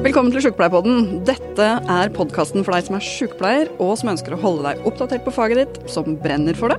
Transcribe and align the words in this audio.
Velkommen 0.00 0.32
til 0.32 0.40
Sjukepleierpodden. 0.40 1.18
Dette 1.28 1.64
er 1.92 2.12
podkasten 2.16 2.62
for 2.64 2.72
deg 2.72 2.86
som 2.86 2.94
er 2.96 3.02
sjukepleier, 3.04 3.68
og 3.84 3.98
som 4.00 4.08
ønsker 4.14 4.32
å 4.32 4.38
holde 4.40 4.64
deg 4.64 4.86
oppdatert 4.88 5.26
på 5.26 5.34
faget 5.36 5.58
ditt, 5.60 5.74
som 5.92 6.14
brenner 6.22 6.56
for 6.56 6.72
det, 6.72 6.78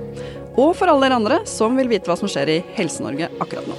og 0.58 0.72
for 0.74 0.90
alle 0.90 1.06
dere 1.06 1.18
andre 1.20 1.36
som 1.46 1.78
vil 1.78 1.86
vite 1.92 2.10
hva 2.10 2.16
som 2.18 2.26
skjer 2.26 2.50
i 2.50 2.56
Helse-Norge 2.74 3.28
akkurat 3.38 3.68
nå. 3.70 3.76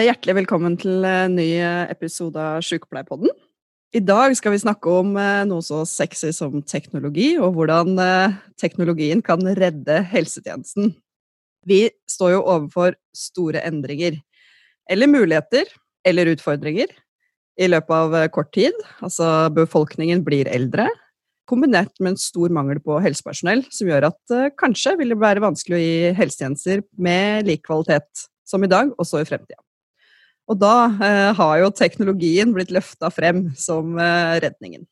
Hjertelig 0.00 0.38
velkommen 0.40 0.80
til 0.80 1.04
en 1.04 1.36
ny 1.36 1.46
episode 1.92 2.40
av 2.40 2.64
Sjukepleierpodden. 2.64 3.36
I 3.92 4.00
dag 4.00 4.32
skal 4.40 4.56
vi 4.56 4.64
snakke 4.64 4.96
om 5.02 5.12
eh, 5.20 5.44
noe 5.44 5.60
så 5.60 5.82
sexy 5.84 6.32
som 6.32 6.56
teknologi, 6.64 7.34
og 7.36 7.52
hvordan 7.58 8.00
eh, 8.00 8.40
teknologien 8.56 9.20
kan 9.20 9.44
redde 9.60 10.00
helsetjenesten. 10.08 10.94
Vi 11.68 11.84
står 12.08 12.38
jo 12.38 12.42
overfor 12.46 12.96
store 13.12 13.60
endringer. 13.68 14.16
Eller 14.88 15.12
muligheter. 15.12 15.68
Eller 16.08 16.32
utfordringer. 16.32 16.90
I 17.60 17.68
løpet 17.68 17.94
av 17.94 18.14
eh, 18.16 18.28
kort 18.32 18.52
tid. 18.54 18.76
Altså, 19.04 19.28
befolkningen 19.54 20.22
blir 20.26 20.50
eldre. 20.50 20.88
Kombinert 21.50 21.92
med 22.00 22.14
en 22.14 22.20
stor 22.20 22.52
mangel 22.54 22.80
på 22.82 23.00
helsepersonell, 23.02 23.64
som 23.74 23.90
gjør 23.90 24.06
at 24.12 24.32
uh, 24.32 24.46
kanskje 24.56 24.94
vil 25.00 25.10
det 25.12 25.18
være 25.20 25.42
vanskelig 25.42 25.76
å 25.76 25.82
gi 25.82 26.12
helsetjenester 26.16 26.84
med 27.02 27.48
lik 27.48 27.64
kvalitet 27.66 28.28
som 28.48 28.62
i 28.62 28.70
dag, 28.70 28.92
også 29.02 29.20
i 29.20 29.26
fremtida. 29.26 29.58
Og 30.48 30.60
da 30.62 30.86
uh, 30.94 31.32
har 31.36 31.56
jo 31.60 31.72
teknologien 31.74 32.54
blitt 32.54 32.70
løfta 32.72 33.10
frem 33.12 33.48
som 33.58 33.98
uh, 33.98 34.38
redningen. 34.42 34.86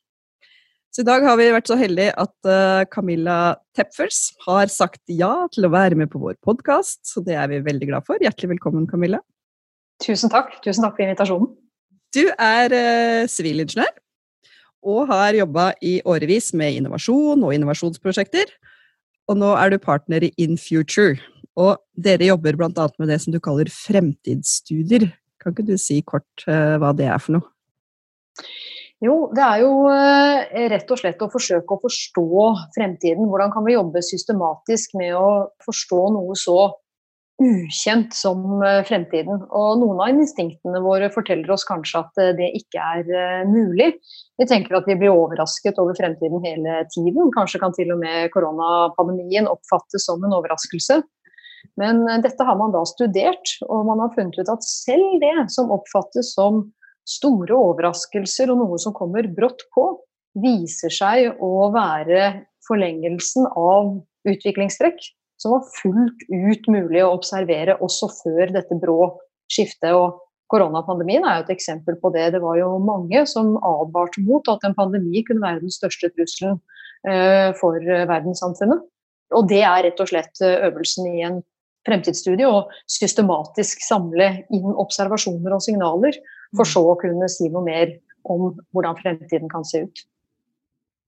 Så 0.90 1.04
i 1.04 1.06
dag 1.06 1.22
har 1.22 1.38
vi 1.38 1.52
vært 1.54 1.70
så 1.70 1.78
heldige 1.78 2.10
at 2.18 2.48
Camilla 2.90 3.54
Tepfers 3.78 4.32
har 4.42 4.66
sagt 4.74 5.04
ja 5.06 5.46
til 5.54 5.68
å 5.68 5.70
være 5.70 5.94
med 5.94 6.10
på 6.10 6.18
vår 6.18 6.34
podkast, 6.42 7.04
så 7.06 7.22
det 7.22 7.36
er 7.38 7.46
vi 7.52 7.60
veldig 7.62 7.92
glad 7.92 8.08
for. 8.08 8.18
Hjertelig 8.18 8.56
velkommen, 8.56 8.88
Camilla. 8.90 9.20
Tusen 10.00 10.32
takk. 10.32 10.54
Tusen 10.64 10.86
takk 10.86 10.96
for 10.96 11.06
invitasjonen. 11.06 11.50
Du 12.14 12.24
er 12.34 12.72
sivilingeniør 13.30 13.92
og 14.80 15.10
har 15.10 15.36
jobba 15.36 15.70
i 15.84 15.98
årevis 16.08 16.50
med 16.56 16.78
innovasjon 16.78 17.44
og 17.44 17.54
innovasjonsprosjekter. 17.54 18.48
Og 19.30 19.38
nå 19.38 19.52
er 19.54 19.70
du 19.70 19.78
partner 19.82 20.24
i 20.26 20.32
InFuture. 20.40 21.20
Og 21.60 21.76
dere 21.94 22.30
jobber 22.30 22.56
bl.a. 22.56 22.88
med 22.98 23.10
det 23.12 23.20
som 23.22 23.34
du 23.34 23.40
kaller 23.42 23.70
fremtidsstudier. 23.70 25.10
Kan 25.40 25.54
ikke 25.54 25.68
du 25.68 25.76
si 25.80 26.00
kort 26.06 26.44
eh, 26.48 26.76
hva 26.80 26.92
det 26.96 27.08
er 27.10 27.20
for 27.20 27.38
noe? 27.38 27.46
Jo, 29.00 29.30
det 29.32 29.40
er 29.40 29.62
jo 29.62 29.70
uh, 29.88 30.42
rett 30.68 30.90
og 30.92 31.00
slett 31.00 31.22
å 31.24 31.30
forsøke 31.32 31.72
å 31.72 31.80
forstå 31.80 32.40
fremtiden. 32.74 33.30
Hvordan 33.30 33.52
kan 33.54 33.64
vi 33.64 33.72
jobbe 33.78 34.02
systematisk 34.04 34.92
med 35.00 35.14
å 35.16 35.30
forstå 35.64 36.00
noe 36.18 36.36
så 36.36 36.58
ukjent 37.40 38.14
som 38.14 38.62
eh, 38.62 38.80
fremtiden. 38.86 39.44
Og 39.48 39.80
noen 39.80 40.00
av 40.04 40.12
instinktene 40.12 40.82
våre 40.84 41.10
forteller 41.12 41.50
oss 41.54 41.64
kanskje 41.68 42.02
at 42.02 42.20
eh, 42.20 42.32
det 42.38 42.50
ikke 42.58 42.88
er 42.96 43.12
eh, 43.16 43.48
mulig. 43.48 43.92
Vi 44.40 44.48
tenker 44.48 44.76
at 44.78 44.88
vi 44.88 44.98
blir 45.00 45.14
overrasket 45.14 45.80
over 45.80 45.96
fremtiden 45.98 46.44
hele 46.44 46.82
tiden. 46.92 47.32
Kanskje 47.36 47.62
kan 47.62 47.74
til 47.76 47.92
og 47.94 48.02
med 48.02 48.28
koronapandemien 48.34 49.48
oppfattes 49.50 50.06
som 50.08 50.22
en 50.24 50.36
overraskelse. 50.36 51.00
Men 51.80 52.02
dette 52.24 52.44
har 52.44 52.56
man 52.56 52.72
da 52.72 52.80
studert, 52.88 53.52
og 53.68 53.84
man 53.88 54.00
har 54.00 54.12
funnet 54.14 54.38
ut 54.40 54.48
at 54.52 54.64
selv 54.64 55.20
det 55.20 55.34
som 55.52 55.72
oppfattes 55.72 56.32
som 56.36 56.62
store 57.08 57.52
overraskelser 57.56 58.52
og 58.52 58.62
noe 58.62 58.78
som 58.80 58.96
kommer 58.96 59.28
brått 59.36 59.66
på, 59.76 59.84
viser 60.40 60.92
seg 60.92 61.40
å 61.42 61.68
være 61.74 62.46
forlengelsen 62.64 63.48
av 63.60 63.92
utviklingstrekk 64.28 65.04
som 65.40 65.54
var 65.54 65.68
fullt 65.78 66.26
ut 66.28 66.68
mulig 66.70 67.02
å 67.04 67.14
observere 67.14 67.78
også 67.80 68.10
før 68.20 68.52
dette 68.54 68.76
brå 68.80 69.14
skiftet. 69.50 69.94
og 69.94 70.20
Koronapandemien 70.50 71.24
er 71.24 71.38
jo 71.38 71.46
et 71.46 71.54
eksempel 71.54 71.96
på 72.02 72.10
det. 72.14 72.32
Det 72.34 72.42
var 72.42 72.58
jo 72.58 72.74
mange 72.82 73.22
som 73.30 73.54
advarte 73.56 74.22
mot 74.26 74.46
at 74.50 74.66
en 74.66 74.76
pandemi 74.76 75.22
kunne 75.26 75.46
være 75.46 75.62
den 75.62 75.74
største 75.74 76.10
trusselen 76.16 76.58
eh, 77.08 77.50
for 77.60 77.78
verdenssamfunnet. 77.80 78.82
Og 79.38 79.46
det 79.50 79.62
er 79.62 79.84
rett 79.86 80.02
og 80.02 80.10
slett 80.10 80.42
eh, 80.42 80.58
øvelsen 80.68 81.08
i 81.12 81.24
en 81.28 81.40
fremtidsstudie 81.88 82.48
å 82.48 82.66
systematisk 82.90 83.80
samle 83.86 84.30
inn 84.52 84.74
observasjoner 84.74 85.54
og 85.56 85.64
signaler, 85.64 86.18
for 86.52 86.66
mm. 86.66 86.72
så 86.74 86.84
å 86.90 86.98
kunne 87.00 87.30
si 87.32 87.48
noe 87.48 87.64
mer 87.64 87.94
om 88.28 88.50
hvordan 88.74 88.98
fremtiden 88.98 89.48
kan 89.52 89.64
se 89.64 89.86
ut. 89.86 90.02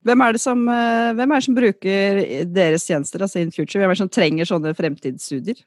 Hvem 0.02 0.22
er, 0.26 0.38
som, 0.42 0.62
eh, 0.68 1.12
hvem 1.14 1.30
er, 1.30 1.38
det 1.38 1.46
som, 1.46 1.56
bruker 1.58 2.22
deres 2.50 2.86
tjenester, 2.88 3.22
altså 3.22 3.42
InFuture? 3.42 3.78
Hvem 3.78 3.90
er 3.90 3.94
det 3.94 4.02
som 4.02 4.10
trenger 4.10 4.48
sånne 4.50 4.74
fremtidsstudier? 4.74 5.60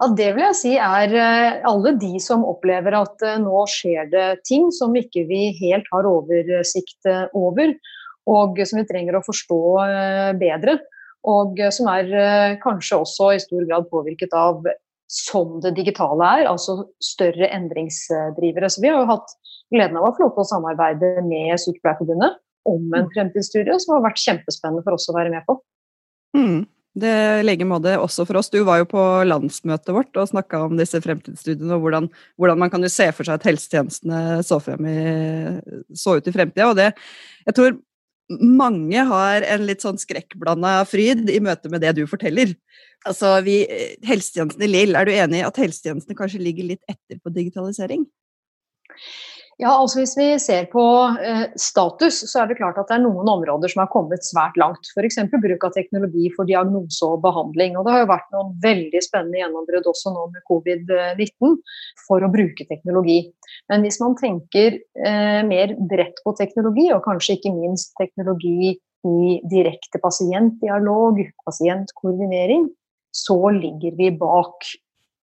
Ja, 0.00 0.06
det 0.16 0.28
vil 0.36 0.44
jeg 0.44 0.56
si 0.56 0.74
er 0.80 1.14
eh, 1.18 1.56
alle 1.68 1.92
de 1.98 2.12
som 2.22 2.46
opplever 2.46 2.94
at 3.00 3.24
eh, 3.26 3.40
nå 3.42 3.64
skjer 3.68 4.06
det 4.12 4.28
ting 4.46 4.68
som 4.72 4.94
ikke 4.96 5.24
vi 5.28 5.48
helt 5.58 5.90
har 5.90 6.06
oversikt 6.08 7.10
over, 7.36 7.74
og 8.30 8.60
som 8.62 8.78
vi 8.78 8.86
trenger 8.86 9.18
å 9.18 9.24
forstå 9.26 9.60
bedre. 10.38 10.78
Og 11.28 11.58
som 11.74 11.88
er 11.92 12.06
kanskje 12.62 13.00
også 13.02 13.32
i 13.34 13.40
stor 13.42 13.64
grad 13.68 13.88
påvirket 13.90 14.32
av 14.36 14.62
som 15.10 15.58
det 15.64 15.74
digitale 15.76 16.28
er, 16.38 16.46
altså 16.48 16.84
større 17.02 17.48
endringsdrivere. 17.50 18.70
Så 18.70 18.84
vi 18.84 18.92
har 18.92 19.02
jo 19.02 19.10
hatt 19.10 19.34
gleden 19.74 19.98
av 19.98 20.06
å 20.06 20.12
få 20.14 20.24
lov 20.24 20.32
til 20.36 20.44
å 20.44 20.50
samarbeide 20.52 21.26
med 21.26 21.58
Sykepleierforbundet 21.60 22.38
om 22.68 22.82
en 22.92 23.06
mm. 23.06 23.14
fremtidsstudie 23.14 23.78
som 23.82 23.96
har 23.96 24.04
vært 24.08 24.20
kjempespennende 24.22 24.84
for 24.86 24.96
oss 24.96 25.08
å 25.10 25.16
være 25.16 25.32
med 25.32 25.46
på. 25.48 25.56
Mm. 26.36 26.60
Det 27.00 27.16
legger 27.46 27.68
måte 27.70 27.92
også 28.02 28.24
for 28.26 28.40
oss. 28.40 28.50
Du 28.50 28.58
var 28.66 28.80
jo 28.80 28.88
på 28.90 29.02
landsmøtet 29.28 29.92
vårt 29.94 30.16
og 30.18 30.30
snakka 30.32 30.64
om 30.66 30.74
disse 30.78 30.98
fremtidsstudiene 31.04 31.76
og 31.76 31.84
hvordan, 31.84 32.08
hvordan, 32.40 32.58
man 32.58 32.72
kan 32.72 32.82
jo 32.82 32.90
se 32.90 33.06
for 33.14 33.26
seg 33.26 33.38
at 33.38 33.46
helsetjenestene 33.46 34.40
så, 34.46 34.58
i, 34.58 34.96
så 35.94 36.16
ut 36.18 36.26
i 36.26 36.34
fremtida. 36.34 36.66
Og 36.72 36.80
det, 36.80 36.90
jeg 37.46 37.56
tror 37.56 37.78
mange 38.30 39.04
har 39.06 39.46
en 39.54 39.66
litt 39.66 39.82
sånn 39.86 39.98
skrekkblanda 40.02 40.80
fryd 40.86 41.30
i 41.30 41.40
møte 41.42 41.70
med 41.70 41.82
det 41.82 41.94
du 41.98 42.04
forteller. 42.10 42.52
Altså, 43.08 43.36
vi, 43.46 43.62
Helsetjenesten 44.06 44.66
i 44.66 44.70
Lill, 44.70 44.98
er 44.98 45.06
du 45.06 45.14
enig 45.14 45.40
i 45.40 45.46
at 45.46 45.58
helsetjenestene 45.62 46.18
kanskje 46.18 46.42
ligger 46.42 46.72
litt 46.74 46.82
etter 46.90 47.22
på 47.22 47.32
digitalisering? 47.34 48.04
Ja, 49.60 49.74
altså 49.76 49.98
Hvis 50.00 50.14
vi 50.16 50.26
ser 50.40 50.68
på 50.72 50.82
eh, 51.20 51.42
status, 51.60 52.22
så 52.30 52.40
er 52.40 52.48
det 52.48 52.56
klart 52.56 52.78
at 52.80 52.88
det 52.88 52.94
er 52.96 53.02
noen 53.02 53.28
områder 53.28 53.68
som 53.68 53.82
har 53.82 53.90
kommet 53.92 54.24
svært 54.24 54.56
langt. 54.60 54.88
F.eks. 54.94 55.18
bruk 55.34 55.64
av 55.66 55.74
teknologi 55.74 56.30
for 56.32 56.48
diagnose 56.48 57.04
og 57.04 57.20
behandling. 57.26 57.74
Og 57.76 57.84
Det 57.84 57.92
har 57.92 58.00
jo 58.00 58.08
vært 58.08 58.30
noen 58.32 58.54
veldig 58.62 59.02
spennende 59.04 59.42
gjennombrudd 59.42 59.88
også 59.90 60.14
nå 60.14 60.22
med 60.32 60.46
covid-19 60.48 61.58
for 62.06 62.24
å 62.24 62.30
bruke 62.32 62.64
teknologi. 62.70 63.18
Men 63.68 63.84
hvis 63.84 64.00
man 64.00 64.16
tenker 64.16 64.78
eh, 64.78 65.40
mer 65.44 65.74
bredt 65.90 66.22
på 66.24 66.32
teknologi, 66.38 66.86
og 66.94 67.04
kanskje 67.04 67.36
ikke 67.36 67.52
minst 67.52 67.92
teknologi 68.00 68.78
i 69.04 69.34
direkte 69.50 70.00
pasientdialog, 70.00 71.20
pasientkoordinering, 71.44 72.64
så 73.12 73.36
ligger 73.58 73.92
vi 74.00 74.08
bak. 74.24 74.70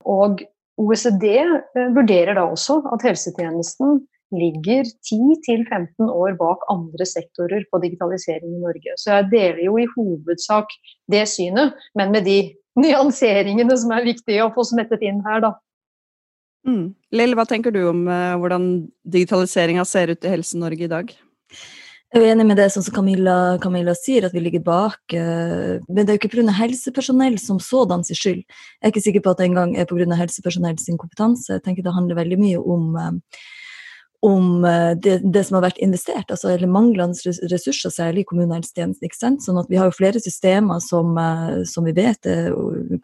Og 0.05 0.45
OECD 0.77 1.25
eh, 1.41 1.89
vurderer 1.97 2.37
da 2.37 2.45
også 2.51 2.83
at 2.93 3.07
helsetjenesten 3.07 3.97
ligger 4.35 4.83
10-15 4.83 6.09
år 6.11 6.35
bak 6.39 6.65
andre 6.71 7.05
sektorer 7.07 7.63
på 7.71 7.79
digitalisering 7.83 8.57
i 8.57 8.63
Norge. 8.63 8.95
Så 8.99 9.13
jeg 9.13 9.29
deler 9.31 9.63
jo 9.67 9.77
i 9.79 9.87
hovedsak 9.95 10.73
det 11.11 11.23
synet, 11.31 11.77
men 11.95 12.11
med 12.11 12.27
de 12.27 12.41
nyanseringene 12.77 13.77
som 13.79 13.93
er 13.95 14.05
viktige 14.07 14.43
å 14.45 14.51
få 14.55 14.67
smettet 14.67 15.05
inn 15.07 15.23
her, 15.25 15.41
da. 15.47 15.55
Mm. 16.67 16.91
Lill, 17.15 17.35
hva 17.39 17.47
tenker 17.47 17.71
du 17.71 17.81
om 17.87 18.05
uh, 18.11 18.35
hvordan 18.41 18.87
digitaliseringa 19.07 19.85
ser 19.87 20.11
ut 20.11 20.25
i 20.25 20.31
Helse-Norge 20.33 20.83
i 20.83 20.91
dag? 20.91 21.13
Jeg 22.15 22.23
er 22.23 22.31
enig 22.31 22.45
med 22.47 22.59
det 22.59 22.69
som 22.71 22.83
Camilla, 22.95 23.57
Camilla, 23.63 23.91
sier, 23.95 24.27
at 24.27 24.35
vi 24.35 24.43
ligger 24.43 24.63
bak. 24.63 24.99
Uh, 25.11 25.79
men 25.87 26.03
det 26.03 26.11
er 26.11 26.17
jo 26.17 26.21
ikke 26.21 26.33
pga. 26.35 26.55
helsepersonell 26.59 27.37
som 27.39 27.61
sådan 27.63 28.03
sin 28.07 28.19
skyld. 28.19 28.43
Jeg 28.43 28.83
er 28.83 28.93
ikke 28.93 29.05
sikker 29.07 29.23
på 29.23 29.31
at 29.31 29.39
det 29.39 29.47
engang 29.49 29.77
er 29.77 29.87
pga. 29.87 30.07
helsepersonell 30.19 30.79
sin 30.83 30.99
kompetanse. 30.99 31.53
Jeg 31.53 31.63
tenker 31.63 31.87
Det 31.87 31.95
handler 31.95 32.19
veldig 32.19 32.39
mye 32.43 32.59
om 32.59 32.95
uh, 32.99 33.15
om 34.25 34.65
eh, 34.65 34.91
det, 34.97 35.19
det, 35.33 35.43
som 35.45 35.57
har 35.57 35.67
vært 35.67 35.81
investert, 35.83 36.31
altså, 36.33 36.49
eller 36.53 36.69
manglende 36.71 37.33
ressurser, 37.51 37.91
særlig 37.93 38.23
i 38.23 38.29
kommunehelsetjenesten. 38.31 39.05
ikke 39.05 39.19
sant? 39.19 39.43
Sånn 39.45 39.59
at 39.61 39.69
Vi 39.69 39.77
har 39.77 39.89
jo 39.89 39.97
flere 39.97 40.21
systemer 40.23 40.81
som, 40.83 41.13
eh, 41.21 41.61
som 41.69 41.85
vi 41.85 41.93
vet 41.97 42.29
eh, 42.29 42.49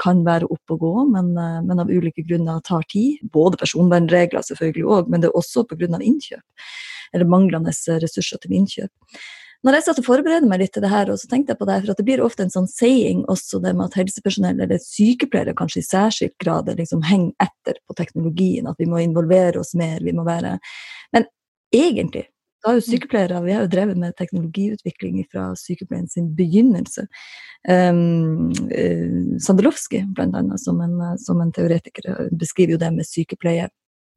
kan 0.01 0.23
være 0.25 0.49
oppe 0.49 0.77
og 0.77 0.81
gå, 0.85 0.95
men, 1.13 1.33
men, 1.67 1.83
av 1.83 1.91
ulike 1.91 2.25
grunner 2.25 2.63
tar 2.65 2.85
tid. 2.89 3.21
Både 3.33 3.61
personvernregler 3.61 4.45
selvfølgelig 4.47 4.89
òg, 4.97 5.13
men 5.13 5.21
det 5.23 5.29
er 5.29 5.37
også 5.37 5.67
pga. 5.69 6.01
innkjøp. 6.01 6.43
Eller 7.13 7.29
manglende 7.29 7.73
ressurser 8.01 8.41
til 8.41 8.57
innkjøp 8.57 8.91
når 9.63 9.77
jeg 9.77 9.85
satt 9.85 10.01
og 10.01 10.07
forberedte 10.07 10.49
meg 10.49 10.59
litt 10.59 10.73
til 10.75 10.83
det 10.83 10.91
her, 10.91 11.11
og 11.11 11.19
så 11.21 11.29
tenkte 11.31 11.53
jeg 11.53 11.61
på 11.61 11.67
det, 11.69 11.77
for 11.83 11.93
at 11.93 12.01
det 12.01 12.07
blir 12.07 12.23
ofte 12.23 12.43
en 12.43 12.51
sånn 12.53 12.67
saying 12.67 13.23
også 13.31 13.61
det 13.63 13.71
med 13.77 13.87
at 13.87 13.97
helsepersonell, 14.01 14.59
eller 14.65 14.81
sykepleiere 14.83 15.55
kanskje 15.55 15.79
i 15.79 15.87
særskilt 15.87 16.35
grad, 16.43 16.71
liksom 16.79 17.05
henger 17.07 17.47
etter 17.47 17.79
på 17.87 17.95
teknologien, 17.99 18.67
at 18.67 18.79
vi 18.81 18.89
må 18.91 18.99
involvere 19.03 19.63
oss 19.63 19.71
mer, 19.79 20.03
vi 20.03 20.15
må 20.15 20.27
være 20.27 20.57
Men 21.15 21.27
egentlig 21.73 22.27
da 22.63 22.71
er 22.71 22.77
jo 22.79 22.83
sykepleiere, 22.85 23.41
Vi 23.43 23.51
har 23.51 23.65
jo 23.65 23.71
drevet 23.71 23.97
med 23.99 24.15
teknologiutvikling 24.15 25.25
fra 25.31 25.49
sykepleien 25.59 26.07
sin 26.07 26.29
begynnelse. 26.35 27.07
Um, 27.67 28.51
uh, 28.71 29.35
Sandelowski, 29.43 30.05
blant 30.15 30.35
annet, 30.35 30.61
som 30.63 30.79
en, 30.81 30.95
som 31.19 31.41
en 31.41 31.51
teoretiker, 31.51 32.29
beskriver 32.31 32.77
jo 32.77 32.79
det 32.79 32.91
med 32.95 33.07
sykepleie 33.07 33.67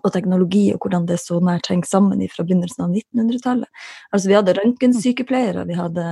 og 0.06 0.14
teknologi, 0.14 0.64
og 0.74 0.80
hvordan 0.82 1.08
det 1.08 1.18
så 1.22 1.40
nært 1.44 1.68
henger 1.70 1.90
sammen 1.90 2.22
fra 2.32 2.46
begynnelsen 2.46 2.86
av 2.86 2.94
1900-tallet. 2.94 3.84
Altså, 4.10 4.30
vi 4.30 4.38
hadde 4.38 4.56
røntgensykepleiere, 4.58 5.66
vi 5.68 5.78
hadde 5.78 6.06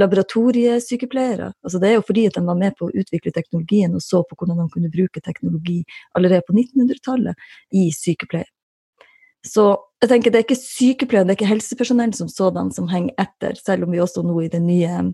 laboratoriesykepleiere. 0.00 1.52
Altså, 1.64 1.80
det 1.82 1.90
er 1.90 1.98
jo 1.98 2.08
fordi 2.08 2.26
at 2.30 2.38
de 2.38 2.44
var 2.48 2.58
med 2.60 2.76
på 2.78 2.88
å 2.88 2.96
utvikle 3.04 3.34
teknologien 3.36 3.94
og 3.94 4.04
så 4.04 4.24
på 4.26 4.38
hvordan 4.40 4.64
de 4.64 4.68
kunne 4.72 4.92
bruke 4.92 5.22
teknologi 5.24 5.82
allerede 6.18 6.46
på 6.48 6.56
1900-tallet 6.56 7.48
i 7.76 7.88
sykepleie. 7.94 8.50
Så 9.44 9.64
jeg 10.00 10.08
tenker 10.08 10.32
det 10.32 10.38
er 10.40 10.44
ikke 10.46 10.56
sykepleiere, 10.56 11.26
det 11.28 11.34
er 11.34 11.38
ikke 11.38 11.50
helsepersonell 11.50 12.14
som 12.16 12.30
sådan 12.32 12.70
som 12.72 12.88
henger 12.88 13.12
etter, 13.20 13.58
selv 13.60 13.84
om 13.84 13.92
vi 13.92 14.00
også 14.00 14.24
nå 14.24 14.36
i 14.40 14.50
det 14.52 14.60
nye 14.64 15.10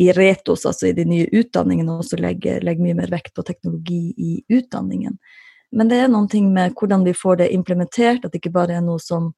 i 0.00 0.08
Retos, 0.16 0.64
altså 0.68 0.88
i 0.88 0.94
de 0.96 1.04
nye 1.08 1.26
utdanningene, 1.28 1.98
også 2.00 2.16
legger, 2.20 2.64
legger 2.64 2.86
mye 2.86 2.96
mer 3.02 3.12
vekt 3.12 3.34
på 3.36 3.44
teknologi 3.44 4.14
i 4.16 4.38
utdanningen. 4.48 5.18
Men 5.72 5.90
det 5.90 5.98
er 6.02 6.10
noen 6.12 6.28
ting 6.30 6.52
med 6.54 6.76
hvordan 6.78 7.04
vi 7.06 7.14
får 7.16 7.42
det 7.42 7.52
implementert, 7.54 8.24
at 8.24 8.32
det 8.32 8.40
ikke 8.40 8.54
bare 8.54 8.78
er 8.78 8.84
noe 8.84 9.02
som 9.02 9.32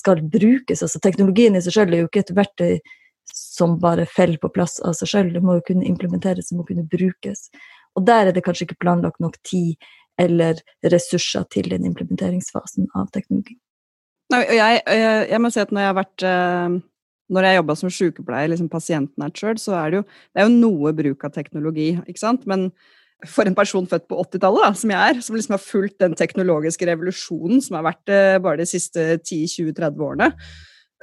skal 0.00 0.22
brukes. 0.22 0.82
Altså 0.82 1.00
Teknologien 1.02 1.56
i 1.56 1.62
seg 1.64 1.78
selv 1.78 1.94
er 1.94 2.04
jo 2.04 2.10
ikke 2.10 2.24
et 2.26 2.34
verktøy 2.36 2.74
som 3.30 3.78
bare 3.80 4.06
faller 4.10 4.40
på 4.42 4.50
plass 4.52 4.78
av 4.84 4.96
seg 4.98 5.12
selv. 5.12 5.34
Det 5.34 5.42
må 5.44 5.58
jo 5.58 5.66
kunne 5.70 5.88
implementeres, 5.88 6.50
det 6.50 6.58
må 6.58 6.66
kunne 6.68 6.86
brukes. 6.90 7.48
Og 7.98 8.06
der 8.06 8.28
er 8.28 8.36
det 8.36 8.44
kanskje 8.46 8.68
ikke 8.68 8.82
planlagt 8.84 9.20
nok 9.22 9.38
tid 9.46 9.80
eller 10.20 10.60
ressurser 10.92 11.46
til 11.54 11.70
den 11.72 11.86
implementeringsfasen 11.88 12.90
av 12.98 13.08
teknologi. 13.14 13.56
Nei, 14.30 14.44
jeg, 14.54 14.82
jeg, 14.86 15.26
jeg, 15.32 15.40
må 15.42 15.50
si 15.50 15.62
at 15.62 15.72
når 15.74 15.82
jeg 15.82 15.90
har 15.90 15.98
vært 15.98 16.24
eh, 16.28 16.74
når 17.34 17.46
jeg 17.46 17.58
jobba 17.58 17.76
som 17.78 17.92
sykepleier, 17.94 18.50
liksom 18.52 18.70
pasientnært 18.70 19.40
sjøl, 19.40 19.58
så 19.58 19.74
er 19.78 19.90
det 19.90 20.00
jo 20.00 20.04
det 20.06 20.42
er 20.42 20.46
jo 20.46 20.56
noe 20.58 20.92
bruk 20.98 21.26
av 21.26 21.34
teknologi, 21.34 21.88
ikke 22.10 22.22
sant. 22.22 22.46
Men 22.50 22.68
for 23.28 23.48
en 23.48 23.56
person 23.56 23.86
født 23.88 24.08
på 24.08 24.18
80-tallet, 24.22 24.80
som 24.80 24.92
jeg 24.94 25.12
er, 25.12 25.20
som 25.24 25.36
liksom 25.36 25.56
har 25.56 25.62
fulgt 25.62 26.00
den 26.02 26.16
teknologiske 26.18 26.88
revolusjonen 26.88 27.62
som 27.64 27.78
har 27.78 27.86
vært 27.90 28.12
eh, 28.12 28.40
bare 28.42 28.62
de 28.62 28.68
siste 28.68 29.06
10-20-30 29.18 30.04
årene, 30.06 30.30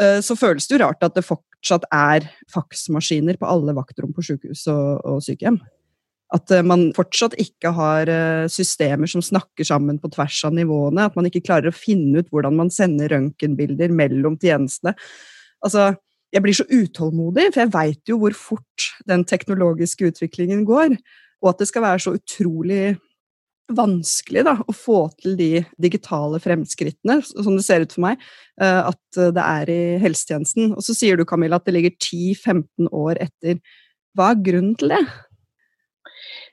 eh, 0.02 0.19
så 0.25 0.38
føles 0.40 0.68
det 0.68 0.78
jo 0.78 0.84
rart 0.84 1.06
at 1.06 1.18
det 1.18 1.25
fortsatt 1.28 1.88
er 1.94 2.30
faksmaskiner 2.54 3.40
på 3.40 3.50
alle 3.50 3.75
vaktrom 3.78 4.14
på 4.16 4.25
sykehus 4.25 4.66
og, 4.74 5.04
og 5.06 5.22
sykehjem. 5.25 5.60
At 6.36 6.52
eh, 6.52 6.66
man 6.66 6.90
fortsatt 6.98 7.38
ikke 7.40 7.72
har 7.78 8.12
systemer 8.52 9.10
som 9.12 9.24
snakker 9.24 9.68
sammen 9.68 10.02
på 10.02 10.12
tvers 10.16 10.42
av 10.50 10.58
nivåene. 10.58 11.08
At 11.08 11.16
man 11.19 11.30
ikke 11.30 11.46
klarer 11.46 11.72
å 11.72 11.78
finne 11.78 12.24
ut 12.24 12.34
hvordan 12.34 12.58
man 12.58 12.74
sender 12.74 13.14
røntgenbilder 13.14 13.94
mellom 13.96 14.36
tjenestene. 14.42 14.98
Altså, 15.66 15.94
jeg 16.34 16.44
blir 16.44 16.58
så 16.58 16.66
utålmodig, 16.68 17.48
for 17.54 17.64
jeg 17.64 17.74
veit 17.74 18.12
jo 18.12 18.19
hvor 18.22 18.36
fort 18.36 18.90
den 19.08 19.24
teknologiske 19.28 20.12
utviklingen 20.12 20.66
går. 20.68 20.98
Og 21.44 21.51
at 21.51 21.62
det 21.62 21.69
skal 21.69 21.86
være 21.86 22.04
så 22.04 22.16
utrolig 22.18 22.98
vanskelig 23.75 24.45
da, 24.48 24.56
å 24.63 24.74
få 24.75 25.00
til 25.19 25.36
de 25.39 25.51
digitale 25.81 26.39
fremskrittene, 26.44 27.19
som 27.25 27.57
det 27.57 27.66
ser 27.68 27.84
ut 27.84 27.94
for 27.94 28.06
meg, 28.06 28.22
eh, 28.62 28.89
at 28.92 29.19
det 29.36 29.44
er 29.44 29.72
i 29.72 29.81
helsetjenesten. 30.04 30.74
Og 30.78 30.86
så 30.86 30.95
sier 30.95 31.19
du, 31.19 31.25
Camilla, 31.28 31.60
at 31.60 31.68
det 31.68 31.75
ligger 31.75 31.95
10-15 31.98 32.92
år 32.95 33.19
etter. 33.28 33.60
Hva 34.18 34.31
er 34.34 34.44
grunnen 34.45 34.78
til 34.80 34.95
det? 34.95 35.01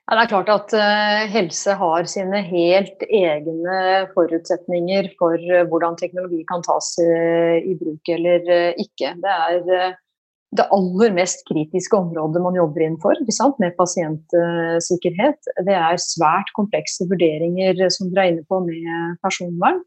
Ja, 0.05 0.19
det 0.19 0.25
er 0.25 0.33
klart 0.35 0.51
at 0.53 0.75
uh, 0.77 1.23
helse 1.33 1.75
har 1.81 2.09
sine 2.11 2.43
helt 2.45 3.07
egne 3.09 3.77
forutsetninger 4.13 5.15
for 5.17 5.41
uh, 5.41 5.63
hvordan 5.71 5.97
teknologi 5.97 6.43
kan 6.51 6.61
tas 6.67 6.91
i 7.01 7.73
bruk 7.81 8.11
eller 8.13 8.75
ikke. 8.85 9.15
Det 9.23 9.39
er 9.47 9.95
det 10.55 10.67
aller 10.75 11.15
mest 11.17 11.43
kritiske 11.49 11.97
området 11.99 12.43
man 12.43 12.57
jobber 12.59 12.85
innenfor, 12.85 13.19
med 13.63 13.75
pasientsikkerhet. 13.79 15.51
Det 15.67 15.75
er 15.75 16.03
svært 16.03 16.53
komplekse 16.55 17.09
vurderinger 17.11 17.81
som 17.91 18.13
dere 18.13 18.27
er 18.29 18.33
inne 18.35 18.47
på 18.47 18.61
med 18.67 19.19
personvern. 19.25 19.83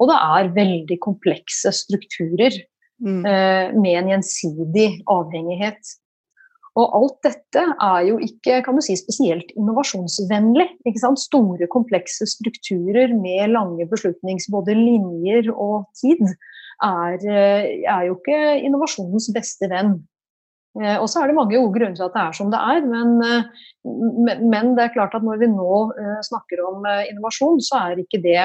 Og 0.00 0.08
det 0.10 0.18
er 0.18 0.52
veldig 0.56 0.98
komplekse 1.04 1.72
strukturer 1.76 2.52
mm. 3.00 3.24
eh, 3.24 3.72
med 3.76 3.96
en 4.00 4.12
gjensidig 4.14 4.88
avhengighet. 5.12 5.96
Og 6.78 6.94
alt 6.96 7.16
dette 7.26 7.64
er 7.82 8.04
jo 8.06 8.20
ikke 8.22 8.60
kan 8.64 8.78
du 8.78 8.84
si, 8.84 8.94
spesielt 8.96 9.50
innovasjonsvennlig. 9.58 10.68
Store, 11.18 11.66
komplekse 11.72 12.28
strukturer 12.28 13.12
med 13.16 13.56
lange 13.56 13.88
beslutnings... 13.90 14.48
Både 14.52 14.76
linjer 14.78 15.50
og 15.52 15.88
tid 15.98 16.22
er, 16.84 17.18
eh, 17.26 17.82
er 17.84 18.06
jo 18.08 18.16
ikke 18.20 18.40
innovasjonens 18.64 19.28
beste 19.34 19.68
venn. 19.72 19.98
Eh, 20.78 20.96
og 21.00 21.08
så 21.10 21.20
er 21.20 21.30
det 21.30 21.36
mange 21.36 21.56
gode 21.56 21.74
grunner 21.74 21.98
til 21.98 22.06
at 22.06 22.14
det 22.14 22.22
er 22.22 22.36
som 22.36 22.50
det 22.52 22.60
er, 22.62 22.84
men, 22.86 23.14
eh, 23.26 24.38
men, 24.38 24.74
det 24.76 24.84
er 24.84 24.94
klart 24.94 25.16
at 25.18 25.24
når 25.26 25.40
vi 25.42 25.50
nå 25.50 25.78
eh, 25.98 26.18
snakker 26.28 26.62
om 26.68 26.86
innovasjon, 27.10 27.58
så 27.64 27.86
er 27.88 28.02
ikke 28.04 28.22
det 28.22 28.42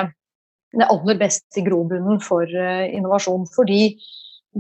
det 0.76 0.88
aller 0.92 1.16
beste 1.16 1.62
grobunnen 1.64 2.18
for 2.20 2.50
innovasjon. 2.52 3.46
Fordi 3.56 3.94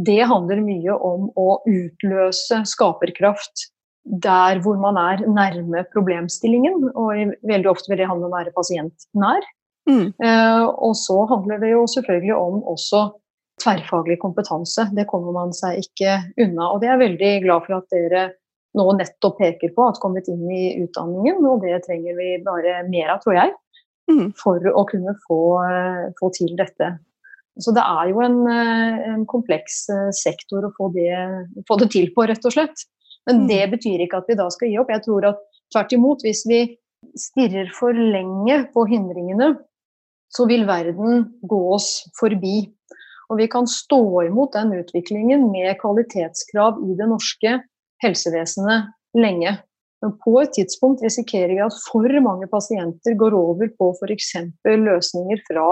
det 0.07 0.21
handler 0.29 0.61
mye 0.63 0.93
om 0.95 1.25
å 1.35 1.57
utløse 1.67 2.61
skaperkraft 2.71 3.65
der 4.23 4.61
hvor 4.63 4.79
man 4.79 4.95
er 5.01 5.25
nærme 5.27 5.83
problemstillingen. 5.91 6.93
Og 6.93 7.35
veldig 7.43 7.67
ofte 7.67 7.91
vil 7.91 7.99
det 7.99 8.07
handle 8.07 8.29
om 8.29 8.31
å 8.31 8.37
være 8.37 8.55
pasientnær. 8.55 9.43
Mm. 9.85 10.15
og 10.17 10.95
så 10.97 11.19
handler 11.29 11.59
det 11.61 11.67
jo 11.69 11.83
selvfølgelig 11.91 12.33
om 12.33 12.55
også 12.71 13.03
tverrfaglig 13.65 14.19
kompetanse. 14.21 14.87
Det 14.95 15.07
kommer 15.09 15.33
man 15.35 15.53
seg 15.55 15.81
ikke 15.81 16.19
unna. 16.45 16.69
Og 16.71 16.81
det 16.81 16.89
er 16.89 16.95
jeg 16.95 17.03
veldig 17.05 17.31
glad 17.47 17.65
for 17.65 17.79
at 17.79 17.93
dere 17.93 18.25
nå 18.75 18.85
nettopp 18.99 19.39
peker 19.39 19.71
på 19.75 19.87
at 19.89 19.99
kommet 20.03 20.29
inn 20.31 20.45
i 20.51 20.75
utdanningen. 20.83 21.41
Og 21.47 21.65
det 21.65 21.81
trenger 21.87 22.17
vi 22.19 22.35
bare 22.45 22.83
mer 22.89 23.15
av, 23.15 23.21
tror 23.23 23.37
jeg, 23.39 23.53
mm. 24.11 24.29
for 24.39 24.71
å 24.71 24.85
kunne 24.89 25.15
få, 25.25 25.41
få, 26.19 26.31
til 26.37 26.55
dette. 26.59 26.95
Så 27.63 27.71
det 27.75 27.83
er 27.83 28.11
jo 28.11 28.23
en, 28.23 28.41
en 28.51 29.27
kompleks 29.31 29.85
eh, 29.93 30.09
sektor 30.15 30.67
å 30.67 30.73
få 30.75 30.89
det, 30.91 31.13
få 31.69 31.77
det, 31.79 31.87
til 31.93 32.09
på, 32.15 32.25
rett 32.27 32.43
og 32.43 32.55
slett. 32.55 32.87
Men 33.29 33.45
mm. 33.45 33.45
det 33.51 33.61
betyr 33.77 34.03
ikke 34.03 34.19
at 34.21 34.27
vi 34.29 34.37
da 34.39 34.49
skal 34.53 34.71
gi 34.71 34.81
opp. 34.81 34.91
Jeg 34.91 35.05
tror 35.05 35.29
at 35.31 35.39
tvert 35.73 35.95
imot, 35.95 36.25
hvis 36.27 36.43
vi 36.49 36.59
stirrer 37.19 37.71
for 37.73 37.95
lenge 37.95 38.65
på 38.73 38.83
hindringene, 38.89 39.53
så 40.35 40.47
vil 40.49 40.65
verden 40.67 41.23
gå 41.47 41.61
oss 41.75 42.03
forbi. 42.19 42.65
Og 43.29 43.39
vi 43.41 43.47
kan 43.51 43.67
stå 43.69 44.27
imot 44.27 44.53
den 44.53 44.73
utviklingen 44.77 45.47
med 45.51 45.77
kvalitetskrav 45.81 46.81
i 46.85 46.97
det 46.97 47.07
norske 47.09 47.57
helsevesenet 48.03 48.91
lenge. 49.17 49.57
Men 50.03 50.13
på 50.21 50.35
et 50.41 50.53
tidspunkt 50.53 51.03
risikerer 51.03 51.55
vi 51.55 51.63
at 51.65 51.77
for 51.87 52.21
mange 52.21 52.47
pasienter 52.51 53.15
går 53.17 53.33
over 53.33 53.71
på 53.79 53.91
f.eks. 53.95 54.33
løsninger 54.65 55.41
fra 55.47 55.67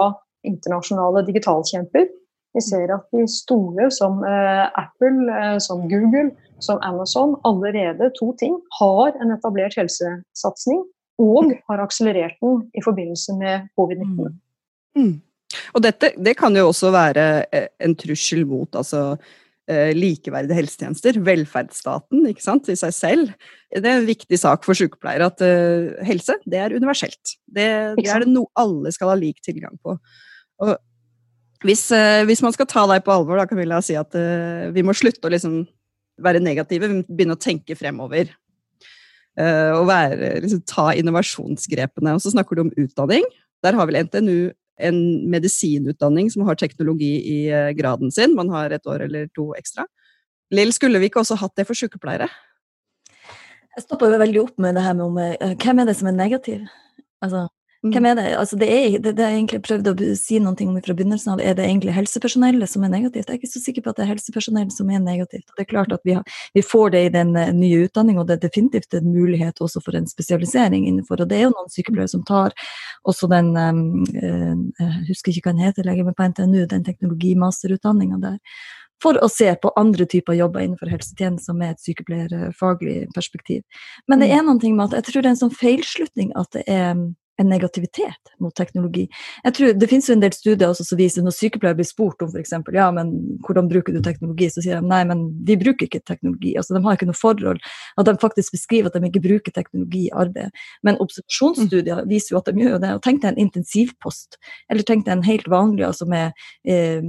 internasjonale 0.47 1.25
digitalkjemper. 1.27 2.07
Vi 2.53 2.61
ser 2.61 2.91
at 2.93 3.05
de 3.13 3.25
store 3.29 3.89
som 3.93 4.21
eh, 4.29 4.65
Apple, 4.77 5.27
eh, 5.33 5.57
som 5.63 5.85
Google, 5.89 6.31
som 6.61 6.81
Amazon, 6.85 7.35
allerede 7.49 8.11
to 8.19 8.31
ting 8.39 8.59
har 8.79 9.13
en 9.21 9.33
etablert 9.33 9.77
helsesatsing 9.79 10.83
og 11.21 11.53
har 11.69 11.81
akselerert 11.81 12.37
den 12.41 12.63
i 12.73 12.81
forbindelse 12.85 13.37
med 13.37 13.69
covid-19. 13.79 14.33
Mm. 14.97 15.15
Og 15.73 15.83
dette 15.85 16.13
det 16.17 16.35
kan 16.39 16.55
jo 16.57 16.67
også 16.69 16.91
være 16.93 17.25
eh, 17.53 17.69
en 17.83 17.95
trussel 17.99 18.45
mot 18.49 18.79
altså, 18.79 19.17
eh, 19.69 19.91
likeverdige 19.95 20.57
helsetjenester. 20.57 21.19
Velferdsstaten 21.25 22.27
ikke 22.29 22.45
sant, 22.45 22.69
i 22.71 22.77
seg 22.79 22.95
selv. 22.95 23.33
Det 23.73 23.83
er 23.83 23.99
en 23.99 24.09
viktig 24.09 24.39
sak 24.39 24.65
for 24.67 24.77
sykepleiere 24.77 25.29
at 25.31 25.41
uh, 25.41 25.93
helse 26.05 26.35
det 26.45 26.59
er 26.61 26.75
universelt. 26.77 27.37
Det, 27.47 27.67
det 27.97 28.09
er 28.11 28.21
det 28.21 28.33
noe 28.33 28.51
alle 28.59 28.91
skal 28.93 29.13
ha 29.13 29.17
lik 29.17 29.41
tilgang 29.45 29.79
på. 29.81 29.95
Og 30.61 30.75
hvis, 31.65 31.87
uh, 31.95 32.21
hvis, 32.27 32.43
man 32.45 32.53
skal 32.53 32.69
ta 32.69 32.85
deg 32.91 33.01
på 33.05 33.15
alvor, 33.15 33.39
da 33.39 33.47
kan 33.47 33.57
Camilla, 33.57 33.81
si 33.81 33.97
at 33.97 34.13
uh, 34.13 34.69
vi 34.75 34.85
må 34.85 34.93
slutte 34.97 35.25
å 35.25 35.33
liksom 35.33 35.63
være 36.21 36.43
negative, 36.43 36.85
vi 36.85 36.99
må 36.99 37.07
begynne 37.09 37.37
å 37.37 37.41
tenke 37.41 37.77
fremover. 37.77 38.29
og 39.33 39.87
være, 39.89 40.27
liksom, 40.43 40.59
ta 40.69 40.91
innovasjonsgrepene. 40.93 42.11
Og 42.13 42.21
så 42.21 42.29
snakker 42.29 42.53
du 42.53 42.67
om 42.67 42.75
utdanning. 42.77 43.25
Der 43.65 43.73
har 43.73 43.87
vel 43.89 43.97
NTNU 44.05 44.51
en 44.87 44.99
medisinutdanning 45.31 46.29
som 46.33 46.45
har 46.47 46.59
teknologi 46.59 47.13
i 47.19 47.37
eh, 47.49 47.71
graden 47.77 48.11
sin. 48.13 48.35
Man 48.37 48.51
har 48.53 48.73
et 48.73 48.87
år 48.89 49.05
eller 49.07 49.29
to 49.35 49.51
ekstra. 49.57 49.87
Lill, 50.53 50.73
skulle 50.75 51.01
vi 51.01 51.09
ikke 51.09 51.23
også 51.23 51.39
hatt 51.41 51.55
det 51.57 51.65
for 51.69 51.77
sykepleiere? 51.77 52.29
Jeg 53.73 53.87
stopper 53.87 54.13
jo 54.13 54.21
veldig 54.21 54.41
opp 54.43 54.59
med 54.61 54.77
det 54.77 54.83
her 54.85 54.93
med 54.97 55.05
om, 55.07 55.15
uh, 55.17 55.53
hvem 55.63 55.81
er 55.81 55.89
det 55.89 55.95
som 55.97 56.11
er 56.11 56.17
negativ? 56.17 56.67
Altså, 57.25 57.47
hvem 57.83 58.05
er 58.07 58.15
det? 58.15 58.25
Altså, 58.39 58.55
det, 58.55 58.67
er, 58.71 58.93
det, 59.03 59.11
det 59.17 59.25
jeg 59.27 59.35
egentlig 59.41 59.59
prøvd 59.65 59.89
å 59.91 59.93
si 60.15 60.37
noe 60.39 60.55
om 60.63 60.75
fra 60.85 60.95
begynnelsen 60.95 61.33
av, 61.33 61.41
er 61.43 61.57
det 61.57 61.65
egentlig 61.67 61.95
helsepersonellet 61.97 62.71
som 62.71 62.85
er 62.87 62.91
negativt? 62.93 63.27
Jeg 63.27 63.35
er 63.35 63.41
ikke 63.41 63.51
så 63.51 63.59
sikker 63.59 63.83
på 63.83 63.91
at 63.91 63.97
det 63.97 64.05
er 64.05 64.11
helsepersonell 64.13 64.69
som 64.71 64.91
er 64.93 65.01
negativt. 65.03 65.49
Det 65.51 65.65
er 65.65 65.67
klart 65.67 65.91
at 65.91 66.03
vi, 66.07 66.15
har, 66.15 66.37
vi 66.55 66.63
får 66.63 66.93
det 66.93 67.01
i 67.03 67.09
den 67.11 67.33
uh, 67.35 67.49
nye 67.51 67.81
utdanningen, 67.83 68.21
og 68.21 68.29
det 68.29 68.37
er 68.37 68.45
definitivt 68.45 68.95
en 68.95 69.09
mulighet 69.11 69.59
også 69.59 69.81
for 69.83 69.99
en 69.99 70.07
spesialisering 70.07 70.87
innenfor. 70.87 71.25
Og 71.25 71.31
det 71.31 71.41
er 71.41 71.49
jo 71.49 71.55
noen 71.57 71.73
sykepleiere 71.73 72.13
som 72.13 72.23
tar 72.27 72.55
også 73.09 73.27
den 73.33 73.51
um, 73.57 73.81
uh, 74.15 74.55
Jeg 74.79 75.09
husker 75.09 75.33
ikke 75.33 75.49
hva 75.49 75.57
den 75.57 75.65
heter, 75.67 75.89
legger 75.89 76.07
meg 76.07 76.15
på 76.15 76.29
NTNU, 76.31 76.61
den 76.71 76.87
teknologimasterutdanninga 76.87 78.21
der 78.23 78.39
for 79.03 79.19
å 79.19 79.27
se 79.27 79.49
på 79.59 79.71
andre 79.75 80.05
typer 80.07 80.37
jobber 80.37 80.63
innenfor 80.63 80.87
helsetjenester 80.87 81.57
med 81.57 81.73
et 81.73 81.81
sykepleierfaglig 81.83 83.09
perspektiv. 83.11 83.65
Men 84.07 84.23
det 84.23 84.29
mm. 84.31 84.35
er 84.37 84.45
noe 84.47 84.71
med 84.77 84.85
at 84.85 84.95
jeg 85.01 85.07
tror 85.09 85.25
det 85.25 85.27
er 85.27 85.33
en 85.33 85.41
sånn 85.41 85.57
feilslutning 85.59 86.31
at 86.39 86.55
det 86.55 86.63
er 86.71 86.93
en 87.41 87.49
negativitet 87.49 88.33
mot 88.39 88.53
teknologi. 88.55 89.07
Jeg 89.43 89.53
tror 89.57 89.73
Det 89.73 89.89
finnes 89.89 90.09
jo 90.09 90.13
en 90.13 90.21
del 90.21 90.33
studier 90.35 90.69
også 90.69 90.85
som 90.85 90.99
viser 90.99 91.25
når 91.25 91.35
sykepleiere 91.35 91.79
blir 91.79 91.87
spurt 91.87 92.21
om 92.21 92.29
f.eks. 92.29 92.53
ja, 92.73 92.89
men 92.93 93.13
hvordan 93.45 93.69
bruker 93.71 93.93
du 93.93 94.01
teknologi, 94.05 94.49
så 94.53 94.61
sier 94.61 94.81
de 94.81 94.89
nei, 94.89 95.01
men 95.09 95.25
vi 95.47 95.57
bruker 95.57 95.87
ikke 95.87 96.03
teknologi. 96.05 96.53
altså 96.57 96.75
De 96.77 96.83
har 96.83 96.97
ikke 96.97 97.09
noe 97.09 97.17
forhold. 97.17 97.61
At 97.97 98.05
de 98.05 98.13
faktisk 98.21 98.53
beskriver 98.53 98.91
at 98.91 98.97
de 98.97 99.09
ikke 99.09 99.23
bruker 99.23 99.55
teknologi 99.55 100.05
i 100.07 100.13
arbeidet. 100.13 100.51
Men 100.83 100.99
observasjonsstudier 101.01 102.03
viser 102.09 102.35
jo 102.35 102.41
at 102.41 102.51
de 102.51 102.65
gjør 102.65 102.77
det. 102.83 102.93
og 102.97 103.01
Tenk 103.05 103.23
deg 103.23 103.33
en 103.33 103.41
intensivpost, 103.47 104.37
eller 104.69 104.85
tenk 104.85 105.07
deg 105.07 105.17
en 105.17 105.25
helt 105.25 105.49
vanlig 105.49 105.87
altså 105.87 106.05
med 106.09 106.37
eh, 106.67 107.01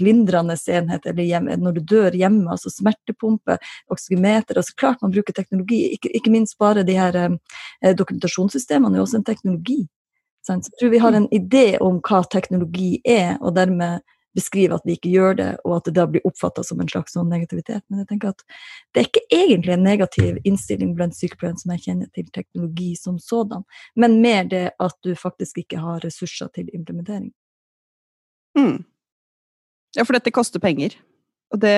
lindrende 0.00 0.58
enhet 0.70 1.06
eller 1.06 1.24
hjemme, 1.24 1.56
når 1.56 1.78
du 1.78 1.80
dør 1.94 2.16
hjemme, 2.16 2.50
altså 2.52 2.72
smertepumpe, 2.72 3.56
oksygemeter. 3.90 4.60
altså 4.60 4.76
Klart 4.76 5.02
man 5.02 5.14
bruker 5.14 5.36
teknologi, 5.36 5.82
ikke, 5.96 6.12
ikke 6.20 6.32
minst 6.32 6.58
bare 6.60 6.84
de 6.86 6.96
her 6.98 7.16
eh, 7.16 7.94
dokumentasjonssystemene 7.96 8.98
er 8.98 9.04
også 9.04 9.20
en 9.20 9.26
teknologi. 9.26 9.79
Så 10.46 10.56
jeg 10.56 10.78
tror 10.80 10.92
vi 10.94 11.02
har 11.02 11.16
en 11.16 11.28
idé 11.34 11.66
om 11.84 12.00
hva 12.00 12.22
teknologi 12.32 13.00
er, 13.04 13.36
og 13.40 13.54
dermed 13.58 14.00
beskriver 14.34 14.76
at 14.76 14.86
vi 14.86 14.94
ikke 14.94 15.10
gjør 15.10 15.36
det, 15.38 15.48
og 15.66 15.76
at 15.76 15.88
det 15.88 15.94
da 15.96 16.06
blir 16.10 16.26
oppfatta 16.28 16.62
som 16.66 16.80
en 16.80 16.88
slags 16.90 17.16
sånn 17.16 17.30
negativitet. 17.32 17.82
Men 17.88 18.02
jeg 18.02 18.10
tenker 18.12 18.32
at 18.32 18.44
det 18.94 19.02
er 19.02 19.08
ikke 19.08 19.24
egentlig 19.34 19.74
en 19.74 19.84
negativ 19.86 20.38
innstilling 20.46 20.94
blant 20.98 21.16
sykepleierne 21.18 21.60
som 21.60 21.74
jeg 21.74 21.84
kjenner 21.86 22.10
til 22.14 22.28
teknologi 22.34 22.92
som 22.98 23.18
sådan, 23.22 23.66
men 23.98 24.20
mer 24.22 24.46
det 24.50 24.64
at 24.78 24.96
du 25.06 25.12
faktisk 25.18 25.64
ikke 25.64 25.82
har 25.82 26.02
ressurser 26.06 26.50
til 26.54 26.70
implementering. 26.76 27.32
Mm. 28.58 28.82
Ja, 29.96 30.04
for 30.04 30.14
dette 30.14 30.34
koster 30.34 30.62
penger. 30.62 30.94
Og 31.50 31.58
det, 31.62 31.76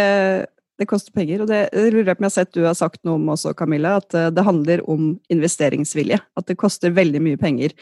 det 0.81 0.89
koster 0.91 1.15
penger. 1.17 1.45
Og 1.45 1.49
det 1.49 1.65
lurer 1.73 2.13
jeg 2.13 2.19
på 2.19 2.21
om 2.21 2.29
jeg 2.29 2.33
har 2.33 2.37
sett 2.37 2.57
du 2.57 2.65
har 2.67 2.77
sagt 2.77 3.01
noe 3.09 3.17
om 3.17 3.31
også, 3.33 3.55
Camilla, 3.57 3.97
at 4.03 4.17
eh, 4.19 4.33
det 4.35 4.45
handler 4.45 4.85
om 4.93 5.15
investeringsvilje. 5.33 6.21
At 6.37 6.49
det 6.49 6.61
koster 6.61 6.93
veldig 6.93 7.23
mye 7.25 7.41
penger 7.41 7.73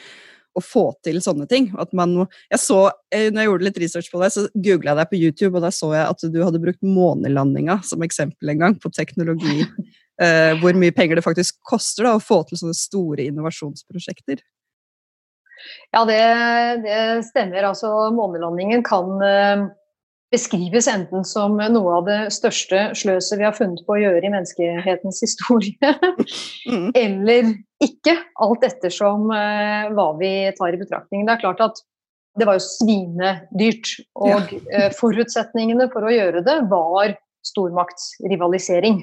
å 0.56 0.62
få 0.64 0.84
til 1.06 1.20
sånne 1.22 1.46
ting. 1.50 1.70
At 1.80 1.92
man, 1.96 2.16
jeg 2.50 2.62
så, 2.62 2.80
eh, 3.14 3.28
når 3.30 3.42
jeg 3.42 3.50
gjorde 3.50 3.68
litt 3.68 3.80
research 3.82 4.10
på 4.12 4.22
det, 4.22 4.30
så 4.34 4.46
googla 4.54 4.94
jeg 4.94 5.00
deg 5.00 5.10
på 5.12 5.20
YouTube, 5.20 5.54
og 5.56 5.64
da 5.66 5.72
så 5.74 5.92
jeg 5.94 6.06
at 6.06 6.24
du 6.34 6.40
hadde 6.42 6.62
brukt 6.62 6.82
månelandinga 6.84 7.80
som 7.86 8.06
eksempel 8.06 8.52
en 8.52 8.64
gang 8.64 8.78
på 8.80 8.92
teknologi. 8.94 9.64
eh, 10.22 10.52
hvor 10.60 10.78
mye 10.78 10.94
penger 10.96 11.20
det 11.20 11.26
faktisk 11.26 11.60
koster 11.66 12.08
da, 12.08 12.16
å 12.16 12.24
få 12.24 12.42
til 12.48 12.60
sånne 12.60 12.78
store 12.78 13.28
innovasjonsprosjekter. 13.30 14.42
Ja, 15.92 16.06
det, 16.08 16.22
det 16.86 17.00
stemmer. 17.28 17.68
Altså, 17.68 17.90
månelandingen 18.16 18.82
kan 18.86 19.20
eh, 19.24 19.66
beskrives 20.32 20.88
enten 20.90 21.24
som 21.26 21.58
noe 21.58 21.96
av 21.98 22.06
det 22.06 22.20
største 22.34 22.90
sløset 22.98 23.40
vi 23.40 23.46
har 23.46 23.56
funnet 23.56 23.82
på 23.86 23.96
å 23.96 24.00
gjøre 24.00 24.22
i 24.24 24.32
menneskehetens 24.32 25.20
historie, 25.24 25.94
mm. 26.70 26.90
eller 27.04 27.52
ikke. 27.84 28.16
Alt 28.44 28.66
ettersom 28.66 29.30
uh, 29.32 29.88
hva 29.94 30.10
vi 30.20 30.32
tar 30.58 30.76
i 30.76 30.80
betraktning. 30.80 31.24
Det 31.26 31.36
er 31.36 31.44
klart 31.44 31.64
at 31.64 31.80
det 32.38 32.46
var 32.46 32.56
jo 32.56 32.62
svinedyrt, 32.62 33.94
og 34.20 34.52
ja. 34.54 34.60
uh, 34.76 34.90
forutsetningene 34.96 35.90
for 35.92 36.06
å 36.06 36.12
gjøre 36.14 36.44
det 36.46 36.60
var 36.70 37.16
stormaktsrivalisering. 37.46 39.02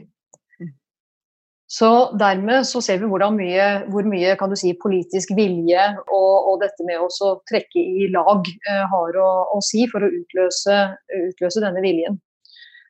Så 1.68 1.90
dermed 2.16 2.64
så 2.64 2.80
ser 2.82 3.02
vi 3.02 3.10
mye, 3.12 3.66
hvor 3.92 4.06
mye 4.08 4.36
kan 4.40 4.50
du 4.50 4.56
si, 4.56 4.72
politisk 4.80 5.34
vilje 5.36 5.84
og, 6.08 6.36
og 6.52 6.62
dette 6.62 6.86
med 6.88 7.02
å 7.04 7.32
trekke 7.50 7.82
i 7.82 8.08
lag 8.14 8.48
eh, 8.48 8.86
har 8.88 9.20
å, 9.20 9.32
å, 9.52 9.60
si 9.60 9.84
for 9.92 10.00
å 10.00 10.08
utløse, 10.08 10.78
utløse, 11.12 11.60
denne 11.60 11.84
viljen. 11.84 12.16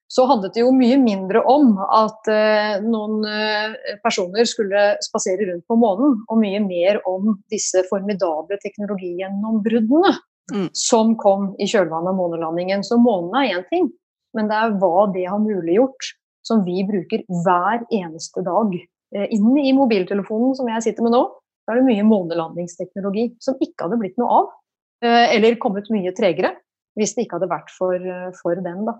Så 0.08 0.24
handlet 0.30 0.56
det 0.56 0.64
jo 0.64 0.72
mye 0.72 0.96
mindre 1.02 1.42
om 1.52 1.74
at 1.84 2.30
eh, 2.32 2.78
noen 2.84 3.26
eh, 3.28 3.96
personer 4.04 4.48
skulle 4.48 4.94
spasere 5.04 5.50
rundt 5.50 5.66
på 5.68 5.76
månen, 5.80 6.16
og 6.32 6.40
mye 6.40 6.62
mer 6.64 7.02
om 7.10 7.34
disse 7.52 7.84
formidable 7.90 8.60
teknologigjennombruddene 8.64 10.14
mm. 10.54 10.70
som 10.72 11.16
kom 11.20 11.50
i 11.60 11.68
kjølvannet 11.68 12.14
av 12.14 12.22
månelandingen. 12.22 12.86
Så 12.88 13.00
månen 13.02 13.36
er 13.42 13.58
én 13.58 13.68
ting, 13.72 13.90
men 14.38 14.48
det 14.48 14.56
er 14.56 14.78
hva 14.80 15.10
det 15.12 15.28
har 15.28 15.44
muliggjort 15.44 16.14
som 16.48 16.64
vi 16.64 16.86
bruker 16.88 17.26
hver 17.44 17.84
eneste 17.92 18.44
dag. 18.46 18.78
Eh, 19.16 19.28
inn 19.36 19.52
i 19.60 19.76
mobiltelefonen 19.76 20.56
som 20.58 20.70
jeg 20.72 20.88
sitter 20.88 21.06
med 21.06 21.16
nå, 21.16 21.26
da 21.68 21.76
er 21.76 21.82
det 21.82 21.90
mye 21.90 22.08
månelandingsteknologi 22.08 23.30
som 23.44 23.60
ikke 23.60 23.86
hadde 23.88 24.00
blitt 24.00 24.18
noe 24.22 24.40
av. 24.42 24.56
Eh, 25.04 25.36
eller 25.36 25.60
kommet 25.62 25.92
mye 25.94 26.14
tregere, 26.16 26.56
hvis 26.98 27.14
det 27.16 27.28
ikke 27.28 27.38
hadde 27.38 27.52
vært 27.52 27.74
for, 27.76 27.96
eh, 27.96 28.32
for 28.40 28.56
den. 28.56 28.86
da. 28.88 28.96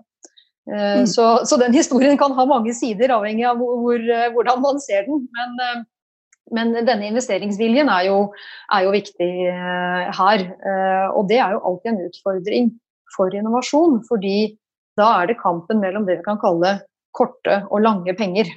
Mm. 0.68 1.06
Så, 1.08 1.26
så, 1.48 1.56
den 1.60 1.72
historien 1.72 2.18
kan 2.20 2.34
ha 2.36 2.44
mange 2.48 2.74
sider, 2.76 3.14
avhengig 3.14 3.46
av 3.48 3.60
hvor, 3.60 4.02
hvordan 4.34 4.60
man 4.60 4.82
ser 4.84 5.06
den. 5.06 5.22
Men, 5.32 5.86
men 6.52 6.74
denne 6.76 7.08
investeringsviljen 7.08 7.88
er 7.92 8.08
jo, 8.10 8.18
er 8.76 8.84
jo, 8.84 8.92
viktig 8.92 9.30
her. 10.18 10.44
Og 11.16 11.28
det 11.30 11.40
er 11.40 11.56
jo 11.56 11.64
alltid 11.70 11.92
en 11.94 12.04
utfordring 12.10 12.70
for 13.16 13.32
innovasjon. 13.32 14.02
Fordi 14.08 14.36
da 15.00 15.08
er 15.22 15.30
det 15.30 15.40
kampen 15.40 15.80
mellom 15.80 16.04
det 16.08 16.20
vi 16.20 16.26
kan 16.26 16.40
kalle 16.42 16.78
korte 17.16 17.62
og 17.70 17.82
lange 17.84 18.14
penger. 18.18 18.50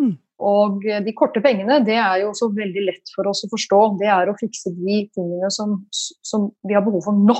Mm. 0.00 0.16
Og 0.44 0.82
de 0.82 1.14
korte 1.16 1.40
pengene, 1.44 1.78
det 1.86 1.96
er 2.00 2.24
jo 2.24 2.32
så 2.36 2.48
veldig 2.52 2.86
lett 2.88 3.12
for 3.14 3.28
oss 3.30 3.44
å 3.46 3.50
forstå. 3.52 3.80
Det 4.00 4.10
er 4.10 4.30
å 4.30 4.36
fikse 4.38 4.72
de 4.74 5.04
tingene 5.14 5.50
som, 5.54 5.76
som 5.92 6.48
vi 6.66 6.76
har 6.76 6.84
behov 6.86 7.06
for 7.06 7.16
nå. 7.16 7.36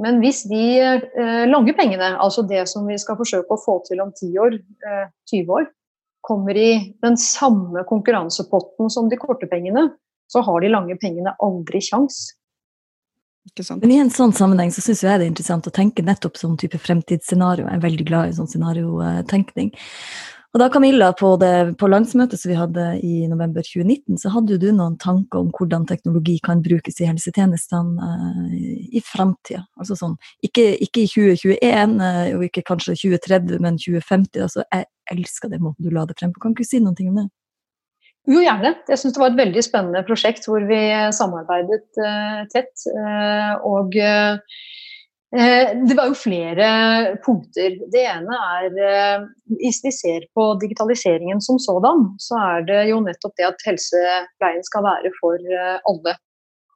Men 0.00 0.18
hvis 0.22 0.42
de 0.50 0.62
eh, 0.82 1.44
lange 1.46 1.74
pengene, 1.78 2.14
altså 2.18 2.42
det 2.46 2.64
som 2.70 2.86
vi 2.88 2.96
skal 2.98 3.18
forsøke 3.18 3.54
å 3.54 3.60
få 3.62 3.78
til 3.86 4.02
om 4.02 4.10
10 4.10 4.38
år, 4.42 4.56
eh, 4.58 5.04
20 5.30 5.52
år, 5.60 5.68
kommer 6.24 6.56
i 6.56 6.70
den 7.04 7.18
samme 7.20 7.84
konkurransepotten 7.86 8.90
som 8.90 9.10
de 9.10 9.18
korte 9.20 9.46
pengene, 9.50 9.90
så 10.32 10.42
har 10.42 10.64
de 10.64 10.72
lange 10.72 10.96
pengene 10.98 11.34
aldri 11.44 11.82
kjangs. 11.84 12.32
Men 13.76 13.90
i 13.92 13.98
en 14.00 14.10
sånn 14.10 14.32
sammenheng 14.32 14.70
så 14.72 14.80
syns 14.80 15.02
jeg 15.04 15.20
det 15.20 15.26
er 15.26 15.30
interessant 15.30 15.66
å 15.68 15.74
tenke 15.74 16.02
nettopp 16.02 16.38
sånn 16.40 16.56
type 16.58 16.80
fremtidsscenario. 16.80 17.66
Jeg 17.68 17.76
er 17.76 17.82
veldig 17.82 18.06
glad 18.08 18.30
i 18.30 18.36
sånn 18.38 18.48
scenariotenkning. 18.48 19.68
Og 20.54 20.60
da 20.62 20.68
Camilla, 20.70 21.08
på, 21.18 21.32
det, 21.42 21.74
på 21.80 21.88
landsmøtet 21.90 22.38
som 22.38 22.52
vi 22.52 22.56
hadde 22.56 22.82
i 23.02 23.24
november 23.26 23.64
2019, 23.66 24.20
så 24.22 24.30
hadde 24.30 24.54
du 24.62 24.68
noen 24.70 24.94
tanker 25.02 25.40
om 25.40 25.48
hvordan 25.50 25.82
teknologi 25.90 26.36
kan 26.46 26.60
brukes 26.62 27.00
i 27.02 27.08
helsetjenestene 27.08 27.98
uh, 27.98 28.52
i 28.54 29.02
framtida. 29.02 29.64
Altså 29.74 29.96
sånn, 29.98 30.14
ikke, 30.46 30.68
ikke, 30.86 31.02
i 31.02 31.10
2021 31.10 31.96
uh, 31.98 32.04
eh, 32.06 32.28
og 32.36 32.44
ikke 32.46 32.62
kanskje 32.70 32.94
2030, 33.00 33.58
men 33.66 33.80
2050. 33.82 34.44
Altså, 34.46 34.62
jeg 34.70 34.86
elsker 35.16 35.50
det 35.50 35.58
måten 35.58 35.88
du 35.88 35.90
la 35.90 36.06
det 36.06 36.14
frem 36.20 36.30
på. 36.30 36.44
Kan 36.44 36.54
ikke 36.54 36.62
du 36.62 36.70
si 36.70 36.82
noen 36.84 36.94
ting 37.00 37.10
om 37.10 37.18
det? 37.24 37.26
Jo, 38.30 38.38
gjerne. 38.38 38.76
Jeg 38.86 39.02
syns 39.02 39.18
det 39.18 39.24
var 39.24 39.34
et 39.34 39.42
veldig 39.42 39.66
spennende 39.66 40.06
prosjekt 40.06 40.46
hvor 40.46 40.62
vi 40.70 40.80
samarbeidet 41.18 41.98
uh, 41.98 42.46
tett. 42.54 42.70
Uh, 42.94 43.58
og 43.74 43.98
uh, 43.98 44.38
det 45.34 45.96
var 45.98 46.06
jo 46.10 46.14
flere 46.14 46.66
punkter. 47.24 47.78
Det 47.90 48.02
ene 48.06 48.36
er 48.38 49.24
Hvis 49.58 49.80
vi 49.82 49.90
ser 49.94 50.26
på 50.36 50.52
digitaliseringen 50.62 51.40
som 51.42 51.58
sådan, 51.58 52.04
så 52.22 52.38
er 52.38 52.68
det 52.68 52.84
jo 52.90 53.00
nettopp 53.02 53.34
det 53.40 53.48
at 53.48 53.66
helsepleien 53.66 54.62
skal 54.66 54.86
være 54.86 55.10
for 55.18 55.56
alle. 55.90 56.14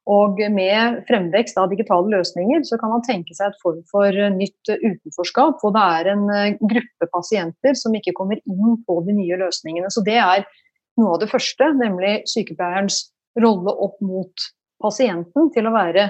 Og 0.08 0.40
med 0.50 1.02
fremvekst 1.08 1.58
av 1.60 1.68
digitale 1.68 2.08
løsninger 2.16 2.62
så 2.64 2.78
kan 2.80 2.94
man 2.94 3.04
tenke 3.04 3.34
seg 3.36 3.50
et 3.50 3.62
form 3.62 3.82
for 3.90 4.14
nytt 4.34 4.70
utenforskap. 4.72 5.60
Hvor 5.60 5.74
det 5.76 5.84
er 6.00 6.12
en 6.14 6.56
gruppe 6.62 7.10
pasienter 7.12 7.76
som 7.76 7.94
ikke 7.94 8.16
kommer 8.16 8.40
inn 8.40 8.78
på 8.88 9.00
de 9.06 9.16
nye 9.18 9.38
løsningene. 9.38 9.92
Så 9.92 10.02
det 10.06 10.16
er 10.16 10.46
noe 10.98 11.14
av 11.14 11.20
det 11.22 11.30
første, 11.30 11.74
nemlig 11.76 12.22
sykepleierens 12.30 13.04
rolle 13.38 13.74
opp 13.84 14.00
mot 14.02 14.48
pasienten 14.82 15.52
til 15.54 15.68
å 15.68 15.74
være 15.76 16.08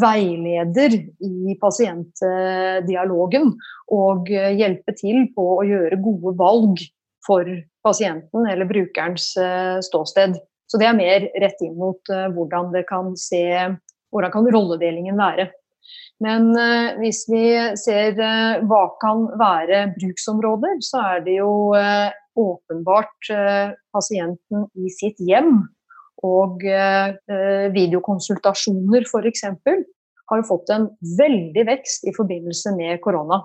veileder 0.00 0.94
i 1.26 1.56
pasientdialogen 1.60 3.52
og 3.92 4.30
hjelpe 4.30 4.94
til 4.98 5.26
på 5.34 5.46
å 5.58 5.66
gjøre 5.66 6.00
gode 6.02 6.34
valg 6.38 6.82
for 7.26 7.46
pasienten 7.84 8.46
eller 8.48 8.68
brukerens 8.68 9.32
eh, 9.40 9.78
ståsted. 9.84 10.38
Så 10.70 10.78
det 10.80 10.88
er 10.88 10.98
mer 10.98 11.26
rett 11.42 11.64
inn 11.64 11.76
mot 11.80 12.12
eh, 12.12 12.28
hvordan 12.34 12.70
det 12.74 12.86
kan 12.88 13.12
se 13.18 13.44
hvordan 14.10 14.32
kan 14.34 14.48
rolledelingen 14.54 15.18
være. 15.20 15.50
Men 16.22 16.50
eh, 16.56 16.96
hvis 17.00 17.24
vi 17.30 17.44
ser 17.80 18.16
hva 18.70 18.84
kan 19.02 19.26
være 19.40 19.88
bruksområder, 19.98 20.80
så 20.86 21.04
er 21.14 21.26
det 21.26 21.38
jo 21.40 21.52
åpenbart 22.40 23.30
eh, 23.34 23.72
pasienten 23.92 24.66
i 24.74 24.90
sitt 24.94 25.20
hjem. 25.22 25.64
Og 26.26 26.64
eh, 26.68 27.70
videokonsultasjoner 27.74 29.06
f.eks. 29.06 29.44
har 29.60 30.40
jo 30.40 30.48
fått 30.48 30.72
en 30.74 30.90
veldig 31.18 31.64
vekst 31.70 32.04
i 32.08 32.14
forbindelse 32.16 32.74
med 32.76 33.00
korona. 33.04 33.40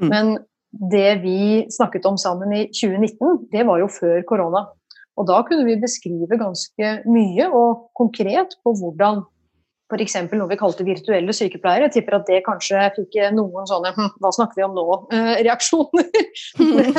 Mm. 0.00 0.08
Men 0.10 0.32
det 0.70 1.20
vi 1.22 1.38
snakket 1.72 2.08
om 2.08 2.18
sammen 2.20 2.52
i 2.52 2.66
2019, 2.74 3.46
det 3.52 3.62
var 3.68 3.80
jo 3.80 3.92
før 3.92 4.20
korona. 4.28 4.66
Og 5.16 5.28
da 5.30 5.38
kunne 5.48 5.64
vi 5.64 5.78
beskrive 5.80 6.36
ganske 6.40 6.92
mye 7.08 7.48
og 7.48 7.88
konkret 7.96 8.58
på 8.64 8.74
hvordan 8.76 9.22
f.eks. 9.86 10.16
noe 10.34 10.50
vi 10.50 10.58
kalte 10.58 10.84
virtuelle 10.86 11.34
sykepleiere. 11.36 11.86
Jeg 11.86 12.00
tipper 12.00 12.18
at 12.18 12.26
det 12.28 12.42
kanskje 12.46 12.88
fikk 12.96 13.18
noen 13.36 13.68
sånne 13.70 13.92
hm, 13.94 14.16
'hva 14.18 14.32
snakker 14.34 14.58
vi 14.58 14.66
om 14.66 14.74
nå?'-reaksjoner. 14.74 16.08
Eh, 16.58 16.98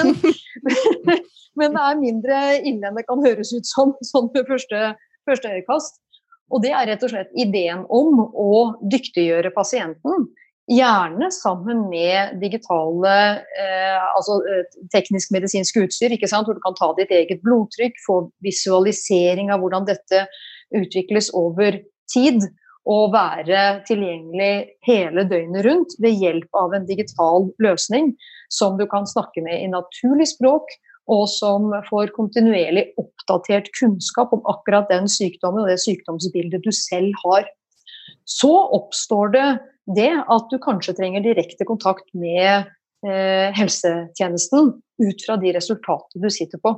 men, 0.65 1.19
men, 1.59 1.75
det 1.75 1.83
er 1.83 1.99
mindre 1.99 2.39
ille 2.63 2.87
enn 2.87 2.97
det 2.97 3.05
kan 3.09 3.23
høres 3.25 3.51
ut 3.53 3.67
som 3.67 3.93
sånn 4.07 4.31
ved 4.33 4.47
første, 4.47 4.95
første 5.27 5.53
øyekast. 5.53 6.01
Og 6.53 6.63
det 6.63 6.71
er 6.71 6.87
rett 6.87 7.03
og 7.03 7.11
slett 7.11 7.33
ideen 7.35 7.83
om 7.91 8.21
å 8.23 8.51
dyktiggjøre 8.87 9.51
pasienten. 9.55 10.29
Gjerne 10.67 11.29
sammen 11.31 11.85
med 11.91 12.39
digitale, 12.41 13.15
eh, 13.59 14.05
altså 14.15 14.39
eh, 14.43 14.77
teknisk-medisinsk 14.91 15.79
utstyr, 15.83 16.15
ikke 16.15 16.27
sant? 16.27 16.47
hvor 16.47 16.57
du 16.57 16.63
kan 16.63 16.75
ta 16.75 16.91
ditt 16.97 17.11
eget 17.15 17.43
blodtrykk, 17.43 17.99
få 18.03 18.17
visualisering 18.43 19.51
av 19.51 19.63
hvordan 19.63 19.87
dette 19.87 20.25
utvikles 20.75 21.31
over 21.35 21.79
tid, 22.11 22.43
og 22.87 23.11
være 23.11 23.81
tilgjengelig 23.87 24.51
hele 24.87 25.25
døgnet 25.27 25.65
rundt 25.67 25.95
ved 26.03 26.21
hjelp 26.21 26.55
av 26.55 26.75
en 26.75 26.85
digital 26.87 27.49
løsning 27.63 28.13
som 28.53 28.77
du 28.79 28.85
kan 28.87 29.07
snakke 29.09 29.43
med 29.43 29.59
i 29.59 29.71
naturlig 29.71 30.29
språk, 30.31 30.71
og 31.11 31.27
som 31.31 31.71
får 31.87 32.11
kontinuerlig 32.15 32.89
oppdatert 32.99 33.69
kunnskap 33.77 34.33
om 34.35 34.43
akkurat 34.51 34.89
den 34.91 35.07
sykdommen 35.11 35.63
og 35.63 35.71
det 35.71 35.79
sykdomsbildet 35.83 36.65
du 36.65 36.71
selv 36.75 37.15
har. 37.23 37.47
Så 38.27 38.51
oppstår 38.75 39.33
det 39.35 39.47
det 39.95 40.11
at 40.19 40.51
du 40.51 40.57
kanskje 40.59 40.97
trenger 40.97 41.23
direkte 41.23 41.63
kontakt 41.67 42.09
med 42.11 42.67
eh, 43.07 43.55
helsetjenesten 43.55 44.73
ut 44.99 45.23
fra 45.23 45.37
de 45.39 45.53
resultatene 45.55 46.23
du 46.23 46.31
sitter 46.33 46.59
på. 46.59 46.75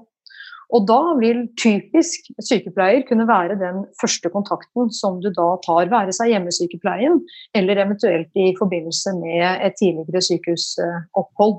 Og 0.69 0.85
da 0.85 0.99
vil 1.17 1.47
typisk 1.57 2.27
sykepleier 2.45 3.01
kunne 3.07 3.25
være 3.25 3.57
den 3.57 3.81
første 3.97 4.29
kontakten 4.29 4.91
som 4.93 5.17
du 5.23 5.31
da 5.33 5.47
tar, 5.65 5.89
være 5.89 6.13
seg 6.13 6.29
hjemmesykepleien 6.35 7.17
eller 7.57 7.81
eventuelt 7.81 8.29
i 8.37 8.51
forbindelse 8.59 9.15
med 9.17 9.65
et 9.65 9.79
tidligere 9.81 10.21
sykehusopphold. 10.27 11.57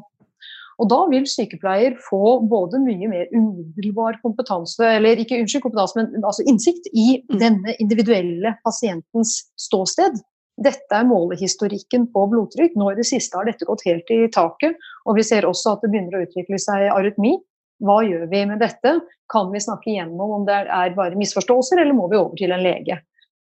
Og 0.81 0.89
da 0.89 0.99
vil 1.11 1.27
sykepleier 1.29 1.97
få 2.01 2.41
både 2.49 2.81
mye 2.81 3.09
mer 3.11 3.29
umiddelbar 3.35 4.17
kompetanse, 4.23 4.81
eller 4.97 5.21
ikke 5.21 5.43
unnskyld, 5.43 5.67
kompetanse, 5.67 5.99
men 6.01 6.25
altså 6.25 6.47
innsikt 6.49 6.89
i 6.95 7.21
mm. 7.21 7.37
denne 7.43 7.75
individuelle 7.83 8.55
pasientens 8.65 9.37
ståsted. 9.61 10.17
Dette 10.61 10.97
er 10.97 11.09
målehistorikken 11.09 12.09
på 12.15 12.25
blodtrykk. 12.33 12.75
Nå 12.81 12.91
i 12.93 12.99
det 12.99 13.07
siste 13.09 13.37
har 13.37 13.49
dette 13.49 13.69
gått 13.69 13.85
helt 13.89 14.09
i 14.13 14.23
taket. 14.33 14.81
Og 15.09 15.21
vi 15.21 15.25
ser 15.25 15.49
også 15.49 15.77
at 15.77 15.85
det 15.85 15.93
begynner 15.93 16.19
å 16.19 16.25
utvikle 16.25 16.61
seg 16.61 16.89
arytmi. 16.93 17.37
Hva 17.85 18.01
gjør 18.05 18.27
vi 18.33 18.43
med 18.49 18.61
dette? 18.61 18.99
Kan 19.33 19.53
vi 19.53 19.63
snakke 19.65 19.93
igjennom 19.93 20.35
om 20.41 20.49
det 20.49 20.59
er 20.65 20.97
bare 20.97 21.17
misforståelser, 21.17 21.81
eller 21.81 21.97
må 21.97 22.11
vi 22.13 22.21
over 22.21 22.37
til 22.41 22.53
en 22.53 22.65
lege? 22.65 22.99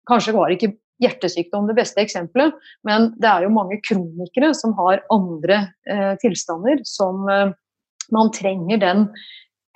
Kanskje 0.08 0.36
var 0.36 0.52
ikke 0.52 0.72
hjertesykdom 1.00 1.68
det 1.70 1.76
beste 1.78 2.02
eksempelet, 2.04 2.56
men 2.86 3.10
det 3.20 3.28
er 3.30 3.46
jo 3.46 3.54
mange 3.54 3.80
kronikere 3.86 4.52
som 4.56 4.74
har 4.78 5.04
andre 5.12 5.62
eh, 5.88 6.14
tilstander 6.22 6.82
som 6.88 7.28
eh, 7.30 7.52
man 8.14 8.32
trenger 8.34 8.80
den 8.82 9.06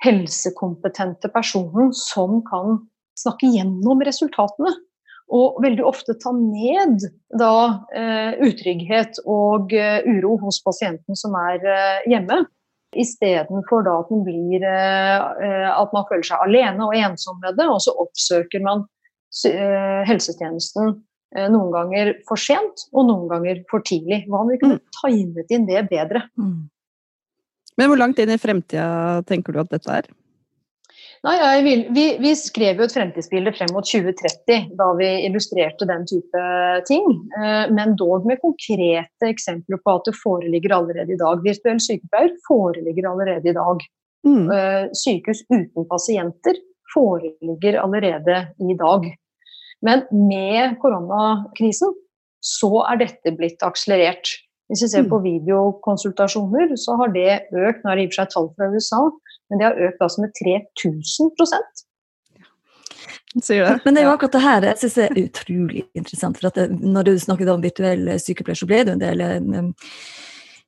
helsekompetente 0.03 1.29
personen 1.33 1.93
som 1.95 2.41
kan 2.45 2.83
snakke 3.19 3.49
gjennom 3.55 4.03
resultatene. 4.05 4.73
Og 5.33 5.55
veldig 5.63 5.81
ofte 5.87 6.13
ta 6.21 6.29
ned 6.37 7.07
da 7.39 7.55
eh, 7.97 8.35
utrygghet 8.45 9.17
og 9.25 9.73
uh, 9.73 10.05
uro 10.05 10.35
hos 10.43 10.59
pasienten 10.61 11.17
som 11.17 11.33
er 11.39 11.65
uh, 11.65 12.03
hjemme. 12.05 12.43
Istedenfor 12.95 13.89
at, 13.89 14.11
blir, 14.27 14.67
uh, 14.69 15.71
at 15.71 15.95
man 15.97 16.05
føler 16.11 16.27
seg 16.29 16.45
alene 16.45 16.85
og 16.85 16.93
ensom 16.99 17.41
med 17.41 17.57
det, 17.57 17.65
og 17.65 17.81
så 17.81 17.95
oppsøker 18.05 18.61
man 18.67 18.85
helsetjenesten 20.05 20.93
Eh, 20.93 21.14
noen 21.51 21.71
ganger 21.73 22.13
for 22.27 22.39
sent, 22.39 22.87
og 22.95 23.09
noen 23.09 23.27
ganger 23.31 23.63
for 23.71 23.83
tidlig. 23.85 24.23
Hva 24.29 24.43
om 24.43 24.51
vi 24.53 24.59
kunne 24.61 24.79
mm. 24.79 24.85
timet 25.01 25.51
inn 25.55 25.67
det 25.69 25.81
bedre? 25.91 26.25
Mm. 26.39 26.67
Men 27.75 27.91
hvor 27.91 27.99
langt 27.99 28.21
inn 28.23 28.31
i 28.31 28.39
fremtida 28.39 29.23
tenker 29.27 29.55
du 29.55 29.63
at 29.63 29.73
dette 29.73 29.97
er? 29.99 30.07
Nei, 31.25 31.61
vil, 31.65 31.79
vi, 31.95 32.03
vi, 32.21 32.31
skrev 32.37 32.77
jo 32.77 32.85
et 32.85 32.93
fremtidsbilde 32.93 33.53
frem 33.55 33.71
mot 33.73 33.87
2030 33.87 34.75
da 34.77 34.89
vi 34.99 35.07
illustrerte 35.25 35.87
den 35.89 36.05
type 36.05 36.43
ting. 36.85 37.07
Eh, 37.39 37.63
men 37.73 37.95
dog 37.97 38.27
med 38.29 38.41
konkrete 38.43 39.31
eksempler 39.31 39.81
på 39.81 39.95
at 39.97 40.05
det 40.05 40.13
foreligger 40.19 40.75
allerede 40.77 41.15
i 41.15 41.19
dag. 41.19 41.41
Virtuell 41.45 41.81
sykepleier 41.81 42.35
foreligger 42.45 43.09
allerede 43.09 43.49
i 43.49 43.55
dag. 43.57 43.85
Mm. 44.27 44.45
Eh, 44.53 44.83
sykehus 44.93 45.41
uten 45.49 45.89
pasienter 45.89 46.61
foreligger 46.93 47.79
allerede 47.81 48.43
i 48.61 48.77
dag. 48.77 49.09
Men 49.83 50.05
med 50.11 50.77
koronakrisen 50.81 51.93
så 52.45 52.71
er 52.85 53.01
dette 53.01 53.33
blitt 53.35 53.63
akselerert. 53.65 54.29
Hvis 54.69 54.85
vi 54.85 54.91
ser 54.91 55.05
mm. 55.05 55.09
på 55.11 55.19
videokonsultasjoner, 55.21 56.71
så 56.81 56.95
har 57.01 57.11
det 57.13 57.31
økt 57.53 57.83
nå 57.83 57.91
er 57.91 57.99
det 57.99 58.05
i 58.05 58.07
og 58.07 58.13
for 58.13 58.19
seg 58.21 58.31
tall 58.33 58.47
fra 58.55 58.69
USA, 58.73 59.01
men 59.49 59.61
det 59.61 59.67
har 59.67 59.83
økt 59.89 60.01
altså 60.01 60.23
med 60.23 60.33
3000 60.39 61.33
Sier 63.43 63.65
det. 63.67 63.79
Men 63.83 63.97
det 63.97 64.01
er 64.01 64.07
jo 64.07 64.13
akkurat 64.15 64.35
det 64.37 64.41
her 64.45 64.65
jeg 64.69 64.79
synes 64.79 64.97
er 65.03 65.17
utrolig 65.19 65.81
interessant. 65.93 66.37
for 66.39 66.47
at 66.47 66.71
Når 66.71 67.03
du 67.03 67.19
snakket 67.19 67.51
om 67.51 67.63
virtuell 67.63 68.07
sykepleier, 68.21 68.57
så 68.57 68.69
ble 68.69 68.83
det 68.87 68.93
en 68.95 69.03
del 69.03 69.23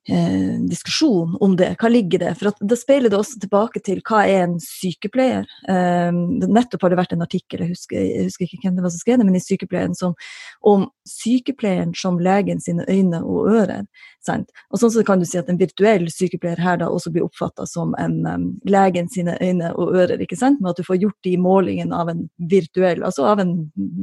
eh, 0.10 0.58
diskusjon 0.70 1.38
om 1.44 1.56
det. 1.60 1.74
Hva 1.82 1.90
ligger 1.92 2.22
det? 2.24 2.34
For 2.40 2.54
Da 2.60 2.78
speiler 2.80 3.12
det 3.12 3.20
også 3.20 3.40
tilbake 3.42 3.82
til 3.84 4.02
hva 4.08 4.24
er 4.28 4.46
en 4.46 4.58
sykepleier. 4.64 5.48
Eh, 5.70 6.12
nettopp 6.48 6.86
har 6.86 6.94
det 6.94 7.00
vært 7.00 7.16
en 7.16 7.26
artikkel, 7.26 7.64
jeg 7.66 7.76
husker, 7.76 8.00
jeg 8.00 8.28
husker 8.30 8.48
ikke 8.48 8.62
hvem 8.66 8.78
det 8.78 8.86
var 8.86 8.94
som 8.94 9.04
skrev 9.04 9.20
det, 9.22 9.28
men 9.28 9.40
i 9.40 9.44
Sykepleien 9.44 9.96
som, 9.98 10.16
om 10.62 10.88
sykepleieren 11.08 11.94
som 11.98 12.20
legen 12.24 12.62
sine 12.64 12.86
øyne 12.90 13.24
og 13.24 13.52
ører. 13.54 13.86
Sant? 14.26 14.52
Og 14.72 14.82
sånn 14.82 14.94
så 14.94 15.06
kan 15.08 15.22
du 15.22 15.28
si 15.28 15.40
at 15.40 15.48
En 15.48 15.60
virtuell 15.60 16.10
sykepleier 16.12 16.60
her 16.60 16.80
da 16.82 16.90
også 16.92 17.14
blir 17.14 17.24
oppfatta 17.24 17.66
som 17.70 17.94
en 18.02 18.18
um, 18.28 18.48
legen 18.68 19.08
sine 19.10 19.38
øyne 19.42 19.72
og 19.76 19.96
ører. 19.96 20.20
ikke 20.22 20.36
sant? 20.36 20.60
Med 20.62 20.74
at 20.74 20.82
du 20.82 20.88
får 20.88 21.00
gjort 21.00 21.20
de 21.24 21.38
målingene 21.40 21.96
av 21.96 22.12
en 22.12 22.26
virtuell, 22.52 23.04
altså 23.08 23.30
av 23.32 23.40
en 23.40 23.54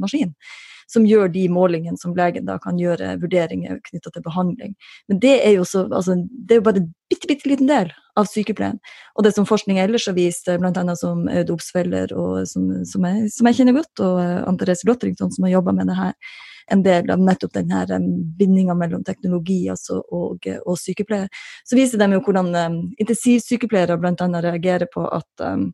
maskin 0.01 0.33
som 0.91 1.05
gjør 1.07 1.31
de 1.33 1.45
målingene 1.49 1.99
som 1.99 2.15
legen 2.17 2.47
da 2.47 2.57
kan 2.61 2.79
gjøre 2.79 3.15
vurderinger 3.21 3.79
knytta 3.89 4.13
til 4.13 4.25
behandling. 4.25 4.75
Men 5.09 5.21
det 5.23 5.35
er 5.41 5.55
jo, 5.57 5.65
så, 5.67 5.85
altså, 5.89 6.17
det 6.29 6.57
er 6.57 6.65
bare 6.65 6.83
en 6.83 6.89
bitte, 7.11 7.29
bitte 7.29 7.49
liten 7.49 7.69
del 7.71 7.91
av 8.15 8.29
sykepleien. 8.29 8.79
Og 9.15 9.25
det 9.25 9.33
som 9.35 9.47
forskning 9.47 9.79
ellers 9.81 10.07
har 10.09 10.17
vist, 10.17 10.47
bl.a. 10.47 10.97
som 10.99 11.25
Aud 11.31 11.53
Obsfeller, 11.55 12.13
og 12.15 12.45
som, 12.49 12.69
som, 12.87 13.07
jeg, 13.09 13.31
som, 13.33 13.49
jeg, 13.49 13.59
kjenner 13.59 13.79
godt, 13.79 14.03
og 14.05 14.19
Anne 14.21 14.59
Therese 14.61 14.87
Lotterington, 14.87 15.33
som 15.35 15.47
har 15.47 15.57
jobba 15.57 15.75
med 15.75 15.91
det 15.91 15.97
her, 15.99 16.13
en 16.71 16.83
del 16.83 17.09
av 17.11 17.21
nettopp 17.21 17.53
denne 17.53 17.99
bindinga 18.37 18.75
mellom 18.77 19.03
teknologi 19.05 19.65
altså, 19.69 19.99
og, 20.11 20.47
og, 20.65 20.75
sykepleier. 20.81 21.29
Så 21.63 21.77
viser 21.77 22.01
de 22.01 22.09
jo 22.15 22.21
hvordan 22.25 22.51
um, 22.55 22.77
intensivsykepleiere 23.01 23.97
bl.a. 24.01 24.27
reagerer 24.47 24.89
på 24.91 25.05
at 25.05 25.45
um, 25.45 25.69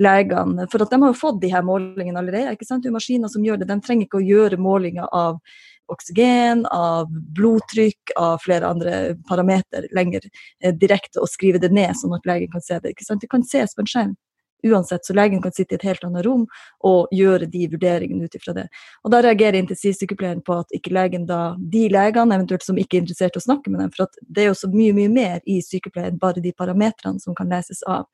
legene 0.00 0.68
For 0.72 0.84
at 0.84 0.92
de 0.92 1.00
har 1.02 1.12
jo 1.12 1.18
fått 1.18 1.40
de 1.42 1.52
her 1.52 1.64
målingene 1.66 2.20
allerede. 2.20 2.52
ikke 2.54 2.68
sant? 2.68 2.84
Det 2.84 2.92
er 2.92 2.98
maskiner 2.98 3.32
som 3.32 3.44
gjør 3.44 3.62
det. 3.62 3.70
De 3.70 3.80
trenger 3.82 4.06
ikke 4.06 4.20
å 4.20 4.26
gjøre 4.26 4.60
målinger 4.60 5.08
av 5.12 5.40
oksygen, 5.92 6.64
av 6.74 7.10
blodtrykk, 7.10 8.14
av 8.18 8.40
flere 8.42 8.68
andre 8.68 8.94
parametere 9.28 9.90
lenger 9.94 10.26
eh, 10.26 10.74
direkte 10.74 11.22
og 11.22 11.30
skrive 11.30 11.62
det 11.62 11.70
ned, 11.74 11.94
sånn 11.98 12.16
at 12.16 12.26
legen 12.26 12.50
kan 12.52 12.64
se 12.64 12.80
det. 12.82 12.94
ikke 12.94 13.06
sant? 13.06 13.22
Det 13.22 13.30
kan 13.30 13.46
ses 13.46 13.74
på 13.74 13.84
en 13.84 13.92
skjerm 13.92 14.16
uansett, 14.64 15.04
så 15.06 15.14
legen 15.14 15.42
kan 15.42 15.52
sitte 15.52 15.74
i 15.74 15.78
et 15.80 15.86
helt 15.86 16.04
annet 16.04 16.24
rom 16.26 16.46
og 16.86 17.12
gjøre 17.14 17.48
de 17.50 17.66
vurderingene 17.72 18.24
ut 18.24 18.34
ifra 18.38 18.54
det. 18.56 18.66
Og 19.04 19.12
Da 19.12 19.22
reagerer 19.24 19.58
intensivsykepleieren 19.60 20.42
på 20.46 20.60
at 20.60 20.74
ikke 20.76 20.94
legen 20.94 21.26
da, 21.26 21.56
de 21.58 21.86
legene 21.92 22.38
eventuelt 22.38 22.66
som 22.66 22.78
ikke 22.78 22.98
er 22.98 23.04
interessert 23.04 23.36
i 23.36 23.42
å 23.42 23.46
snakke 23.46 23.70
med 23.70 23.80
dem, 23.84 23.94
for 23.94 24.06
at 24.06 24.20
det 24.22 24.44
er 24.44 24.50
jo 24.50 24.58
så 24.58 24.70
mye 24.72 24.94
mye 24.96 25.12
mer 25.12 25.40
i 25.46 25.60
sykepleien, 25.64 26.18
bare 26.18 26.42
de 26.44 26.52
parametrene 26.56 27.22
som 27.22 27.34
kan 27.34 27.50
leses 27.52 27.82
av. 27.86 28.06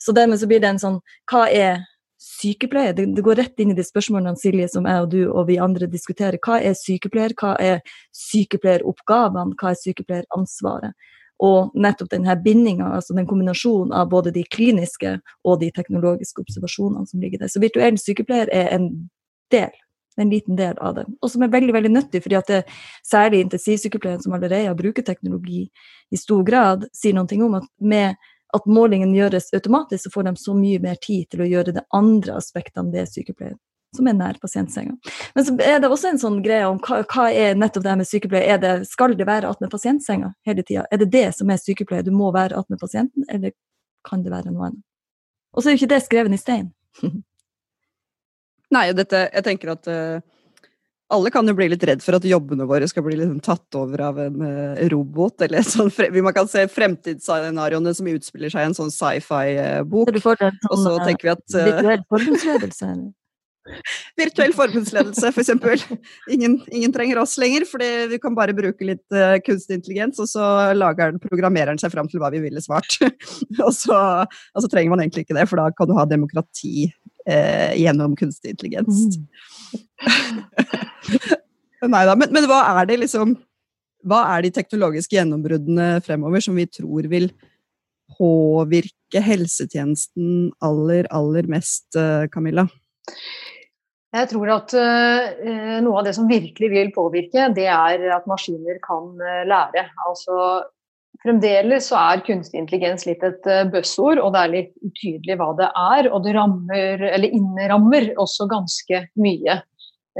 Så 0.00 0.12
dermed 0.16 0.40
så 0.40 0.48
blir 0.48 0.62
det 0.62 0.74
en 0.74 0.82
sånn 0.82 1.00
Hva 1.30 1.46
er 1.52 1.82
sykepleier? 2.20 2.94
Det, 2.96 3.06
det, 3.16 3.24
går 3.24 3.40
rett 3.40 3.60
inn 3.60 3.72
i 3.72 3.76
de 3.78 3.84
spørsmålene 3.84 4.36
Silje, 4.40 4.68
som 4.72 4.88
jeg 4.88 5.04
og 5.04 5.10
du 5.12 5.22
og 5.28 5.46
vi 5.48 5.60
andre 5.60 5.88
diskuterer. 5.90 6.40
Hva 6.42 6.60
er 6.60 6.76
sykepleier? 6.78 7.34
Hva 7.36 7.54
er 7.60 7.80
sykepleieroppgavene? 8.16 9.56
Hva 9.60 9.72
er 9.72 9.80
sykepleieransvaret? 9.80 11.10
Og 11.40 11.70
nettopp 11.72 12.10
denne 12.12 12.34
bindinga, 12.44 12.90
altså 12.98 13.14
den 13.16 13.28
kombinasjonen 13.28 13.94
av 13.96 14.10
både 14.12 14.32
de 14.34 14.42
kliniske 14.44 15.14
og 15.48 15.60
de 15.62 15.70
teknologiske 15.72 16.42
observasjonene 16.42 17.06
som 17.08 17.22
ligger 17.22 17.40
der. 17.40 17.52
Så 17.52 17.62
virtuell 17.62 17.96
sykepleier 18.00 18.50
er 18.52 18.68
en 18.76 18.90
del, 19.54 19.72
en 20.20 20.32
liten 20.32 20.58
del 20.58 20.76
av 20.76 20.98
det. 20.98 21.06
Og 21.22 21.32
som 21.32 21.46
er 21.46 21.54
veldig 21.54 21.76
veldig 21.78 21.92
nyttig, 21.94 22.20
fordi 22.26 22.36
at 22.36 22.52
det, 22.52 22.60
særlig 23.08 23.40
intensivsykepleieren 23.46 24.20
som 24.26 24.36
allerede 24.36 24.76
bruker 24.76 25.06
teknologi 25.06 25.64
i 26.10 26.20
stor 26.20 26.44
grad, 26.44 26.84
sier 26.92 27.16
noe 27.16 27.40
om 27.46 27.56
at 27.62 27.72
med 27.80 28.20
at 28.52 28.66
målingen 28.66 29.14
gjøres 29.14 29.52
automatisk, 29.54 30.04
så 30.04 30.12
får 30.12 30.26
de 30.26 30.36
så 30.42 30.52
mye 30.58 30.82
mer 30.82 31.00
tid 31.00 31.28
til 31.30 31.44
å 31.44 31.48
gjøre 31.48 31.76
det 31.76 31.86
andre 31.94 32.36
aspektene 32.36 32.92
ved 32.92 33.08
sykepleier 33.08 33.56
som 33.96 34.06
er 34.06 34.16
nær 34.16 34.38
pasientsenga. 34.42 34.94
Men 35.34 35.46
så 35.46 35.54
er 35.66 35.80
det 35.82 35.90
også 35.90 36.12
en 36.12 36.20
sånn 36.22 36.38
greie 36.44 36.68
om 36.68 36.78
hva, 36.84 37.00
hva 37.10 37.26
er 37.34 37.58
nettopp 37.58 37.86
det 37.86 37.96
med 38.00 38.08
sykepleier. 38.08 38.60
Det, 38.62 38.74
skal 38.90 39.16
det 39.18 39.26
være 39.28 39.50
attmed 39.50 39.72
pasientsenga 39.72 40.32
hele 40.46 40.64
tida? 40.66 40.86
Er 40.92 41.02
det 41.02 41.10
det 41.14 41.26
som 41.38 41.50
er 41.50 41.60
sykepleier? 41.62 42.06
Du 42.06 42.14
må 42.14 42.30
være 42.34 42.58
attmed 42.58 42.80
pasienten, 42.82 43.26
eller 43.28 43.54
kan 44.06 44.22
det 44.24 44.32
være 44.32 44.54
noe 44.54 44.70
annet? 44.70 44.84
Og 45.50 45.62
så 45.62 45.70
er 45.70 45.74
jo 45.74 45.82
ikke 45.82 45.94
det 45.94 46.04
skrevet 46.06 46.36
i 46.36 46.40
stein. 46.40 46.68
Nei, 48.74 48.90
dette, 48.94 49.24
jeg 49.34 49.42
tenker 49.46 49.72
at 49.72 49.88
uh, 49.90 50.22
alle 51.10 51.32
kan 51.34 51.48
jo 51.50 51.56
bli 51.58 51.66
litt 51.72 51.84
redd 51.88 52.04
for 52.04 52.14
at 52.20 52.26
jobbene 52.30 52.68
våre 52.70 52.86
skal 52.86 53.02
bli 53.02 53.16
liksom 53.18 53.40
tatt 53.42 53.78
over 53.78 54.04
av 54.06 54.20
en 54.22 54.44
uh, 54.46 54.82
robot. 54.92 55.42
eller 55.48 55.66
sånn, 55.66 55.90
Man 56.22 56.36
kan 56.36 56.50
se 56.50 56.68
fremtidsscenarioene 56.70 57.94
som 57.98 58.10
utspiller 58.12 58.52
seg 58.52 58.62
i 58.62 58.70
en 58.70 58.78
sånn 58.78 58.94
sci-fi-bok. 58.94 60.14
Uh, 60.14 60.46
og 60.70 60.76
så 60.78 61.00
tenker 61.02 61.32
vi 61.32 61.34
at 61.34 61.58
Virtuell 64.16 64.54
forbundsledelse, 64.56 65.30
f.eks. 65.30 65.50
For 65.60 66.32
ingen, 66.32 66.56
ingen 66.72 66.92
trenger 66.94 67.20
oss 67.22 67.36
lenger, 67.40 67.66
fordi 67.68 67.88
vi 68.10 68.18
kan 68.22 68.36
bare 68.36 68.54
bruke 68.56 68.86
litt 68.86 69.04
uh, 69.14 69.36
kunstig 69.44 69.78
intelligens, 69.78 70.20
og 70.22 70.30
så 70.30 70.44
lager 70.76 71.12
den, 71.12 71.20
programmerer 71.22 71.72
den 71.72 71.82
seg 71.82 71.92
fram 71.92 72.08
til 72.10 72.22
hva 72.22 72.32
vi 72.34 72.42
ville 72.44 72.62
svart. 72.64 72.96
og, 73.66 73.72
så, 73.76 73.98
og, 74.24 74.62
så, 74.62 74.70
trenger 74.70 74.94
man 74.94 75.04
egentlig 75.04 75.26
ikke 75.26 75.36
det, 75.36 75.46
for 75.50 75.60
da 75.60 75.68
kan 75.76 75.90
du 75.90 75.94
ha 75.98 76.06
demokrati 76.08 76.88
uh, 76.88 77.72
gjennom 77.76 78.16
kunstig 78.18 78.56
intelligens. 78.56 79.20
Mm. 79.20 79.28
Nei 81.94 82.04
da, 82.08 82.16
men, 82.16 82.32
men, 82.32 82.48
hva 82.48 82.60
er 82.74 82.88
det 82.90 82.98
liksom 83.00 83.38
Hva 84.04 84.18
er 84.34 84.42
de 84.44 84.50
teknologiske 84.52 85.16
gjennombruddene 85.16 85.94
fremover 86.04 86.42
som 86.44 86.56
vi 86.56 86.66
tror 86.68 87.08
vil 87.08 87.30
påvirke 88.16 89.20
helsetjenesten 89.24 90.50
aller, 90.64 91.08
aller 91.14 91.48
mest, 91.52 91.86
uh, 91.96 92.24
Camilla? 92.32 92.66
Jeg 94.10 94.26
tror 94.32 94.50
at 94.56 94.72
uh, 94.74 95.78
noe 95.84 96.00
av 96.00 96.06
det 96.08 96.16
som 96.16 96.26
virkelig 96.30 96.70
vil 96.72 96.90
påvirke, 96.94 97.46
det 97.54 97.68
er 97.70 98.08
at 98.16 98.26
maskiner 98.30 98.80
kan 98.82 99.12
uh, 99.22 99.42
lære. 99.46 99.84
Altså, 100.08 100.36
fremdeles 101.22 101.90
så 101.92 101.98
er 102.00 102.24
kunstig 102.26 102.58
intelligens 102.58 103.06
litt 103.06 103.22
et 103.26 103.46
uh, 103.46 103.62
buzzord, 103.70 104.18
og 104.18 104.34
det 104.34 104.42
er 104.42 104.54
litt 104.56 104.72
utydelig 104.82 105.36
hva 105.38 105.52
det 105.60 105.68
er. 105.70 106.10
Og 106.10 106.24
det 106.26 106.34
rammer, 106.34 107.06
eller 107.12 107.36
innrammer 107.38 108.10
også 108.18 108.50
ganske 108.50 109.04
mye. 109.20 109.60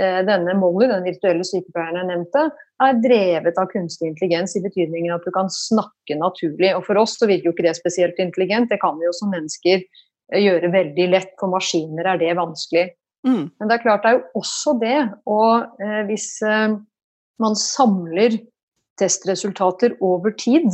Denne 0.01 0.53
Molly, 0.55 0.87
den 0.87 1.03
virtuelle 1.03 1.43
sykepleieren 1.45 1.99
jeg 1.99 2.09
nevnte, 2.09 2.45
er 2.81 3.01
drevet 3.03 3.57
av 3.59 3.67
kunstig 3.73 4.07
intelligens 4.07 4.55
i 4.57 4.63
betydningen 4.63 5.13
at 5.13 5.27
du 5.27 5.33
kan 5.35 5.51
snakke 5.51 6.15
naturlig. 6.17 6.71
Og 6.79 6.87
for 6.87 7.01
oss 7.03 7.17
så 7.19 7.27
virker 7.29 7.51
jo 7.51 7.53
ikke 7.57 7.67
det 7.67 7.75
spesielt 7.77 8.23
intelligent, 8.23 8.71
det 8.71 8.79
kan 8.81 8.95
vi 9.01 9.09
jo 9.09 9.13
som 9.19 9.35
mennesker 9.35 9.83
gjøre 10.37 10.73
veldig 10.73 11.09
lett. 11.15 11.35
For 11.41 11.53
maskiner 11.53 12.13
er 12.13 12.21
det 12.21 12.37
vanskelig. 12.39 12.91
Mm. 13.27 13.51
Men 13.59 13.69
det 13.69 13.77
er 13.77 13.83
klart 13.85 14.05
det 14.05 14.13
er 14.13 14.21
jo 14.21 14.41
også 14.41 14.77
det, 14.81 15.01
og 15.29 15.83
eh, 15.83 16.01
hvis 16.09 16.29
eh, 16.47 16.79
man 17.41 17.59
samler 17.59 18.39
testresultater 19.01 19.97
over 20.05 20.33
tid, 20.41 20.69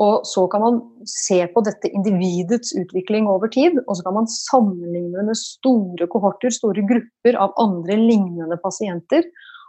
og 0.00 0.26
så 0.26 0.46
kan 0.50 0.62
man 0.64 0.78
se 1.06 1.38
på 1.54 1.62
dette 1.64 1.88
individets 1.94 2.74
utvikling 2.76 3.28
over 3.30 3.48
tid, 3.52 3.78
og 3.86 3.96
så 3.96 4.04
kan 4.06 4.16
man 4.18 4.28
sammenligne 4.30 5.22
med 5.22 5.38
store 5.38 6.08
kohorter, 6.10 6.52
store 6.52 6.82
grupper 6.88 7.38
av 7.38 7.54
andre 7.62 7.96
lignende 8.00 8.58
pasienter, 8.62 9.28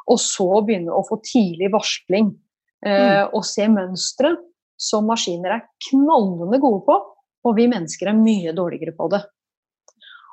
og 0.10 0.20
så 0.22 0.50
begynne 0.66 0.94
å 0.94 1.06
få 1.06 1.20
tidlig 1.26 1.72
varsling 1.74 2.34
eh, 2.86 2.92
mm. 2.92 3.36
og 3.38 3.46
se 3.48 3.70
mønstre 3.72 4.36
som 4.82 5.08
maskiner 5.08 5.56
er 5.56 5.68
knallende 5.88 6.60
gode 6.62 6.84
på, 6.90 6.98
og 7.46 7.58
vi 7.60 7.68
mennesker 7.72 8.10
er 8.10 8.18
mye 8.18 8.54
dårligere 8.58 8.96
på 8.98 9.10
det. 9.14 9.22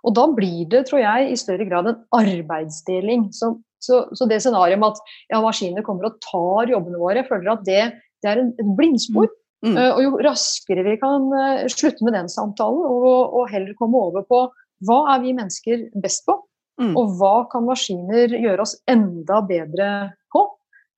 Og 0.03 0.15
da 0.17 0.25
blir 0.35 0.65
det, 0.71 0.87
tror 0.89 1.03
jeg, 1.03 1.31
i 1.31 1.39
større 1.39 1.67
grad 1.69 1.91
en 1.91 2.01
arbeidsdeling. 2.17 3.29
Så, 3.37 3.53
så, 3.83 4.05
så 4.17 4.27
det 4.31 4.41
scenarioet 4.43 4.81
med 4.81 4.97
at 4.97 5.15
ja, 5.31 5.43
maskinene 5.45 5.85
kommer 5.87 6.09
og 6.09 6.19
tar 6.25 6.73
jobbene 6.73 6.99
våre, 6.99 7.21
jeg 7.21 7.29
føler 7.29 7.53
at 7.55 7.65
det, 7.69 7.83
det 8.25 8.33
er 8.33 8.43
en, 8.43 8.51
et 8.59 8.75
blindspor. 8.79 9.31
Mm. 9.63 9.77
Uh, 9.77 9.91
og 9.93 10.01
jo 10.03 10.17
raskere 10.27 10.83
vi 10.83 10.97
kan 10.99 11.29
uh, 11.31 11.69
slutte 11.71 12.03
med 12.03 12.17
den 12.17 12.31
samtalen, 12.31 12.83
og, 12.83 13.05
og, 13.31 13.45
heller 13.53 13.77
komme 13.79 14.01
over 14.09 14.25
på 14.27 14.41
hva 14.83 14.97
er 15.13 15.21
vi 15.23 15.37
mennesker 15.39 15.85
best 16.03 16.25
på, 16.27 16.35
mm. 16.83 16.97
og 16.99 17.13
hva 17.21 17.37
kan 17.53 17.63
maskiner 17.69 18.35
gjøre 18.35 18.65
oss 18.65 18.75
enda 18.91 19.39
bedre 19.47 19.93
på, 20.35 20.43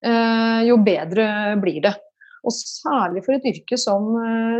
uh, 0.08 0.60
jo 0.64 0.78
bedre 0.86 1.26
blir 1.60 1.82
det. 1.84 1.92
Og 2.44 2.52
særlig 2.52 3.24
for 3.24 3.36
et 3.36 3.46
yrke 3.48 3.78
som 3.80 4.10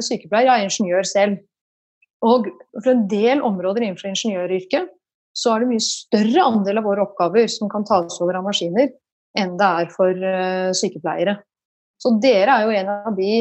sykepleier. 0.03 0.49
Jeg 0.49 0.63
er 0.63 0.69
ingeniør 0.71 1.09
selv. 1.09 1.43
Og 2.25 2.49
for 2.81 2.93
en 2.95 3.05
del 3.11 3.43
områder 3.45 3.85
innenfor 3.85 4.09
ingeniøryrket 4.09 4.89
så 5.35 5.55
er 5.55 5.65
det 5.65 5.73
mye 5.73 5.83
større 5.83 6.47
andel 6.47 6.79
av 6.81 6.87
våre 6.87 7.05
oppgaver 7.05 7.51
som 7.51 7.71
kan 7.71 7.85
tas 7.89 8.21
over 8.23 8.39
av 8.39 8.47
maskiner, 8.47 8.93
enn 9.39 9.57
det 9.59 9.71
er 9.83 9.91
for 9.93 10.15
uh, 10.15 10.71
sykepleiere. 10.79 11.37
Så 11.99 12.15
dere 12.23 12.55
er 12.55 12.67
jo 12.69 12.77
en 12.79 12.93
av 12.93 13.17
de 13.19 13.33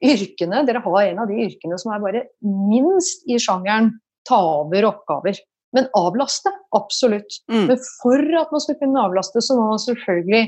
yrkene 0.00 0.62
dere 0.68 0.82
har 0.84 1.00
en 1.08 1.22
av 1.24 1.30
de 1.30 1.40
yrkene 1.44 1.78
som 1.80 1.92
er 1.92 2.02
bare 2.02 2.22
minst 2.46 3.26
i 3.28 3.38
sjangeren 3.42 3.92
ta 4.28 4.38
over 4.62 4.86
oppgaver. 4.92 5.40
Men 5.74 5.86
avlaste, 5.98 6.50
absolutt. 6.74 7.42
Mm. 7.50 7.66
Men 7.70 7.82
for 8.00 8.38
at 8.40 8.54
man 8.54 8.62
skal 8.62 8.78
kunne 8.78 9.02
avlaste, 9.02 9.42
så 9.42 9.58
må 9.58 9.68
man 9.72 9.82
selvfølgelig 9.82 10.44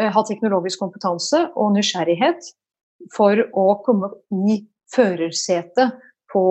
uh, 0.00 0.10
ha 0.16 0.26
teknologisk 0.26 0.82
kompetanse 0.82 1.46
og 1.54 1.76
nysgjerrighet 1.76 2.50
for 3.14 3.38
å 3.58 3.66
komme 3.86 4.12
i 4.48 4.62
førersetet 4.92 5.98
på 6.32 6.42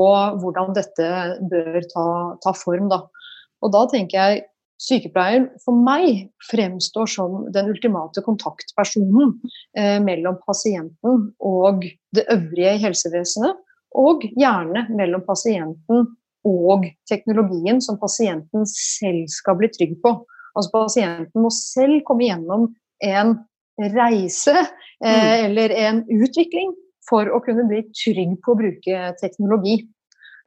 hvordan 0.42 0.76
dette 0.78 1.10
bør 1.50 1.82
ta, 1.94 2.08
ta 2.44 2.54
form. 2.58 2.90
Da. 2.92 3.04
Og 3.62 3.74
da 3.74 3.86
tenker 3.90 4.18
jeg 4.18 4.44
sykepleieren 4.82 5.50
for 5.62 5.78
meg 5.78 6.32
fremstår 6.50 7.10
som 7.10 7.44
den 7.54 7.70
ultimate 7.70 8.24
kontaktpersonen 8.26 9.36
eh, 9.78 10.00
mellom 10.02 10.40
pasienten 10.46 11.28
og 11.38 11.86
det 12.16 12.26
øvrige 12.34 12.80
helsevesenet, 12.88 13.60
og 13.92 14.24
gjerne 14.40 14.86
mellom 14.96 15.24
pasienten 15.28 16.06
og 16.48 16.86
teknologien 17.10 17.82
som 17.84 18.00
pasienten 18.02 18.64
selv 18.70 19.28
skal 19.30 19.58
bli 19.60 19.70
trygg 19.74 19.98
på. 20.02 20.16
Altså 20.56 20.72
Pasienten 20.74 21.44
må 21.44 21.52
selv 21.54 22.00
komme 22.08 22.26
gjennom 22.26 22.70
en 23.06 23.36
reise 23.94 24.54
eh, 24.54 25.08
mm. 25.08 25.46
eller 25.48 25.74
en 25.88 26.04
utvikling 26.12 26.74
for 27.08 27.30
å 27.34 27.42
kunne 27.44 27.66
bli 27.70 27.82
trygg 27.96 28.38
på 28.46 28.54
å 28.54 28.60
bruke 28.60 29.02
teknologi. 29.22 29.82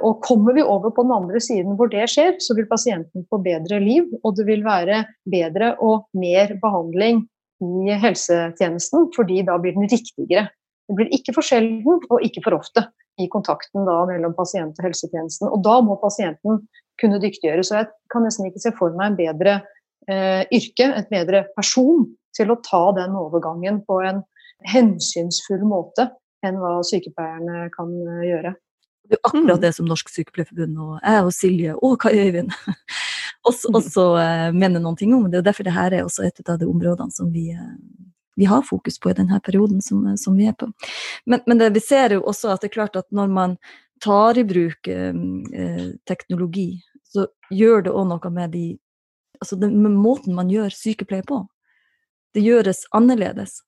Og 0.04 0.18
Kommer 0.26 0.56
vi 0.56 0.62
over 0.62 0.90
på 0.94 1.04
den 1.06 1.14
andre 1.14 1.40
siden 1.42 1.76
hvor 1.78 1.90
det 1.92 2.06
skjer, 2.10 2.34
så 2.42 2.56
vil 2.58 2.68
pasienten 2.70 3.26
få 3.30 3.38
bedre 3.42 3.78
liv, 3.82 4.08
og 4.22 4.34
det 4.38 4.48
vil 4.48 4.64
være 4.66 5.04
bedre 5.30 5.74
og 5.84 6.08
mer 6.18 6.56
behandling 6.62 7.22
i 7.62 7.94
helsetjenesten, 8.02 9.08
fordi 9.14 9.44
da 9.46 9.56
blir 9.62 9.76
den 9.76 9.88
riktigere. 9.90 10.48
Det 10.84 10.98
blir 10.98 11.12
ikke 11.16 11.36
for 11.36 11.46
sjelden 11.46 12.02
og 12.10 12.24
ikke 12.26 12.42
for 12.44 12.58
ofte 12.58 12.88
i 13.22 13.28
kontakten 13.30 13.86
da 13.86 14.00
mellom 14.08 14.34
pasient 14.36 14.76
og 14.80 14.88
helsetjenesten. 14.88 15.48
Og 15.48 15.62
da 15.64 15.78
må 15.84 15.96
pasienten 16.02 16.64
kunne 17.00 17.20
dyktiggjøres. 17.22 17.70
Så 17.70 17.78
jeg 17.78 17.90
kan 18.12 18.26
nesten 18.26 18.50
ikke 18.50 18.62
se 18.66 18.74
for 18.76 18.94
meg 18.98 19.12
en 19.12 19.18
bedre 19.20 19.54
eh, 20.10 20.42
yrke, 20.52 20.90
et 20.90 21.10
bedre 21.12 21.44
person, 21.56 22.08
til 22.36 22.52
å 22.52 22.60
ta 22.64 22.84
den 22.96 23.16
overgangen 23.18 23.82
på 23.86 24.00
en 24.06 24.22
hensynsfull 24.70 25.64
måte 25.68 26.08
enn 26.44 26.60
hva 26.60 26.78
sykepleierne 26.86 27.68
kan 27.74 27.90
eh, 27.94 28.28
gjøre. 28.30 28.54
Det 29.04 29.18
er 29.18 29.20
akkurat 29.28 29.58
mm. 29.58 29.62
det 29.64 29.72
som 29.76 29.88
Norsk 29.88 30.08
Sykepleierforbund 30.08 30.80
og 30.80 30.92
jeg 30.96 31.24
og 31.26 31.34
Silje 31.36 31.74
og 31.76 31.98
Kai 32.00 32.14
Øyvind 32.22 32.54
også, 33.48 33.68
mm. 33.68 33.76
også 33.80 34.06
uh, 34.16 34.48
mener 34.56 34.80
noen 34.80 34.96
ting 34.96 35.12
om. 35.12 35.26
Det 35.28 35.42
er 35.42 35.48
derfor 35.50 35.68
dette 35.68 35.84
er 35.90 36.06
også 36.06 36.24
et 36.24 36.40
av 36.48 36.60
de 36.60 36.68
områdene 36.70 37.12
som 37.12 37.28
vi, 37.32 37.50
uh, 37.52 37.74
vi 38.40 38.48
har 38.48 38.64
fokus 38.64 38.96
på 39.00 39.12
i 39.12 39.18
denne 39.18 39.40
perioden 39.44 39.84
som, 39.84 40.06
som 40.20 40.36
vi 40.40 40.48
er 40.48 40.56
på. 40.56 40.70
Men, 41.28 41.44
men 41.44 41.60
det, 41.60 41.74
vi 41.76 41.84
ser 41.84 42.16
jo 42.16 42.24
også 42.24 42.54
at 42.54 42.64
det 42.64 42.72
er 42.72 42.78
klart 42.78 42.96
at 42.96 43.10
når 43.12 43.28
man 43.32 43.58
tar 44.04 44.38
i 44.38 44.44
bruk 44.44 44.88
eh, 44.88 45.14
teknologi, 46.08 46.82
så 47.04 47.28
gjør 47.54 47.86
det 47.86 47.92
òg 47.94 48.08
noe 48.10 48.32
med 48.34 48.56
de 48.56 48.66
Altså 49.42 49.56
den, 49.58 49.82
måten 49.98 50.32
man 50.32 50.48
gjør 50.48 50.70
sykepleie 50.72 51.24
på. 51.26 51.40
Det 52.34 52.42
gjøres 52.42 52.84
annerledes. 52.94 53.60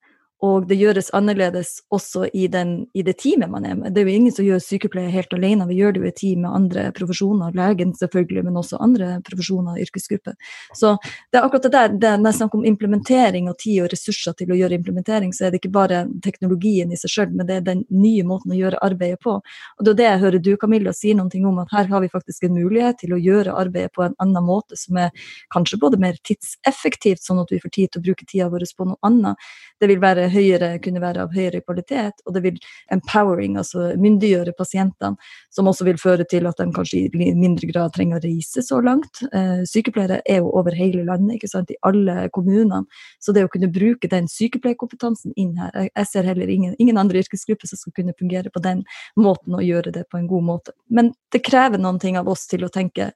Og 0.44 0.66
det 0.68 0.77
gjøres 0.77 1.09
annerledes 1.16 1.79
også 1.94 2.27
i, 2.37 2.44
den, 2.53 2.83
i, 2.92 3.01
det 3.07 3.16
teamet 3.22 3.49
man 3.49 3.64
er 3.64 3.77
med. 3.79 3.94
Det 3.94 4.03
er 4.03 4.11
jo 4.11 4.16
ingen 4.18 4.35
som 4.37 4.44
gjør 4.44 4.61
sykepleie 4.61 5.09
helt 5.09 5.33
alene, 5.33 5.64
vi 5.70 5.79
gjør 5.79 5.94
det 5.96 6.03
jo 6.03 6.11
i 6.11 6.16
team 6.16 6.42
med 6.44 6.53
andre 6.59 6.83
profesjoner. 6.96 7.55
Legen 7.57 7.94
selvfølgelig, 7.96 8.44
men 8.44 8.59
også 8.61 8.81
andre 8.85 9.14
profesjoner 9.25 9.79
og 9.79 9.87
yrkesgrupper. 9.87 10.37
Så 10.77 10.92
det 11.33 11.40
er 11.40 11.46
akkurat 11.46 11.64
det 11.64 11.72
der. 11.72 11.94
Det 11.96 12.11
er 12.11 12.20
når 12.20 12.37
snakk 12.37 12.57
om 12.59 12.66
implementering 12.68 13.49
og 13.49 13.57
tid 13.62 13.87
og 13.87 13.88
ressurser 13.94 14.37
til 14.37 14.53
å 14.53 14.59
gjøre 14.61 14.77
implementering, 14.77 15.33
så 15.33 15.46
er 15.46 15.55
det 15.55 15.62
ikke 15.62 15.72
bare 15.79 16.05
teknologien 16.25 16.92
i 16.92 17.01
seg 17.01 17.14
sjøl, 17.14 17.33
men 17.33 17.49
det 17.49 17.57
er 17.57 17.66
den 17.70 17.87
nye 17.94 18.27
måten 18.29 18.53
å 18.53 18.61
gjøre 18.61 18.83
arbeidet 18.85 19.22
på. 19.25 19.38
Og 19.40 19.88
det 19.88 19.94
er 19.94 20.01
det 20.03 20.09
jeg 20.11 20.22
hører 20.27 20.44
du, 20.44 20.53
Camilla, 20.61 20.92
si 20.92 21.14
ting 21.33 21.49
om, 21.49 21.62
at 21.64 21.72
her 21.72 21.88
har 21.88 22.05
vi 22.05 22.12
faktisk 22.12 22.44
en 22.44 22.57
mulighet 22.59 23.01
til 23.01 23.16
å 23.16 23.20
gjøre 23.20 23.57
arbeidet 23.57 23.94
på 23.96 24.05
en 24.05 24.16
annen 24.22 24.44
måte, 24.44 24.77
som 24.77 25.01
er 25.01 25.11
kanskje 25.55 25.81
både 25.81 26.01
mer 26.03 26.20
tidseffektivt, 26.29 27.25
sånn 27.25 27.40
at 27.40 27.53
vi 27.53 27.61
får 27.62 27.72
tid 27.72 27.92
til 27.92 28.03
å 28.03 28.07
bruke 28.11 28.29
tida 28.29 28.51
vår 28.53 28.68
på 28.77 28.88
noe 28.88 29.01
annet. 29.07 29.49
Det 29.81 29.88
vil 29.90 30.01
være 30.03 30.25
høyere, 30.32 30.70
kunne 30.82 31.02
være 31.02 31.24
av 31.26 31.34
høyere 31.34 31.62
kvalitet, 31.64 32.22
og 32.26 32.36
det 32.36 32.42
vil 32.44 32.58
empowering, 32.94 33.56
altså 33.60 33.92
myndiggjøre 34.00 34.54
pasientene, 34.58 35.16
som 35.54 35.70
også 35.70 35.86
vil 35.88 36.00
føre 36.00 36.26
til 36.28 36.48
at 36.48 36.60
de 36.60 36.68
kanskje 36.74 37.06
i 37.06 37.32
mindre 37.36 37.68
grad 37.70 37.94
trenger 37.96 38.20
å 38.20 38.24
reise 38.24 38.64
så 38.64 38.80
langt. 38.84 39.22
Eh, 39.32 39.62
sykepleiere 39.68 40.20
er 40.24 40.42
jo 40.42 40.52
over 40.58 40.76
hele 40.76 41.04
landet, 41.06 41.38
ikke 41.38 41.52
sant, 41.52 41.72
i 41.72 41.78
alle 41.86 42.28
kommunene. 42.34 42.84
Så 43.22 43.34
det 43.36 43.46
å 43.46 43.52
kunne 43.52 43.70
bruke 43.72 44.10
den 44.10 44.28
sykepleierkompetansen 44.30 45.34
inn 45.36 45.54
her 45.60 45.72
Jeg 45.86 46.06
ser 46.08 46.26
heller 46.28 46.48
ingen, 46.50 46.74
ingen 46.78 46.98
andre 46.98 47.20
yrkesgrupper 47.22 47.68
som 47.68 47.80
skal 47.80 47.94
kunne 48.00 48.16
fungere 48.18 48.50
på 48.52 48.62
den 48.64 48.84
måten 49.16 49.54
og 49.56 49.64
gjøre 49.64 49.92
det 49.94 50.06
på 50.10 50.20
en 50.20 50.28
god 50.30 50.44
måte. 50.44 50.74
Men 50.88 51.12
det 51.32 51.44
krever 51.46 51.80
noen 51.80 52.00
ting 52.02 52.18
av 52.18 52.28
oss 52.28 52.46
til 52.50 52.64
å 52.66 52.72
tenke 52.72 53.12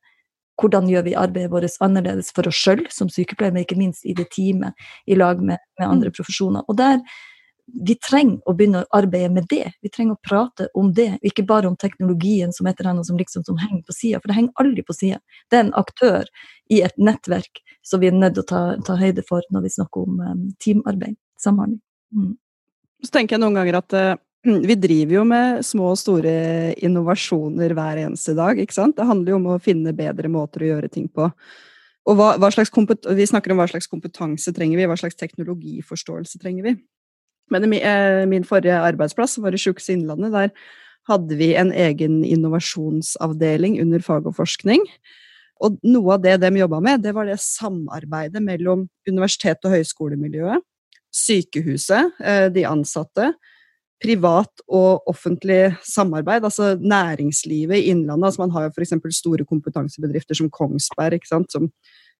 hvordan 0.61 0.89
gjør 0.91 1.07
vi 1.09 1.17
arbeidet 1.19 1.51
vårt 1.53 1.81
annerledes 1.85 2.31
for 2.37 2.49
oss 2.51 2.61
sjøl 2.61 2.85
som 2.93 3.11
sykepleiere, 3.13 3.57
men 3.57 3.67
ikke 3.67 3.81
minst 3.81 4.07
i 4.07 4.15
det 4.17 4.29
teamet 4.35 4.77
i 5.07 5.19
lag 5.19 5.41
med, 5.41 5.61
med 5.81 5.89
andre 5.89 6.13
mm. 6.13 6.17
profesjoner. 6.19 6.67
Og 6.69 6.79
der 6.81 7.01
vi 7.87 7.95
trenger 8.03 8.41
å 8.49 8.55
begynne 8.57 8.83
å 8.83 8.99
arbeide 8.99 9.31
med 9.35 9.47
det. 9.51 9.73
Vi 9.85 9.91
trenger 9.93 10.17
å 10.17 10.23
prate 10.27 10.69
om 10.79 10.91
det, 10.95 11.13
ikke 11.27 11.45
bare 11.47 11.69
om 11.71 11.77
teknologien 11.79 12.55
som 12.55 12.67
et 12.67 12.81
eller 12.81 12.95
annet 12.95 13.09
som 13.09 13.19
liksom 13.21 13.45
som 13.47 13.59
henger 13.61 13.83
på 13.87 13.95
sida, 13.95 14.21
for 14.21 14.31
det 14.31 14.39
henger 14.39 14.63
aldri 14.63 14.85
på 14.87 14.97
sida. 14.97 15.21
Det 15.51 15.59
er 15.59 15.67
en 15.67 15.77
aktør 15.79 16.27
i 16.73 16.81
et 16.87 16.97
nettverk 16.99 17.63
som 17.87 18.03
vi 18.03 18.11
er 18.11 18.17
nødt 18.17 18.39
til 18.39 18.45
å 18.45 18.51
ta, 18.51 18.63
ta 18.87 18.97
høyde 19.01 19.25
for 19.29 19.47
når 19.55 19.67
vi 19.67 19.75
snakker 19.77 20.07
om 20.07 20.19
um, 20.25 20.43
teamarbeid, 20.63 21.17
samhandling. 21.41 21.81
Mm. 22.17 22.35
Så 23.07 23.15
tenker 23.15 23.37
jeg 23.37 23.45
noen 23.45 23.61
ganger 23.61 23.81
at 23.81 23.97
uh, 23.97 24.15
vi 24.69 24.77
driver 24.81 25.19
jo 25.19 25.25
med 25.29 25.65
små 25.67 25.91
og 25.95 25.99
store 26.01 26.35
innovasjoner 26.81 27.75
hver 27.77 28.05
eneste 28.07 28.35
dag, 28.39 28.61
ikke 28.61 28.77
sant? 28.77 28.97
Det 28.97 29.09
handler 29.09 29.35
jo 29.35 29.41
om 29.41 29.51
å 29.55 29.61
finne 29.63 29.97
bedre 29.97 30.31
måter 30.33 30.65
å 30.65 30.73
gjøre 30.75 30.93
ting 30.93 31.09
på. 31.13 31.29
Og 32.09 32.17
hva, 32.17 32.33
hva 32.41 32.49
vi 32.51 33.29
snakker 33.29 33.53
om 33.53 33.61
hva 33.61 33.69
slags 33.69 33.91
kompetanse 33.91 34.55
trenger 34.57 34.81
vi, 34.81 34.89
hva 34.89 34.97
slags 34.99 35.19
teknologiforståelse 35.21 36.41
trenger 36.41 36.71
vi. 36.71 36.77
Men 37.51 37.67
i 37.67 37.81
eh, 37.83 38.25
min 38.31 38.47
forrige 38.47 38.79
arbeidsplass, 38.81 39.37
var 39.43 39.55
i 39.55 39.61
Sjukehuset 39.61 39.97
Innlandet, 39.99 40.33
der 40.33 40.53
hadde 41.11 41.37
vi 41.37 41.53
en 41.59 41.73
egen 41.75 42.21
innovasjonsavdeling 42.25 43.81
under 43.83 44.03
fag 44.05 44.29
og 44.31 44.37
forskning. 44.39 44.85
Og 45.61 45.77
noe 45.85 46.17
av 46.17 46.25
det 46.25 46.39
de 46.41 46.51
jobba 46.63 46.81
med, 46.85 47.03
det 47.05 47.13
var 47.17 47.29
det 47.29 47.41
samarbeidet 47.43 48.41
mellom 48.45 48.87
universitet- 49.09 49.67
og 49.67 49.75
høyskolemiljøet, 49.77 50.65
sykehuset, 51.13 52.15
eh, 52.23 52.47
de 52.55 52.65
ansatte, 52.69 53.33
privat 54.01 54.63
og 54.69 55.09
offentlig 55.11 55.75
samarbeid, 55.85 56.45
altså 56.45 56.75
næringslivet 56.81 57.77
i 57.77 57.91
Innlandet. 57.93 58.31
Altså 58.31 58.43
man 58.43 58.55
har 58.55 58.67
jo 58.67 58.73
f.eks. 58.75 58.95
store 59.17 59.45
kompetansebedrifter 59.45 60.39
som 60.39 60.51
Kongsberg, 60.51 61.27
som, 61.29 61.45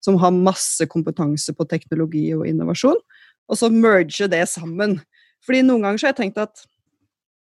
som, 0.05 0.19
har 0.21 0.35
masse 0.37 0.87
kompetanse 0.93 1.55
på 1.57 1.65
teknologi 1.71 2.27
og 2.37 2.47
innovasjon. 2.49 3.01
Og 3.49 3.59
så 3.59 3.71
merge 3.73 4.29
det 4.29 4.45
sammen. 4.49 4.99
Fordi 5.47 5.63
noen 5.65 5.87
ganger 5.87 5.99
så 5.99 6.09
har 6.09 6.15
jeg 6.15 6.23
tenkt 6.25 6.43
at 6.43 6.67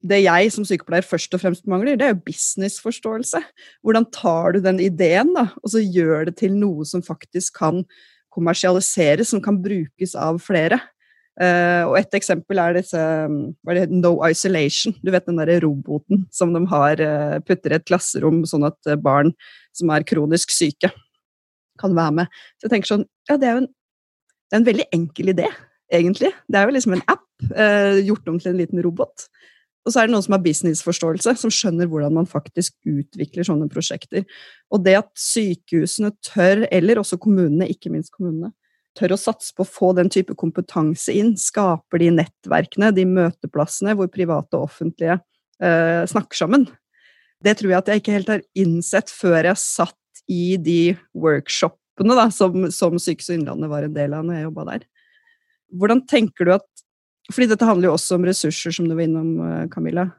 det 0.05 0.21
jeg 0.21 0.51
som 0.53 0.67
sykepleier 0.69 1.07
først 1.07 1.33
og 1.33 1.41
fremst 1.41 1.69
mangler, 1.71 1.97
det 1.97 2.05
er 2.05 2.13
jo 2.13 2.25
businessforståelse. 2.27 3.41
Hvordan 3.87 4.09
tar 4.13 4.53
du 4.53 4.61
den 4.65 4.83
ideen 4.83 5.31
da, 5.37 5.47
og 5.63 5.73
så 5.73 5.81
gjør 5.81 6.29
det 6.29 6.37
til 6.43 6.59
noe 6.59 6.85
som 6.89 7.05
faktisk 7.07 7.57
kan 7.63 7.85
kommersialiseres, 8.35 9.31
som 9.31 9.41
kan 9.43 9.61
brukes 9.63 10.15
av 10.19 10.43
flere. 10.43 10.81
Uh, 11.35 11.83
og 11.89 11.97
et 11.99 12.15
eksempel 12.15 12.61
er 12.63 12.77
disse 12.77 12.99
hva 12.99 13.73
er 13.75 13.81
det, 13.81 13.97
No 13.99 14.13
Isolation. 14.23 14.95
Du 15.03 15.11
vet 15.11 15.27
den 15.27 15.41
derre 15.41 15.59
roboten 15.65 16.23
som 16.35 16.55
de 16.55 16.63
har 16.71 17.03
uh, 17.03 17.41
putter 17.43 17.75
i 17.75 17.79
et 17.81 17.87
klasserom, 17.89 18.45
sånn 18.47 18.69
at 18.69 18.79
uh, 18.87 18.95
barn 18.95 19.33
som 19.75 19.91
er 19.91 20.07
kronisk 20.07 20.55
syke, 20.55 20.93
kan 21.81 21.97
være 21.97 22.21
med. 22.21 22.43
Så 22.59 22.69
jeg 22.69 22.77
tenker 22.77 22.93
sånn 22.93 23.09
Ja, 23.27 23.39
det 23.41 23.49
er 23.49 23.57
jo 23.57 23.65
en, 23.65 23.71
det 24.47 24.55
er 24.55 24.63
en 24.63 24.69
veldig 24.71 24.89
enkel 24.95 25.35
idé 25.35 25.49
egentlig. 25.95 26.31
Det 26.47 26.61
er 26.61 26.69
jo 26.69 26.77
liksom 26.77 26.95
en 26.95 27.07
app 27.11 27.27
uh, 27.51 27.99
gjort 27.99 28.31
om 28.31 28.39
til 28.39 28.53
en 28.53 28.61
liten 28.63 28.83
robot. 28.87 29.27
Og 29.85 29.93
så 29.93 30.01
er 30.01 30.09
det 30.09 30.15
noen 30.15 30.25
som 30.25 30.37
har 30.37 30.45
businessforståelse, 30.45 31.35
som 31.43 31.53
skjønner 31.53 31.89
hvordan 31.91 32.15
man 32.17 32.29
faktisk 32.29 32.77
utvikler 32.89 33.45
sånne 33.45 33.67
prosjekter. 33.73 34.25
Og 34.73 34.81
det 34.87 34.97
at 35.03 35.11
sykehusene 35.19 36.15
tør, 36.25 36.65
eller 36.73 37.03
også 37.03 37.19
kommunene, 37.21 37.69
ikke 37.75 37.93
minst 37.93 38.15
kommunene, 38.15 38.55
tør 38.99 39.15
å 39.15 39.21
satse 39.21 39.55
på 39.57 39.65
å 39.65 39.69
få 39.69 39.93
den 39.99 40.11
type 40.13 40.37
kompetanse 40.39 41.15
inn, 41.15 41.35
skaper 41.41 42.03
de 42.03 42.13
nettverkene, 42.15 42.93
de 42.95 43.07
møteplassene 43.09 43.97
hvor 43.99 44.11
private 44.13 44.59
og 44.59 44.69
offentlige 44.69 45.19
eh, 45.63 46.03
snakker 46.11 46.45
sammen. 46.45 46.69
Det 47.45 47.57
tror 47.59 47.73
jeg 47.73 47.81
at 47.81 47.91
jeg 47.91 48.03
ikke 48.03 48.17
helt 48.17 48.33
har 48.33 48.45
innsett 48.59 49.13
før 49.13 49.51
jeg 49.51 49.61
satt 49.61 50.25
i 50.31 50.57
de 50.57 50.95
workshopene 51.13 52.17
da, 52.17 52.29
som, 52.33 52.69
som 52.73 52.97
Sykehuset 52.97 53.37
Innlandet 53.37 53.73
var 53.73 53.87
en 53.87 53.97
del 53.97 54.17
av 54.17 54.25
når 54.25 54.39
jeg 54.39 54.49
jobba 54.49 54.69
der. 54.71 54.87
Hvordan 55.75 56.05
tenker 56.09 56.49
du 56.49 56.55
at 56.55 56.69
fordi 57.33 57.49
dette 57.49 57.65
handler 57.65 57.89
jo 57.89 57.97
også 57.97 58.19
om 58.19 58.27
ressurser, 58.29 58.75
som 58.75 58.89
du 58.89 58.93
var 58.93 59.07
innom, 59.07 59.39
eh, 59.41 59.69
Camilla. 59.73 60.11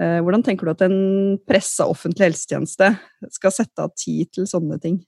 Eh, 0.00 0.18
hvordan 0.24 0.42
tenker 0.42 0.66
du 0.66 0.72
at 0.72 0.82
en 0.82 1.38
pressa 1.46 1.86
offentlig 1.86 2.30
helsetjeneste 2.30 2.88
skal 3.30 3.52
sette 3.54 3.84
av 3.84 3.92
tid 3.94 4.32
til 4.32 4.48
sånne 4.48 4.80
ting? 4.82 4.98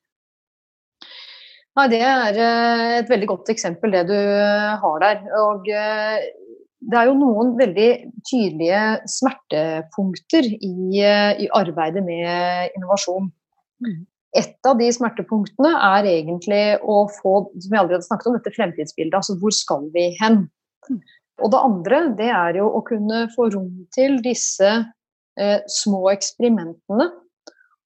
Nei, 1.78 1.88
Det 1.88 2.02
er 2.04 2.36
eh, 2.36 2.94
et 3.00 3.10
veldig 3.10 3.28
godt 3.30 3.52
eksempel, 3.54 3.94
det 3.94 4.06
du 4.10 4.16
har 4.82 5.02
der. 5.04 5.22
Og 5.40 5.66
det 5.66 6.98
er 6.98 7.08
jo 7.08 7.18
noen 7.18 7.54
veldig 7.56 7.90
tydelige 8.28 8.82
smertepunkter 9.08 10.48
i, 10.52 10.74
i 11.00 11.46
arbeidet 11.56 12.02
med 12.04 12.74
innovasjon. 12.76 13.30
Mm. 13.82 14.02
Et 14.32 14.68
av 14.68 14.78
de 14.80 14.88
smertepunktene 14.94 15.70
er 15.76 16.08
egentlig 16.08 16.62
å 16.88 17.02
få 17.20 17.34
som 17.52 17.68
vi 17.68 17.78
allerede 17.78 18.06
snakket 18.06 18.30
om, 18.30 18.36
dette 18.38 18.54
fremtidsbildet. 18.56 19.16
Altså 19.18 19.36
hvor 19.40 19.52
skal 19.52 19.90
vi 19.92 20.08
hen? 20.20 20.46
Mm. 20.88 21.00
Og 21.42 21.52
det 21.52 21.60
andre 21.68 22.00
det 22.18 22.30
er 22.32 22.60
jo 22.60 22.70
å 22.78 22.80
kunne 22.86 23.26
få 23.34 23.50
rom 23.52 23.70
til 23.94 24.18
disse 24.24 24.70
eh, 24.72 25.58
små 25.68 26.06
eksperimentene. 26.14 27.10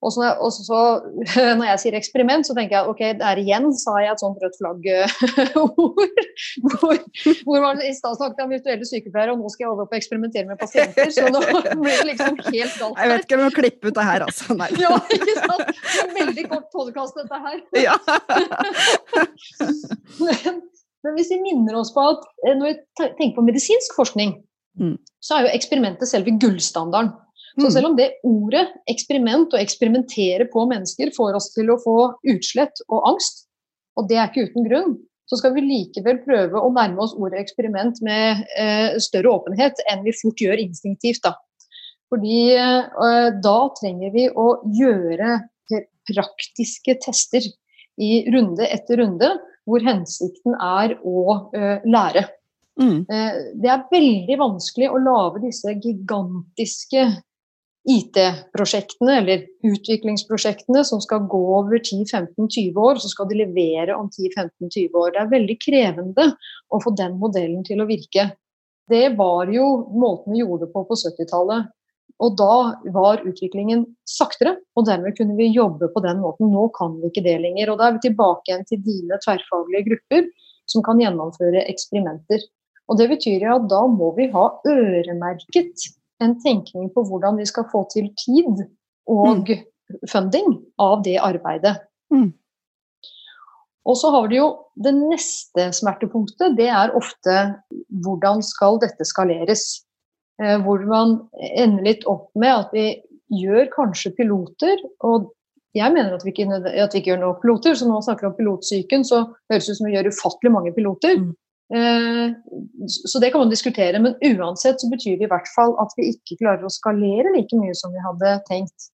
Og 0.07 0.13
så, 0.15 0.27
og 0.39 0.53
så, 0.55 0.81
når 1.59 1.67
jeg 1.73 1.81
sier 1.83 1.97
eksperiment, 1.99 2.47
så 2.47 2.55
tenker 2.55 2.79
jeg 2.79 2.93
ok, 2.93 3.03
der 3.19 3.41
igjen 3.43 3.73
sa 3.75 3.97
jeg 4.05 4.13
et 4.13 4.23
sånt 4.23 4.39
rødt 4.43 4.59
flagg-ord. 4.61 6.21
hvor, 6.77 7.01
hvor 7.49 7.65
man 7.65 7.83
i 7.83 7.91
stad 7.97 8.15
snakket 8.21 8.45
om 8.45 8.55
virtuelle 8.55 8.87
sykepleiere, 8.87 9.35
og 9.35 9.43
nå 9.43 9.51
skal 9.53 9.67
jeg 9.67 9.73
over 9.73 9.91
på 9.91 9.97
å 9.97 10.01
eksperimentere 10.01 10.47
med 10.47 10.61
pasienter. 10.63 11.11
Så 11.15 11.27
nå 11.33 11.43
blir 11.83 11.91
det 11.91 12.07
liksom 12.13 12.39
helt 12.45 12.79
galt. 12.79 13.03
Jeg 13.03 13.13
vet 13.13 13.27
ikke 13.27 13.39
om 13.39 13.45
jeg 13.45 13.51
må 13.51 13.59
klippe 13.59 13.91
ut 13.91 13.99
det 13.99 14.07
her, 14.11 14.27
altså. 14.29 14.59
Nei. 14.61 14.71
ja, 14.85 14.95
ikke 15.19 15.37
sant. 15.43 15.75
Det 15.75 16.05
er 16.05 16.15
Veldig 16.17 16.47
kort 16.53 16.71
podkast, 16.73 17.19
dette 17.19 17.43
her. 17.43 17.61
Ja. 17.83 17.99
Men, 20.23 20.63
men 21.05 21.19
hvis 21.19 21.31
vi 21.33 21.43
minner 21.43 21.77
oss 21.81 21.93
på 21.95 22.03
at 22.15 22.25
eh, 22.47 22.55
når 22.57 22.71
vi 22.71 22.75
tenker 23.19 23.35
på 23.37 23.45
medisinsk 23.47 23.95
forskning, 23.99 24.39
mm. 24.81 24.97
så 25.25 25.39
er 25.39 25.47
jo 25.47 25.55
eksperimentet 25.59 26.11
selve 26.11 26.35
gullstandarden. 26.41 27.13
Så 27.57 27.67
mm. 27.67 27.73
selv 27.73 27.91
om 27.91 27.97
det 27.97 28.11
ordet 28.27 28.67
eksperiment 28.91 29.55
og 29.55 29.61
eksperimentere 29.61 30.49
på 30.53 30.67
mennesker 30.69 31.13
får 31.17 31.39
oss 31.39 31.51
til 31.55 31.73
å 31.73 31.81
få 31.81 31.97
utslett 32.29 32.83
og 32.91 33.11
angst, 33.15 33.47
og 33.97 34.11
det 34.11 34.19
er 34.21 34.29
ikke 34.29 34.51
uten 34.51 34.67
grunn, 34.69 34.97
så 35.27 35.39
skal 35.41 35.57
vi 35.57 35.65
likevel 35.65 36.21
prøve 36.23 36.61
å 36.61 36.71
nærme 36.71 37.03
oss 37.03 37.17
ordet 37.17 37.41
eksperiment 37.43 37.99
med 38.05 38.45
eh, 38.61 38.95
større 39.03 39.33
åpenhet 39.41 39.81
enn 39.91 40.05
vi 40.05 40.15
fort 40.15 40.43
gjør 40.43 40.61
instinktivt. 40.63 41.25
Da. 41.25 41.33
Fordi 42.13 42.41
eh, 42.55 43.29
da 43.43 43.59
trenger 43.81 44.13
vi 44.15 44.29
å 44.31 44.49
gjøre 44.77 45.41
praktiske 46.07 46.95
tester 47.03 47.43
i 47.97 48.25
runde 48.31 48.69
etter 48.69 49.01
runde 49.03 49.33
hvor 49.67 49.83
hensikten 49.83 50.55
er 50.63 50.95
å 51.03 51.23
eh, 51.57 51.83
lære. 51.87 52.27
Mm. 52.77 53.07
Uh, 53.09 53.37
det 53.57 53.71
er 53.73 53.87
veldig 53.89 54.37
vanskelig 54.37 54.91
å 54.93 55.01
lage 55.01 55.47
disse 55.47 55.73
gigantiske 55.81 57.07
IT-prosjektene 57.87 59.21
eller 59.21 59.45
utviklingsprosjektene 59.67 60.83
som 60.85 61.01
skal 61.03 61.29
gå 61.31 61.39
over 61.59 61.79
10-15-20 61.79 62.81
år, 62.83 62.99
så 62.99 63.11
skal 63.13 63.29
de 63.31 63.39
levere 63.45 63.95
om 63.95 64.09
10-15-20 64.11 64.99
år. 64.99 65.13
Det 65.15 65.23
er 65.23 65.31
veldig 65.31 65.57
krevende 65.63 66.27
å 66.69 66.81
få 66.83 66.93
den 66.99 67.15
modellen 67.21 67.63
til 67.67 67.83
å 67.83 67.89
virke. 67.89 68.33
Det 68.91 69.13
var 69.19 69.51
jo 69.55 69.69
måten 69.95 70.35
vi 70.35 70.43
gjorde 70.43 70.67
det 70.67 70.73
på 70.75 70.83
på 70.89 70.99
70-tallet. 70.99 71.71
Og 72.23 72.37
da 72.39 72.53
var 72.95 73.25
utviklingen 73.29 73.83
saktere, 74.09 74.55
og 74.79 74.87
dermed 74.89 75.17
kunne 75.19 75.37
vi 75.37 75.51
jobbe 75.53 75.91
på 75.93 76.01
den 76.05 76.23
måten. 76.23 76.49
Nå 76.51 76.69
kan 76.77 76.95
vi 77.03 77.11
ikke 77.11 77.25
det 77.27 77.37
lenger. 77.43 77.71
Og 77.73 77.81
da 77.81 77.91
er 77.91 77.97
vi 77.99 78.07
tilbake 78.07 78.51
igjen 78.51 78.65
til 78.71 78.81
dine 78.87 79.19
tverrfaglige 79.23 79.85
grupper 79.91 80.31
som 80.71 80.85
kan 80.87 81.03
gjennomføre 81.03 81.67
eksperimenter. 81.69 82.43
Og 82.87 82.99
det 83.01 83.11
betyr 83.11 83.45
jo 83.45 83.59
at 83.59 83.69
da 83.71 83.83
må 83.91 84.13
vi 84.17 84.31
ha 84.33 84.47
øremerket 84.71 85.87
en 86.25 86.35
tenkning 86.41 86.91
på 86.95 87.05
hvordan 87.09 87.39
vi 87.41 87.47
skal 87.49 87.69
få 87.73 87.85
til 87.93 88.11
tid 88.19 88.65
og 89.11 89.45
mm. 89.45 89.65
funding 90.11 90.59
av 90.83 91.03
det 91.07 91.19
arbeidet. 91.23 91.77
Mm. 92.15 92.33
Og 93.87 93.99
så 94.01 94.11
har 94.11 94.29
vi 94.31 94.41
jo 94.41 94.49
det 94.83 94.93
neste 94.97 95.69
smertepunktet. 95.77 96.57
Det 96.59 96.67
er 96.67 96.95
ofte 96.99 97.37
hvordan 98.03 98.43
skal 98.43 98.81
dette 98.83 99.07
skaleres. 99.07 99.87
Eh, 100.43 100.59
hvor 100.61 100.83
man 100.85 101.21
ender 101.55 101.87
litt 101.87 102.05
opp 102.11 102.29
med 102.37 102.53
at 102.53 102.75
vi 102.75 102.89
gjør 103.33 103.71
kanskje 103.73 104.13
piloter. 104.19 104.83
Og 105.07 105.31
jeg 105.77 105.93
mener 105.95 106.17
at 106.17 106.25
vi 106.27 106.35
ikke, 106.35 106.49
at 106.51 106.95
vi 106.95 107.01
ikke 107.01 107.13
gjør 107.13 107.23
noen 107.23 107.41
piloter, 107.43 107.79
så 107.79 107.89
nå 107.89 108.01
snakker 108.05 108.27
vi 108.27 108.33
om 108.33 108.39
pilotsyken, 108.41 109.07
så 109.07 109.23
høres 109.53 109.69
det 109.69 109.77
ut 109.77 109.81
som 109.81 109.89
vi 109.89 109.97
gjør 109.97 110.11
ufattelig 110.13 110.53
mange 110.53 110.75
piloter. 110.77 111.19
Mm. 111.21 111.35
Eh, 111.75 112.35
så 112.87 113.19
det 113.19 113.33
kan 113.33 113.43
man 113.43 113.51
diskutere, 113.51 113.99
men 113.99 114.15
uansett 114.23 114.81
så 114.81 114.91
betyr 114.91 115.17
det 115.19 115.27
i 115.27 115.33
hvert 115.33 115.49
fall 115.55 115.75
at 115.83 115.95
vi 115.99 116.13
ikke 116.13 116.39
klarer 116.43 116.67
å 116.67 116.73
skalere 116.73 117.33
like 117.35 117.59
mye 117.59 117.75
som 117.75 117.95
vi 117.95 118.05
hadde 118.05 118.37
tenkt. 118.51 118.93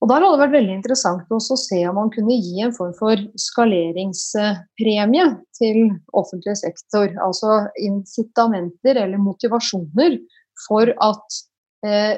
Og 0.00 0.08
Der 0.08 0.22
hadde 0.24 0.32
det 0.32 0.40
vært 0.40 0.56
veldig 0.56 0.74
interessant 0.78 1.32
å 1.32 1.38
se 1.40 1.78
om 1.88 1.98
man 1.98 2.12
kunne 2.12 2.38
gi 2.40 2.62
en 2.64 2.72
form 2.72 2.92
for 2.96 3.20
skaleringspremie 3.36 5.26
til 5.58 5.90
offentlig 6.16 6.56
sektor. 6.56 7.10
Altså 7.20 7.66
incitamenter 7.76 8.96
eller 8.96 9.20
motivasjoner 9.20 10.16
for 10.64 10.92
at 11.04 11.36
eh, 11.84 12.16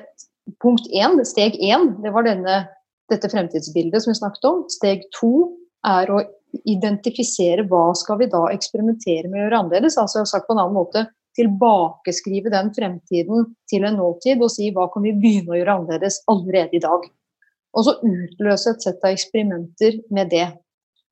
punkt 0.62 0.86
én, 0.94 1.18
steg 1.26 1.58
én, 1.58 1.90
det 2.04 2.14
var 2.14 2.26
denne, 2.26 2.62
dette 3.10 3.30
fremtidsbildet 3.30 4.04
som 4.04 4.14
vi 4.14 4.20
snakket 4.20 4.46
om. 4.46 4.62
Steg 4.70 5.02
to 5.18 5.32
er 5.86 6.10
å 6.10 6.22
identifisere 6.68 7.64
hva 7.68 7.90
skal 7.98 8.20
vi 8.20 8.28
da 8.32 8.46
eksperimentere 8.52 9.28
med 9.28 9.40
å 9.40 9.44
gjøre 9.44 9.60
annerledes. 9.62 9.98
Altså 10.00 10.18
jeg 10.18 10.26
har 10.26 10.32
sagt 10.34 10.48
på 10.48 10.56
en 10.56 10.62
annen 10.62 10.76
måte, 10.76 11.06
tilbakeskrive 11.38 12.52
den 12.52 12.68
fremtiden 12.76 13.46
til 13.70 13.86
en 13.88 13.96
nåtid 13.96 14.42
og 14.44 14.52
si 14.52 14.68
hva 14.74 14.88
kan 14.92 15.04
vi 15.06 15.14
begynne 15.16 15.54
å 15.54 15.60
gjøre 15.60 15.76
annerledes 15.78 16.20
allerede 16.28 16.76
i 16.76 16.82
dag. 16.84 17.06
Og 17.72 17.86
så 17.86 17.96
utløse 18.04 18.74
et 18.74 18.84
sett 18.84 19.04
av 19.04 19.14
eksperimenter 19.14 19.96
med 20.12 20.28
det. 20.32 20.50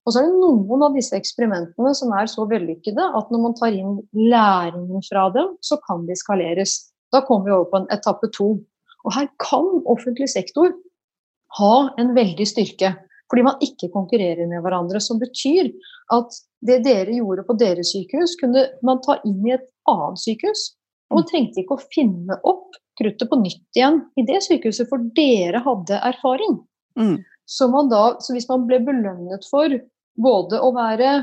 Og 0.04 0.12
så 0.12 0.20
er 0.20 0.28
det 0.28 0.40
noen 0.40 0.84
av 0.84 0.96
disse 0.96 1.16
eksperimentene 1.16 1.92
som 1.96 2.12
er 2.16 2.28
så 2.28 2.44
vellykkede 2.48 3.04
at 3.16 3.32
når 3.32 3.42
man 3.44 3.56
tar 3.56 3.76
inn 3.76 3.98
læringen 4.16 5.04
fra 5.08 5.28
dem, 5.32 5.54
så 5.64 5.80
kan 5.86 6.06
de 6.08 6.16
skaleres. 6.16 6.76
Da 7.12 7.22
kommer 7.26 7.48
vi 7.48 7.56
over 7.56 7.68
på 7.72 7.80
en 7.80 7.90
etappe 7.94 8.30
to. 8.36 8.54
Og 9.04 9.14
her 9.16 9.28
kan 9.40 9.68
offentlig 9.88 10.28
sektor 10.32 10.72
ha 11.58 11.74
en 12.00 12.12
veldig 12.16 12.46
styrke. 12.48 12.92
Fordi 13.30 13.46
man 13.46 13.62
ikke 13.62 13.90
konkurrerer 13.94 14.48
med 14.50 14.62
hverandre. 14.64 15.00
Som 15.02 15.20
betyr 15.22 15.70
at 16.14 16.36
det 16.66 16.80
dere 16.84 17.14
gjorde 17.14 17.46
på 17.46 17.56
deres 17.60 17.94
sykehus, 17.94 18.36
kunne 18.40 18.66
man 18.86 19.00
ta 19.04 19.20
inn 19.24 19.40
i 19.46 19.54
et 19.56 19.66
annet 19.90 20.20
sykehus. 20.20 20.70
Og 21.10 21.20
man 21.20 21.28
trengte 21.30 21.62
ikke 21.62 21.78
å 21.78 21.88
finne 21.90 22.38
opp 22.46 22.78
kruttet 23.00 23.30
på 23.30 23.38
nytt 23.40 23.78
igjen 23.78 24.02
i 24.20 24.24
det 24.28 24.42
sykehuset, 24.44 24.88
for 24.90 25.02
dere 25.16 25.62
hadde 25.64 25.98
erfaring. 26.10 26.58
Mm. 26.98 27.18
Så, 27.50 27.66
da, 27.90 28.02
så, 28.22 28.34
hvis 28.36 28.48
man 28.50 28.66
ble 28.68 28.78
belønnet 28.86 29.46
for 29.50 29.72
både 30.20 30.60
å 30.62 30.70
være 30.76 31.14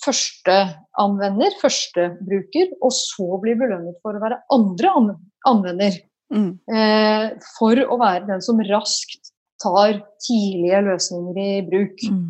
førsteanvender, 0.00 1.56
førstebruker, 1.60 2.72
og 2.80 2.94
så 2.94 3.40
bli 3.42 3.56
belønnet 3.58 3.98
for 4.02 4.16
å 4.16 4.22
være 4.22 4.40
andre 4.54 4.94
anvender, 5.50 5.98
mm. 6.34 6.50
eh, 6.74 7.26
for 7.58 7.82
å 7.84 7.98
være 8.00 8.28
den 8.30 8.44
som 8.44 8.62
raskt 8.70 9.29
tar 9.62 10.00
tidlige 10.24 10.82
løsninger 10.88 11.40
i 11.40 11.62
bruk, 11.66 12.04
mm. 12.10 12.26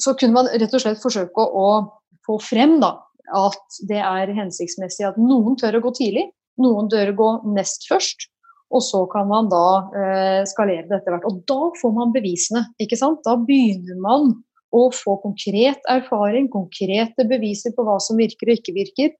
så 0.00 0.14
kunne 0.18 0.36
man 0.38 0.50
rett 0.52 0.74
og 0.74 0.82
slett 0.82 1.02
forsøke 1.02 1.44
å, 1.44 1.46
å 1.50 2.18
få 2.26 2.38
frem 2.42 2.78
da, 2.82 2.96
at 3.36 3.80
det 3.88 4.00
er 4.02 4.34
hensiktsmessig 4.36 5.06
at 5.06 5.18
noen 5.20 5.58
tør 5.60 5.78
å 5.78 5.84
gå 5.86 5.94
tidlig, 5.98 6.28
noen 6.60 6.90
tør 6.92 7.12
å 7.12 7.18
gå 7.18 7.30
nest 7.56 7.88
først. 7.90 8.28
Og 8.70 8.84
så 8.86 9.00
kan 9.10 9.26
man 9.26 9.48
da 9.50 9.64
eh, 9.98 10.42
skalere 10.46 10.86
det 10.86 11.00
etter 11.00 11.16
hvert. 11.16 11.26
Og 11.26 11.40
da 11.50 11.72
får 11.80 11.94
man 11.96 12.12
bevisene. 12.14 12.68
ikke 12.78 12.98
sant? 12.98 13.18
Da 13.26 13.34
begynner 13.34 13.98
man 13.98 14.30
å 14.70 14.84
få 14.94 15.16
konkret 15.24 15.82
erfaring, 15.90 16.46
konkrete 16.52 17.26
beviser 17.26 17.74
på 17.74 17.82
hva 17.86 17.98
som 18.02 18.20
virker 18.20 18.50
og 18.50 18.60
ikke 18.60 18.76
virker. 18.76 19.10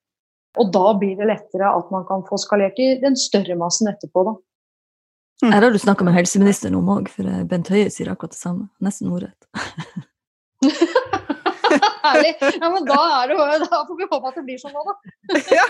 Og 0.59 0.71
da 0.75 0.93
blir 0.99 1.19
det 1.19 1.27
lettere 1.31 1.71
at 1.71 1.91
man 1.95 2.07
kan 2.07 2.23
få 2.27 2.39
skalert 2.39 2.79
i 2.83 2.93
den 3.03 3.19
større 3.19 3.59
massen 3.59 3.91
etterpå. 3.91 4.25
da. 4.27 4.37
Mm. 5.43 5.53
Her 5.55 5.63
har 5.63 5.73
du 5.73 5.79
snakka 5.81 6.05
med 6.05 6.15
helseministeren 6.15 6.77
om 6.77 6.89
òg, 6.93 7.09
for 7.13 7.29
eh, 7.29 7.45
Bent 7.49 7.71
Høie 7.73 7.89
sier 7.93 8.11
akkurat 8.13 8.35
det 8.35 8.41
samme. 8.41 8.69
Nesten 8.85 9.13
ordrett. 9.13 9.49
Herlig. 12.05 12.35
Ja, 12.41 12.69
men 12.73 12.85
da, 12.89 12.99
er 13.21 13.31
det, 13.31 13.37
da 13.71 13.81
får 13.87 13.97
vi 13.97 14.09
håpe 14.11 14.31
at 14.33 14.37
det 14.41 14.45
blir 14.49 14.61
sånn 14.61 14.75
nå, 14.75 14.83
da. 14.89 14.95
ja, 15.59 15.67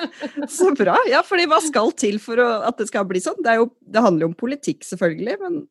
så 0.50 0.72
bra. 0.76 0.96
Ja, 1.10 1.22
fordi 1.26 1.46
hva 1.50 1.60
skal 1.62 1.92
til 1.98 2.18
for 2.22 2.40
å, 2.40 2.48
at 2.66 2.80
det 2.80 2.88
skal 2.90 3.06
bli 3.08 3.22
sånn? 3.22 3.38
Det, 3.44 3.56
jo, 3.60 3.68
det, 3.84 4.02
handler 4.02 4.26
jo 4.26 4.30
om 4.32 4.38
politikk, 4.38 4.82
selvfølgelig, 4.88 5.38
men 5.44 5.62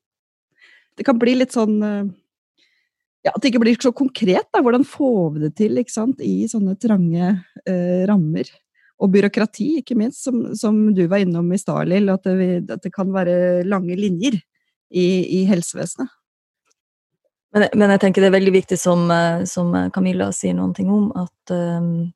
det 0.99 1.07
kan 1.07 1.19
bli 1.19 1.35
litt 1.39 1.55
sånn 1.55 1.77
eh, 1.85 2.09
ja, 3.25 3.33
At 3.33 3.41
det 3.41 3.51
ikke 3.51 3.63
blir 3.65 3.79
så 3.79 3.91
konkret. 3.95 4.47
da, 4.53 4.61
Hvordan 4.63 4.85
får 4.87 5.35
vi 5.35 5.43
det 5.43 5.53
til 5.59 5.79
ikke 5.81 5.95
sant, 5.95 6.23
i 6.23 6.47
sånne 6.51 6.77
trange 6.79 7.33
eh, 7.65 8.03
rammer? 8.07 8.47
Og 8.99 9.11
byråkrati, 9.13 9.69
ikke 9.79 9.95
minst, 9.99 10.23
som, 10.25 10.41
som 10.59 10.79
du 10.95 11.05
var 11.07 11.23
innom 11.23 11.47
i 11.55 11.59
stad, 11.59 11.87
Lill, 11.87 12.11
at, 12.11 12.27
at, 12.27 12.81
det 12.83 12.91
kan 12.93 13.11
være 13.15 13.63
lange 13.67 13.95
linjer 13.95 14.35
i, 14.35 15.07
i 15.39 15.43
helsevesenet. 15.49 16.11
Men, 17.55 17.65
men, 17.73 17.95
jeg 17.95 18.03
tenker 18.03 18.21
det 18.21 18.29
er 18.29 18.35
veldig 18.35 18.53
viktig, 18.53 18.77
som, 18.77 19.07
eh, 19.09 19.45
som 19.49 19.71
Camilla 19.95 20.27
sier 20.35 20.53
noen 20.57 20.75
ting 20.77 20.91
om, 20.93 21.07
at 21.17 21.53
um, 21.55 22.11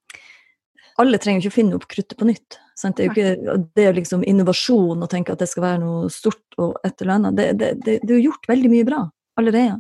alle 1.02 1.18
trenger 1.18 1.42
ikke 1.42 1.54
å 1.54 1.56
finne 1.56 1.80
opp 1.80 1.88
kruttet 1.90 2.20
på 2.20 2.28
nytt. 2.30 2.60
Sant? 2.78 3.00
Det 3.00 3.06
er 3.06 3.10
jo 3.10 3.16
ikke 3.16 3.58
det 3.74 3.88
er 3.88 3.98
liksom 3.98 4.26
innovasjon 4.30 5.02
å 5.02 5.10
tenke 5.10 5.34
at 5.34 5.42
det 5.42 5.50
skal 5.50 5.66
være 5.66 5.82
noe 5.82 6.12
stort 6.14 6.60
og 6.62 6.78
et 6.86 7.02
eller 7.02 7.16
annet. 7.16 7.40
Det, 7.40 7.48
det, 7.58 7.72
det, 7.82 7.98
det 8.04 8.14
er 8.14 8.20
jo 8.20 8.30
gjort 8.30 8.52
veldig 8.52 8.72
mye 8.76 8.88
bra 8.92 9.02
allerede 9.40 9.80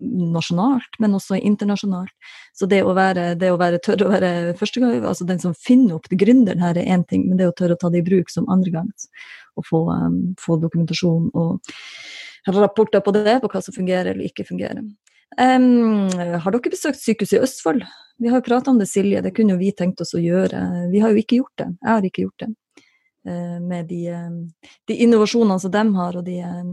nasjonalt, 0.00 0.98
men 0.98 1.14
også 1.16 1.38
internasjonalt. 1.38 2.12
Så 2.56 2.68
det 2.68 2.82
å 2.84 2.92
være, 2.96 3.30
det 3.40 3.50
å 3.52 3.58
være 3.60 3.80
tørre 3.84 4.08
å 4.08 4.12
være 4.12 4.30
første 4.58 4.82
gang, 4.82 4.98
altså 5.00 5.26
den 5.28 5.40
som 5.42 5.56
finner 5.56 5.96
opp 5.96 6.08
gründeren 6.10 6.62
her, 6.64 6.76
er 6.76 6.92
én 6.96 7.04
ting, 7.08 7.26
men 7.28 7.40
det 7.40 7.48
å 7.48 7.54
tørre 7.56 7.76
å 7.76 7.80
ta 7.80 7.90
det 7.92 8.02
i 8.02 8.06
bruk 8.06 8.32
som 8.32 8.48
andre 8.52 8.74
gang, 8.74 8.90
og 9.56 9.68
få, 9.68 9.82
um, 9.92 10.20
få, 10.40 10.58
dokumentasjon 10.60 11.30
og 11.34 11.72
rapporter 12.52 13.02
på 13.04 13.14
det, 13.16 13.38
på 13.42 13.50
hva 13.52 13.62
som 13.64 13.74
fungerer 13.76 14.12
eller 14.12 14.28
ikke 14.28 14.46
fungerer. 14.48 14.84
Um, 15.36 16.06
har 16.12 16.52
dere 16.52 16.72
besøkt 16.72 17.00
sykehuset 17.02 17.40
i 17.40 17.42
Østfold? 17.44 17.82
Vi 18.22 18.30
har 18.32 18.40
jo 18.40 18.46
prata 18.46 18.72
om 18.72 18.78
det, 18.80 18.88
Silje, 18.88 19.24
det 19.24 19.34
kunne 19.36 19.56
jo 19.56 19.60
vi 19.60 19.72
tenkt 19.76 20.00
oss 20.00 20.14
å 20.16 20.22
gjøre. 20.22 20.62
Vi 20.92 21.02
har 21.02 21.12
jo 21.12 21.20
ikke 21.20 21.40
gjort 21.42 21.60
det. 21.60 21.66
Jeg 21.82 21.90
har 21.90 22.06
ikke 22.08 22.24
gjort 22.28 22.44
det. 22.44 22.52
Uh, 23.26 23.58
med 23.64 23.88
de, 23.90 24.04
um, 24.14 24.40
de 24.88 25.02
innovasjonene 25.04 25.60
som 25.60 25.72
de 25.74 25.84
har, 25.98 26.16
og 26.20 26.24
de 26.24 26.38
um, 26.46 26.72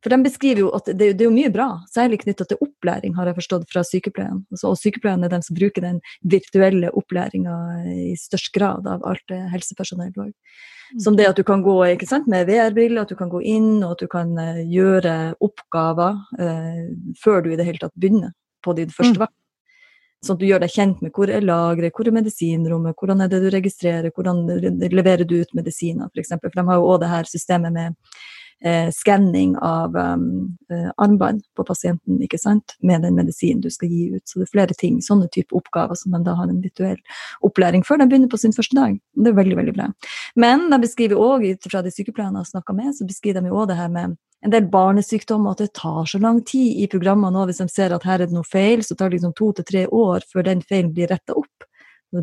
for 0.00 0.12
de 0.12 0.18
beskriver 0.24 0.62
jo 0.64 0.70
at 0.76 0.88
det, 0.88 1.12
det 1.18 1.24
er 1.24 1.28
jo 1.28 1.34
mye 1.34 1.52
bra, 1.52 1.68
særlig 1.92 2.22
knytta 2.22 2.46
til 2.48 2.60
opplæring, 2.64 3.14
har 3.18 3.28
jeg 3.28 3.36
forstått 3.36 3.66
fra 3.68 3.82
sykepleien. 3.84 4.42
Altså, 4.52 4.72
og 4.72 4.78
sykepleien 4.80 5.26
er 5.26 5.32
de 5.32 5.40
som 5.44 5.58
bruker 5.58 5.84
den 5.84 6.00
virtuelle 6.32 6.92
opplæringa 6.96 7.56
i 7.92 8.14
størst 8.18 8.52
grad 8.56 8.88
av 8.88 9.04
alt 9.08 9.34
helsepersonell 9.52 10.14
òg. 10.16 10.32
Mm. 10.90 11.02
Som 11.04 11.18
det 11.18 11.28
at 11.28 11.36
du 11.36 11.44
kan 11.46 11.62
gå 11.62 11.76
sant, 12.08 12.26
med 12.26 12.48
VR-briller, 12.48 13.02
at 13.02 13.12
du 13.12 13.18
kan 13.18 13.28
gå 13.30 13.42
inn 13.46 13.84
og 13.84 13.92
at 13.92 14.00
du 14.02 14.08
kan 14.10 14.32
uh, 14.38 14.62
gjøre 14.66 15.36
oppgaver 15.38 16.16
eh, 16.40 16.88
før 17.20 17.44
du 17.44 17.52
i 17.52 17.58
det 17.60 17.68
hele 17.68 17.78
tatt 17.82 17.94
begynner 17.94 18.32
på 18.64 18.74
din 18.78 18.90
første 18.90 19.20
mm. 19.20 19.22
vakt. 19.22 19.36
Sånn 20.24 20.36
at 20.36 20.42
du 20.42 20.48
gjør 20.50 20.60
deg 20.60 20.72
kjent 20.74 20.98
med 21.00 21.14
hvor 21.16 21.30
er 21.32 21.44
lageret, 21.44 21.94
hvor 21.96 22.08
er 22.08 22.12
medisinrommet, 22.12 22.96
hvordan 22.98 23.22
er 23.24 23.30
det 23.32 23.38
du 23.40 23.48
registrerer, 23.54 24.10
hvordan 24.12 24.42
leverer 24.92 25.24
du 25.24 25.38
ut 25.40 25.54
medisiner, 25.56 26.10
f.eks. 26.12 26.34
For, 26.34 26.50
for 26.50 26.60
de 26.60 26.66
har 26.68 26.80
jo 26.80 26.90
òg 26.92 26.98
det 27.00 27.08
her 27.08 27.30
systemet 27.30 27.72
med 27.72 27.96
eh, 28.64 28.88
skanning 28.92 29.56
av 29.64 29.96
um, 29.96 30.56
eh, 30.72 30.88
armbånd 30.96 31.42
på 31.56 31.64
pasienten 31.64 32.20
ikke 32.22 32.38
sant? 32.38 32.76
med 32.80 33.02
den 33.02 33.16
medisinen 33.16 33.60
du 33.64 33.70
skal 33.70 33.88
gi 33.88 34.10
ut. 34.14 34.22
Så 34.24 34.40
det 34.40 34.48
er 34.48 34.52
flere 34.54 34.76
ting, 34.78 35.00
sånne 35.04 35.28
type 35.32 35.56
oppgaver 35.56 35.98
som 35.98 36.14
man 36.14 36.24
da 36.26 36.36
har 36.38 36.48
en 36.48 36.62
virtuell 36.62 36.98
opplæring 37.46 37.84
før 37.86 38.00
de 38.00 38.08
begynner 38.10 38.30
på 38.32 38.40
sin 38.40 38.56
første 38.56 38.76
dag. 38.76 38.98
Det 39.16 39.32
er 39.32 39.38
veldig 39.38 39.60
veldig 39.60 39.76
bra. 39.76 39.90
Men 40.36 40.68
de 40.70 40.80
beskriver 40.82 41.20
òg, 41.20 41.46
ut 41.46 41.70
fra 41.70 41.82
de 41.84 41.92
sykepleierne 41.94 42.40
har 42.40 42.48
snakka 42.48 42.76
med, 42.76 42.94
så 42.96 43.08
beskriver 43.08 43.40
de 43.40 43.52
jo 43.52 43.62
òg 43.62 43.70
det 43.72 43.80
her 43.80 43.92
med 43.92 44.18
en 44.40 44.52
del 44.54 44.68
barnesykdommer, 44.72 45.52
at 45.52 45.64
det 45.64 45.74
tar 45.76 46.06
så 46.08 46.20
lang 46.20 46.40
tid 46.48 46.78
i 46.80 46.86
programmene 46.88 47.34
nå. 47.34 47.44
Hvis 47.48 47.60
de 47.60 47.68
ser 47.68 47.92
at 47.92 48.06
her 48.08 48.22
er 48.22 48.30
det 48.30 48.36
noe 48.36 48.48
feil, 48.48 48.84
så 48.84 48.96
tar 48.96 49.10
det 49.10 49.18
liksom 49.18 49.34
to 49.36 49.50
til 49.56 49.66
tre 49.68 49.84
år 49.86 50.24
før 50.30 50.48
den 50.48 50.62
feilen 50.64 50.94
blir 50.96 51.12
retta 51.12 51.36
opp. 51.36 51.68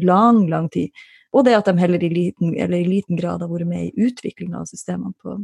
Lang, 0.02 0.48
lang 0.50 0.66
tid. 0.74 0.90
Og 1.36 1.46
det 1.46 1.54
at 1.56 1.68
de 1.70 1.78
heller 1.78 2.02
i 2.04 2.10
liten, 2.10 2.56
i 2.58 2.84
liten 2.88 3.20
grad 3.20 3.44
har 3.44 3.52
vært 3.52 3.70
med 3.70 3.86
i 3.86 4.08
utviklinga 4.08 4.64
av 4.64 4.70
systemene 4.70 5.14
på, 5.22 5.38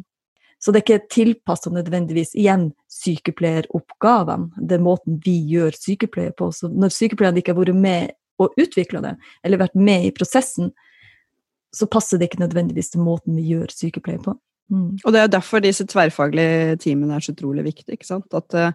så 0.63 0.71
det 0.71 0.80
er 0.80 0.86
ikke 0.86 1.12
tilpassa 1.12 1.71
nødvendigvis 1.76 2.30
igjen 2.39 2.69
sykepleieroppgavene, 2.88 4.63
det 4.69 4.80
måten 4.80 5.17
vi 5.26 5.36
gjør 5.52 5.76
sykepleie 5.76 6.32
på. 6.39 6.47
Så 6.56 6.69
når 6.71 6.93
sykepleierne 6.95 7.41
ikke 7.41 7.52
har 7.52 7.60
vært 7.60 7.82
med 7.84 8.13
og 8.39 8.56
utvikla 8.56 9.02
det, 9.04 9.12
eller 9.43 9.60
vært 9.60 9.76
med 9.76 10.08
i 10.08 10.13
prosessen, 10.15 10.71
så 11.76 11.89
passer 11.91 12.21
det 12.21 12.30
ikke 12.30 12.45
nødvendigvis 12.45 12.93
til 12.93 13.04
måten 13.04 13.36
vi 13.36 13.49
gjør 13.49 13.76
sykepleie 13.76 14.21
på. 14.23 14.38
Mm. 14.71 14.93
Og 15.04 15.12
det 15.12 15.19
er 15.19 15.34
derfor 15.34 15.60
disse 15.60 15.84
tverrfaglige 15.89 16.78
teamene 16.86 17.17
er 17.17 17.26
så 17.26 17.36
utrolig 17.36 17.65
viktige. 17.67 17.97
ikke 17.97 18.08
sant? 18.08 18.32
At 18.32 18.56
uh, 18.56 18.71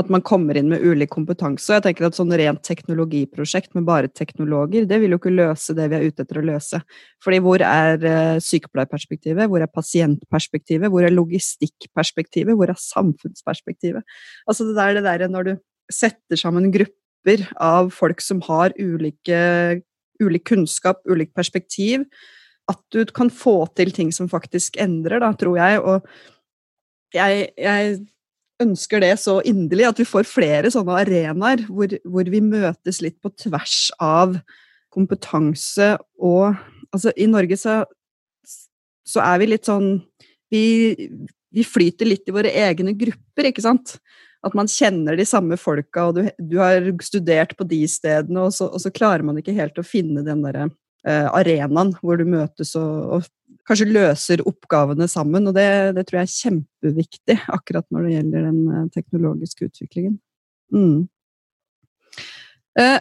at 0.00 0.08
man 0.12 0.22
kommer 0.24 0.56
inn 0.56 0.70
med 0.70 0.80
ulik 0.84 1.10
kompetanse. 1.12 1.74
Jeg 1.76 1.84
tenker 1.84 2.06
at 2.08 2.16
sånn 2.16 2.32
rent 2.38 2.62
teknologiprosjekt 2.64 3.74
med 3.76 3.84
bare 3.88 4.08
teknologer, 4.08 4.86
det 4.88 4.98
vil 5.02 5.14
jo 5.14 5.20
ikke 5.20 5.34
løse 5.34 5.76
det 5.76 5.88
vi 5.92 5.98
er 5.98 6.06
ute 6.08 6.24
etter 6.24 6.40
å 6.40 6.46
løse. 6.48 6.80
Fordi 7.24 7.40
hvor 7.44 7.64
er 7.66 8.06
eh, 8.08 8.38
sykepleierperspektivet, 8.44 9.50
hvor 9.52 9.64
er 9.64 9.72
pasientperspektivet, 9.72 10.88
hvor 10.92 11.04
er 11.04 11.14
logistikkperspektivet, 11.14 12.56
hvor 12.56 12.72
er 12.72 12.80
samfunnsperspektivet? 12.80 14.06
Altså 14.48 14.68
det 14.68 14.78
der, 14.80 14.96
det 14.96 15.06
der 15.08 15.32
når 15.32 15.50
du 15.50 15.54
setter 15.92 16.40
sammen 16.40 16.72
grupper 16.72 17.44
av 17.60 17.92
folk 17.94 18.24
som 18.24 18.40
har 18.48 18.72
ulike, 18.80 19.42
ulik 20.22 20.46
kunnskap, 20.48 21.04
ulikt 21.10 21.36
perspektiv, 21.36 22.08
at 22.70 22.80
du 22.94 23.04
kan 23.12 23.28
få 23.32 23.66
til 23.76 23.92
ting 23.92 24.12
som 24.14 24.30
faktisk 24.30 24.78
endrer, 24.80 25.20
da, 25.20 25.32
tror 25.36 25.58
jeg. 25.58 25.80
Og 25.82 27.12
jeg, 27.12 27.48
jeg 27.58 27.98
ønsker 28.62 29.02
det 29.02 29.14
så 29.20 29.38
inderlig, 29.48 29.88
at 29.90 30.00
vi 30.02 30.08
får 30.08 30.28
flere 30.28 30.70
sånne 30.72 31.00
arenaer 31.02 31.64
hvor, 31.68 31.92
hvor, 32.04 32.28
vi 32.30 32.42
møtes 32.44 33.02
litt 33.04 33.18
på 33.22 33.32
tvers 33.44 33.90
av 34.02 34.38
kompetanse 34.92 35.96
og 36.20 36.60
Altså, 36.92 37.08
i 37.16 37.24
Norge 37.24 37.56
så, 37.56 37.78
så 39.08 39.22
er 39.24 39.38
vi 39.40 39.46
litt 39.48 39.64
sånn 39.64 39.94
vi, 40.52 40.92
vi, 41.48 41.64
flyter 41.64 42.10
litt 42.10 42.28
i 42.28 42.34
våre 42.36 42.50
egne 42.52 42.92
grupper, 42.92 43.48
ikke 43.48 43.64
sant? 43.64 43.94
At 44.44 44.52
man 44.58 44.68
kjenner 44.68 45.16
de 45.16 45.24
samme 45.24 45.56
folka, 45.56 46.10
og 46.10 46.18
du, 46.18 46.26
du 46.36 46.58
har 46.60 46.84
studert 47.04 47.54
på 47.56 47.64
de 47.70 47.80
stedene, 47.88 48.44
og 48.44 48.52
så, 48.52 48.68
og 48.68 48.82
så, 48.84 48.92
klarer 48.92 49.24
man 49.24 49.40
ikke 49.40 49.56
helt 49.56 49.80
å 49.80 49.86
finne 49.86 50.20
den 50.26 50.44
derre 50.44 50.66
uh, 50.68 51.28
arenaen 51.32 51.94
hvor 52.02 52.20
du 52.20 52.26
møtes 52.28 52.74
og, 52.76 53.16
og 53.16 53.30
kanskje 53.68 53.90
løser 53.90 54.42
oppgavene 54.48 55.08
sammen. 55.10 55.46
Og 55.48 55.56
det, 55.56 55.68
det, 55.96 56.06
tror 56.08 56.22
jeg 56.22 56.28
er 56.28 56.34
kjempeviktig 56.36 57.38
akkurat 57.52 57.86
når 57.92 58.06
det 58.06 58.16
gjelder 58.16 58.48
den 58.48 58.60
eh, 58.66 58.88
teknologiske 58.96 59.70
utviklingen. 59.70 60.18
Mm. 60.72 61.06
Eh, 62.80 62.98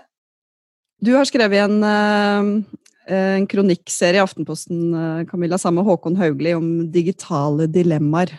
du 1.02 1.14
har 1.16 1.26
skrevet 1.26 1.66
en, 1.66 1.82
eh, 1.88 2.78
en 3.18 3.50
kronikkserie 3.50 4.22
i 4.22 4.24
Aftenposten 4.24 5.26
Camilla, 5.32 5.58
sammen 5.58 5.82
med 5.82 5.90
Håkon 5.90 6.20
Haugli 6.20 6.54
om 6.58 6.70
digitale 6.94 7.68
dilemmaer. 7.72 8.36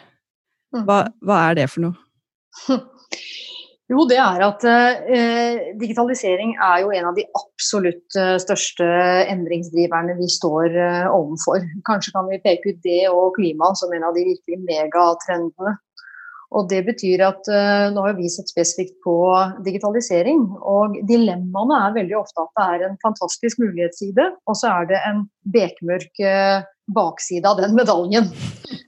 Mm. 0.72 0.86
Hva, 0.86 1.02
hva 1.24 1.42
er 1.48 1.58
det 1.62 1.68
for 1.72 1.88
noe? 1.88 1.98
Jo, 3.92 4.06
det 4.08 4.16
er 4.22 4.40
at 4.46 4.62
eh, 4.64 5.72
digitalisering 5.76 6.54
er 6.56 6.80
jo 6.80 6.92
en 6.96 7.10
av 7.10 7.16
de 7.18 7.26
absolutt 7.36 8.16
eh, 8.16 8.38
største 8.40 8.86
endringsdriverne 9.28 10.14
vi 10.16 10.28
står 10.32 10.72
eh, 10.72 11.08
overfor. 11.12 11.66
Kanskje 11.88 12.14
kan 12.14 12.30
vi 12.30 12.40
peke 12.40 12.72
ut 12.72 12.80
det 12.86 13.02
og 13.10 13.34
klima 13.36 13.72
som 13.76 13.92
en 13.92 14.06
av 14.08 14.16
de 14.16 14.24
virkelig 14.30 14.62
megatrendene. 14.64 15.74
Og 16.52 16.68
det 16.68 16.82
betyr 16.86 17.24
at 17.26 17.48
eh, 17.52 17.90
Nå 17.92 18.04
har 18.06 18.16
vi 18.16 18.30
sett 18.32 18.48
spesifikt 18.52 18.96
på 19.04 19.16
digitalisering. 19.66 20.44
og 20.60 20.96
Dilemmaene 21.08 21.82
er 21.86 21.96
veldig 22.00 22.18
ofte 22.22 22.46
at 22.46 22.52
det 22.56 22.68
er 22.68 22.86
en 22.88 23.00
fantastisk 23.04 23.60
mulighetsside, 23.60 24.30
og 24.46 24.60
så 24.60 24.72
er 24.78 24.92
det 24.92 25.02
en 25.08 25.24
bekmørk 25.52 26.24
uh, 26.24 26.64
bakside 26.90 27.48
av 27.48 27.60
den 27.60 27.76
medaljen. 27.76 28.28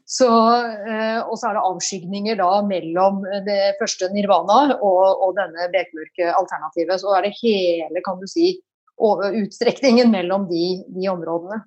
Så, 0.05 0.28
uh, 0.28 1.20
og 1.24 1.36
så 1.40 1.49
er 1.49 1.57
det 1.57 1.66
avskygninger 1.66 2.38
da 2.38 2.49
mellom 2.66 3.22
det 3.47 3.74
første 3.80 4.11
nirvana 4.14 4.76
og, 4.76 5.05
og 5.24 5.36
denne 5.38 5.68
bekmørke 5.72 6.32
alternativet. 6.34 7.01
Så 7.03 7.14
er 7.16 7.26
det 7.26 7.36
hele, 7.40 8.05
kan 8.07 8.20
du 8.20 8.26
si, 8.30 8.57
utstrekningen 8.95 10.12
mellom 10.12 10.49
de, 10.51 10.66
de 10.95 11.09
områdene. 11.11 11.64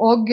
Og 0.00 0.30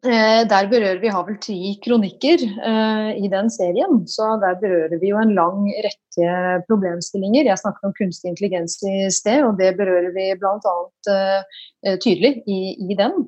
Eh, 0.00 0.42
der 0.48 0.64
berører 0.70 0.96
vi 1.02 1.10
har 1.12 1.26
vel 1.26 1.34
ti 1.44 1.74
kronikker 1.84 2.40
eh, 2.40 3.08
i 3.20 3.28
den 3.28 3.50
serien, 3.52 3.98
så 4.08 4.30
der 4.40 4.54
berører 4.62 4.96
vi 4.96 5.10
jo 5.10 5.18
en 5.20 5.34
lang 5.36 5.66
rekke 5.84 6.30
problemstillinger. 6.70 7.44
Jeg 7.44 7.60
snakket 7.60 7.84
om 7.84 7.92
kunstig 7.98 8.30
intelligens 8.32 8.78
i 8.80 9.10
sted, 9.12 9.44
og 9.44 9.58
det 9.60 9.74
berører 9.76 10.08
vi 10.14 10.30
bl.a. 10.40 10.72
Eh, 11.12 11.98
tydelig 12.00 12.32
i, 12.48 12.60
i, 12.80 12.96
den. 12.96 13.26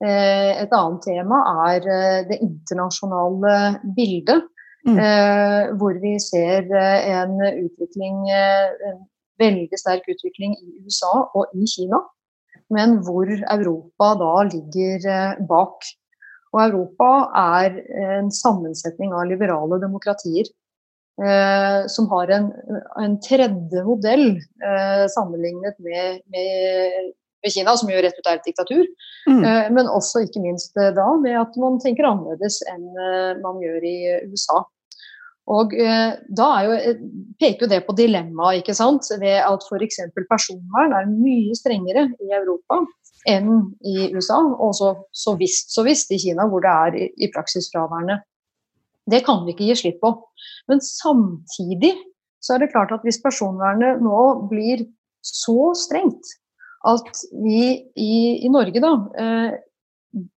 Eh, 0.00 0.52
et 0.62 0.72
annet 0.72 1.02
tema 1.04 1.42
er 1.68 1.84
eh, 1.84 2.20
det 2.30 2.40
internasjonale 2.40 3.56
bildet, 3.96 4.46
mm. 4.88 4.96
Eh, 4.96 5.64
hvor 5.76 5.98
vi 6.00 6.14
ser 6.24 6.70
en 6.72 7.36
utvikling, 7.44 8.22
en 8.30 9.02
veldig 9.40 9.80
sterk 9.80 10.08
utvikling 10.08 10.56
i 10.56 10.70
USA 10.86 11.12
og 11.34 11.52
i 11.52 11.68
Kina 11.68 12.00
men 12.70 13.00
hvor 13.02 13.26
Europa 13.26 14.12
da 14.14 14.34
ligger 14.46 15.06
bak. 15.48 15.88
Og 16.54 16.60
Europa 16.62 17.10
er 17.38 17.78
en 18.20 18.30
sammensetning 18.34 19.14
av 19.14 19.28
liberale 19.30 19.78
demokratier 19.82 20.48
eh, 21.22 21.86
som 21.90 22.08
har 22.10 22.32
en, 22.34 22.48
en 22.98 23.16
tredje 23.22 23.84
modell 23.86 24.26
eh, 24.38 25.04
sammenlignet 25.14 25.78
med, 25.84 26.22
med, 26.34 27.12
med, 27.42 27.52
Kina, 27.52 27.76
som 27.76 27.90
jo 27.90 28.02
rett 28.02 28.18
ut 28.18 28.28
er 28.28 28.38
et 28.38 28.46
diktatur. 28.48 28.84
Mm. 29.28 29.40
Eh, 29.44 29.70
men 29.76 29.88
også 29.90 30.24
ikke 30.26 30.42
minst 30.44 30.76
eh, 30.80 30.92
da 30.96 31.08
med 31.20 31.38
at 31.40 31.56
man 31.60 31.80
tenker 31.82 32.08
annerledes 32.08 32.60
enn 32.70 32.86
eh, 32.94 33.40
man 33.42 33.60
gjør 33.62 33.88
i 33.88 33.96
USA. 34.30 34.62
Og 35.50 35.72
da 35.74 36.46
jo, 36.62 36.74
peker 37.40 37.64
jo 37.64 37.68
det 37.72 37.80
på 37.82 37.94
dilemmaet, 37.98 38.60
ikke 38.60 38.74
sant. 38.76 39.08
Ved 39.18 39.40
at 39.42 39.64
f.eks. 39.66 39.96
personvern 40.28 40.92
er 40.94 41.08
mye 41.10 41.56
strengere 41.58 42.04
i 42.22 42.28
Europa 42.36 42.84
enn 43.26 43.72
i 43.82 44.12
USA, 44.14 44.38
og 44.38 44.76
så, 44.78 44.92
så 45.10 45.34
visst 45.40 45.74
så 45.74 45.82
visst 45.88 46.12
i 46.14 46.20
Kina, 46.22 46.46
hvor 46.46 46.62
det 46.62 46.70
er 46.70 46.98
i, 47.00 47.08
i 47.26 47.30
praksis 47.34 47.66
fraværende. 47.72 48.20
Det 49.10 49.24
kan 49.26 49.42
vi 49.42 49.56
ikke 49.56 49.66
gi 49.72 49.78
slipp 49.80 49.98
på. 50.04 50.12
Men 50.70 50.84
samtidig 50.86 51.96
så 52.40 52.54
er 52.54 52.62
det 52.62 52.72
klart 52.72 52.92
at 52.94 53.02
hvis 53.04 53.20
personvernet 53.24 54.00
nå 54.04 54.20
blir 54.52 54.86
så 55.26 55.72
strengt 55.76 56.36
at 56.88 57.24
vi 57.44 57.64
i, 57.96 58.14
i 58.46 58.48
Norge 58.52 58.80
da 58.82 58.92
eh, 59.20 59.58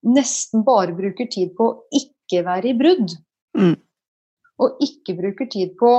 nesten 0.07 0.65
bare 0.67 0.95
bruker 0.97 1.29
tid 1.31 1.53
på 1.57 1.69
å 1.69 1.77
ikke 1.95 2.43
være 2.45 2.71
i 2.71 2.75
brudd, 2.77 3.15
mm. 3.57 3.77
og 4.63 4.83
ikke 4.83 5.15
bruker 5.17 5.49
tid 5.51 5.77
på 5.79 5.93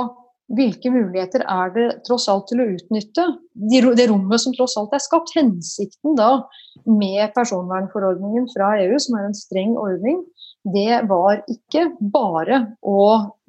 hvilke 0.53 0.91
muligheter 0.93 1.41
er 1.49 1.71
det 1.73 1.85
tross 2.05 2.27
alt 2.29 2.45
til 2.51 2.61
å 2.61 2.67
utnytte 2.75 3.23
det 3.97 4.05
rommet 4.11 4.41
som 4.43 4.53
tross 4.53 4.75
alt 4.77 4.93
er 4.93 5.01
skapt? 5.01 5.33
Hensikten 5.33 6.13
da 6.19 6.45
med 6.85 7.33
personvernforordningen 7.33 8.45
fra 8.53 8.75
EU, 8.83 8.99
som 9.01 9.17
er 9.17 9.29
en 9.29 9.37
streng 9.37 9.73
ordning, 9.81 10.21
det 10.65 11.01
var 11.09 11.41
ikke 11.49 11.87
bare 12.13 12.61
å 12.85 12.99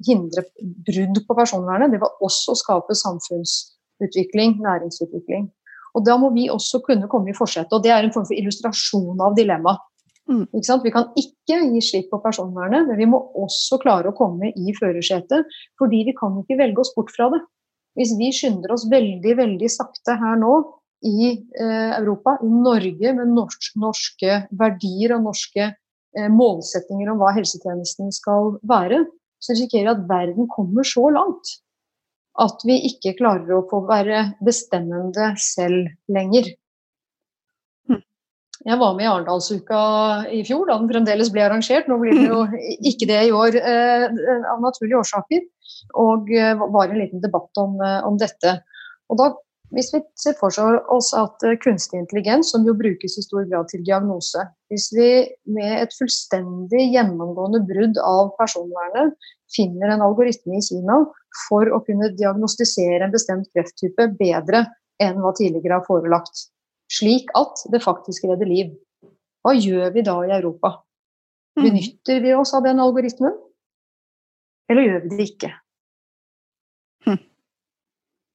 hindre 0.05 0.45
brudd 0.85 1.21
på 1.27 1.37
personvernet, 1.37 1.93
det 1.93 2.01
var 2.01 2.17
også 2.25 2.53
å 2.53 2.59
skape 2.59 2.97
samfunnsutvikling, 2.97 4.57
næringsutvikling. 4.65 5.47
Og 5.97 6.05
Da 6.05 6.17
må 6.21 6.29
vi 6.35 6.47
også 6.53 6.83
kunne 6.85 7.09
komme 7.09 7.31
i 7.31 7.37
forsetet. 7.37 7.73
og 7.73 7.83
Det 7.83 7.91
er 7.91 8.03
en 8.03 8.13
form 8.13 8.27
for 8.29 8.37
illustrasjon 8.37 9.21
av 9.21 9.35
dilemmaet. 9.37 9.81
Mm. 10.27 10.43
Vi 10.51 10.91
kan 10.91 11.07
ikke 11.15 11.57
gi 11.71 11.81
slipp 11.81 12.09
på 12.11 12.19
personvernet, 12.21 12.87
men 12.89 12.97
vi 12.99 13.07
må 13.07 13.19
også 13.39 13.79
klare 13.79 14.11
å 14.11 14.15
komme 14.15 14.51
i 14.51 14.75
førersetet. 14.75 15.47
Fordi 15.79 16.03
vi 16.05 16.13
kan 16.17 16.35
ikke 16.41 16.59
velge 16.59 16.83
oss 16.83 16.93
bort 16.95 17.13
fra 17.15 17.31
det. 17.33 17.41
Hvis 17.97 18.13
vi 18.19 18.29
skynder 18.35 18.75
oss 18.75 18.85
veldig, 18.91 19.37
veldig 19.39 19.69
sakte 19.73 20.17
her 20.19 20.37
nå 20.37 20.59
i 21.07 21.31
eh, 21.33 21.93
Europa, 21.97 22.37
i 22.43 22.49
Norge, 22.49 23.13
med 23.17 23.33
norsk, 23.33 23.71
norske 23.81 24.41
verdier 24.59 25.15
og 25.15 25.29
norske 25.31 25.63
eh, 25.71 26.29
målsettinger 26.29 27.09
om 27.13 27.21
hva 27.21 27.31
helsetjenesten 27.37 28.11
skal 28.13 28.57
være, 28.69 29.05
så 29.41 29.55
risikerer 29.55 29.87
vi 29.87 29.93
at 29.95 30.05
verden 30.09 30.49
kommer 30.51 30.85
så 30.85 31.07
langt 31.13 31.57
at 32.43 32.63
vi 32.67 32.77
ikke 32.91 33.15
klarer 33.17 33.57
å 33.57 33.65
få 33.69 33.81
være 33.87 34.23
bestemmende 34.45 35.31
selv 35.41 35.89
lenger. 36.13 36.53
Jeg 38.67 38.79
var 38.81 38.95
med 38.97 39.05
i 39.05 39.09
Arendalsuka 39.09 39.81
i 40.33 40.41
fjor, 40.45 40.65
da 40.67 40.75
den 40.79 40.89
fremdeles 40.89 41.29
ble 41.31 41.45
arrangert. 41.45 41.87
Nå 41.87 41.99
blir 42.01 42.17
det 42.17 42.25
jo 42.27 42.41
ikke 42.91 43.07
det 43.09 43.19
i 43.27 43.33
år 43.35 43.57
eh, 43.61 44.07
av 44.51 44.63
naturlige 44.63 44.99
årsaker. 45.03 45.45
Og 46.01 46.31
eh, 46.33 46.55
var 46.57 46.89
en 46.89 46.99
liten 46.99 47.23
debatt 47.23 47.61
om, 47.61 47.77
eh, 47.79 47.99
om, 48.07 48.17
dette. 48.19 48.57
Og 49.07 49.21
da, 49.21 49.29
hvis 49.75 49.89
vi 49.93 49.99
ser 50.15 50.35
for 50.39 50.53
oss 50.95 51.09
at 51.17 51.43
eh, 51.43 51.57
kunstig 51.63 51.99
intelligens, 51.99 52.53
som 52.53 52.63
jo 52.67 52.75
brukes 52.77 53.17
i 53.19 53.23
stor 53.25 53.47
grad 53.49 53.67
til 53.71 53.83
diagnose 53.83 54.45
Hvis 54.71 54.89
vi 54.95 55.09
med 55.51 55.81
et 55.81 55.95
fullstendig 55.95 56.85
gjennomgående 56.93 57.63
brudd 57.67 57.99
av 58.03 58.33
personvernet 58.39 59.15
finner 59.53 59.93
en 59.93 60.03
algoritme 60.07 60.59
i 60.59 60.63
Kina 60.63 61.01
for 61.47 61.67
å 61.71 61.81
kunne 61.87 62.13
diagnostisere 62.15 63.03
en 63.05 63.15
bestemt 63.15 63.47
krefttype 63.55 64.09
bedre 64.19 64.65
enn 65.03 65.19
hva 65.21 65.33
tidligere 65.37 65.79
har 65.79 65.87
forelagt 65.87 66.47
slik 66.91 67.31
at 67.37 67.63
det 67.71 67.83
faktisk 67.83 68.27
redder 68.27 68.49
liv. 68.49 68.73
Hva 69.43 69.53
gjør 69.55 69.91
vi 69.95 70.03
da 70.05 70.17
i 70.25 70.33
Europa? 70.39 70.77
Mm. 71.57 71.63
Benytter 71.65 72.21
vi 72.23 72.33
oss 72.37 72.53
av 72.55 72.65
den 72.67 72.79
algoritmen, 72.83 73.35
eller 74.71 74.87
gjør 74.87 75.03
vi 75.03 75.15
det 75.15 75.29
ikke? 75.31 75.51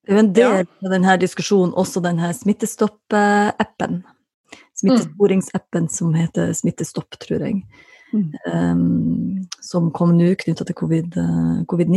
Det 0.03 0.13
er 0.13 0.17
jo 0.17 0.23
en 0.25 0.33
del 0.35 0.65
av 0.67 0.91
denne 0.91 1.15
diskusjonen 1.23 1.77
også 1.79 2.03
denne 2.03 2.33
Smittestopp-appen. 2.35 4.03
Smittesporingsappen 4.81 5.89
som 5.93 6.15
heter 6.19 6.51
Smittestopp, 6.59 7.19
tror 7.23 7.45
jeg. 7.47 7.63
Mm. 8.13 8.33
Um, 8.53 9.47
som 9.65 9.87
kom 9.95 10.17
nå 10.19 10.33
knytta 10.41 10.67
til 10.69 10.77
covid-19. 10.77 11.63
COVID 11.71 11.95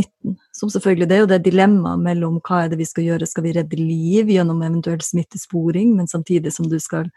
som 0.56 0.70
selvfølgelig, 0.70 1.08
Det 1.10 1.16
er 1.16 1.24
jo 1.24 1.32
det 1.34 1.41
dilemmaet 1.43 1.99
mellom 1.99 2.38
hva 2.45 2.64
er 2.64 2.70
det 2.72 2.80
vi 2.80 2.88
skal 2.88 3.10
gjøre. 3.10 3.28
Skal 3.28 3.43
vi 3.43 3.56
redde 3.58 3.82
liv 3.82 4.30
gjennom 4.32 4.62
eventuell 4.62 5.01
smittesporing, 5.01 5.95
men 5.95 6.08
samtidig 6.08 6.53
som 6.53 6.70
du 6.70 6.78
skal 6.80 7.10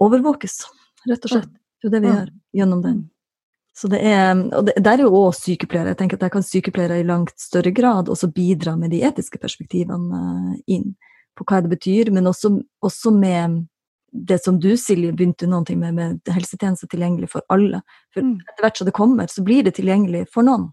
overvåkes, 0.00 0.60
rett 1.08 1.24
og 1.24 1.30
slett. 1.36 1.56
Det 1.80 1.88
er 1.88 1.88
jo 1.88 1.94
det 1.94 2.02
vi 2.02 2.12
gjør 2.12 2.28
gjennom 2.60 2.84
den. 2.84 3.00
Så 3.76 3.88
det 3.88 4.00
er, 4.02 4.34
og 4.56 4.66
det, 4.66 4.74
Der 4.82 4.98
er 4.98 5.04
jo 5.06 5.14
òg 5.14 5.34
sykepleiere. 5.38 5.94
Jeg 5.94 6.00
tenker 6.00 6.18
at 6.18 6.20
Der 6.26 6.32
kan 6.34 6.42
sykepleiere 6.42 7.00
i 7.00 7.06
langt 7.06 7.38
større 7.40 7.70
grad 7.70 8.08
også 8.08 8.32
bidra 8.32 8.76
med 8.76 8.90
de 8.90 9.02
etiske 9.06 9.38
perspektivene 9.38 10.22
eh, 10.56 10.56
inn 10.74 10.94
på 11.38 11.46
hva 11.46 11.60
det 11.62 11.70
betyr, 11.70 12.10
men 12.12 12.26
også, 12.26 12.58
også 12.82 13.10
med 13.14 13.66
det 14.12 14.40
som 14.42 14.58
du, 14.60 14.76
Silje, 14.76 15.12
begynte 15.14 15.46
noen 15.46 15.64
ting 15.64 15.78
med, 15.78 15.94
med 15.94 16.32
helsetjenester 16.34 16.90
tilgjengelig 16.90 17.30
for 17.30 17.46
alle. 17.48 17.82
For 18.14 18.26
mm. 18.26 18.40
etter 18.42 18.64
hvert 18.66 18.80
som 18.80 18.88
det 18.88 18.96
kommer, 18.96 19.30
så 19.30 19.44
blir 19.46 19.62
det 19.64 19.76
tilgjengelig 19.78 20.26
for 20.34 20.46
noen. 20.46 20.72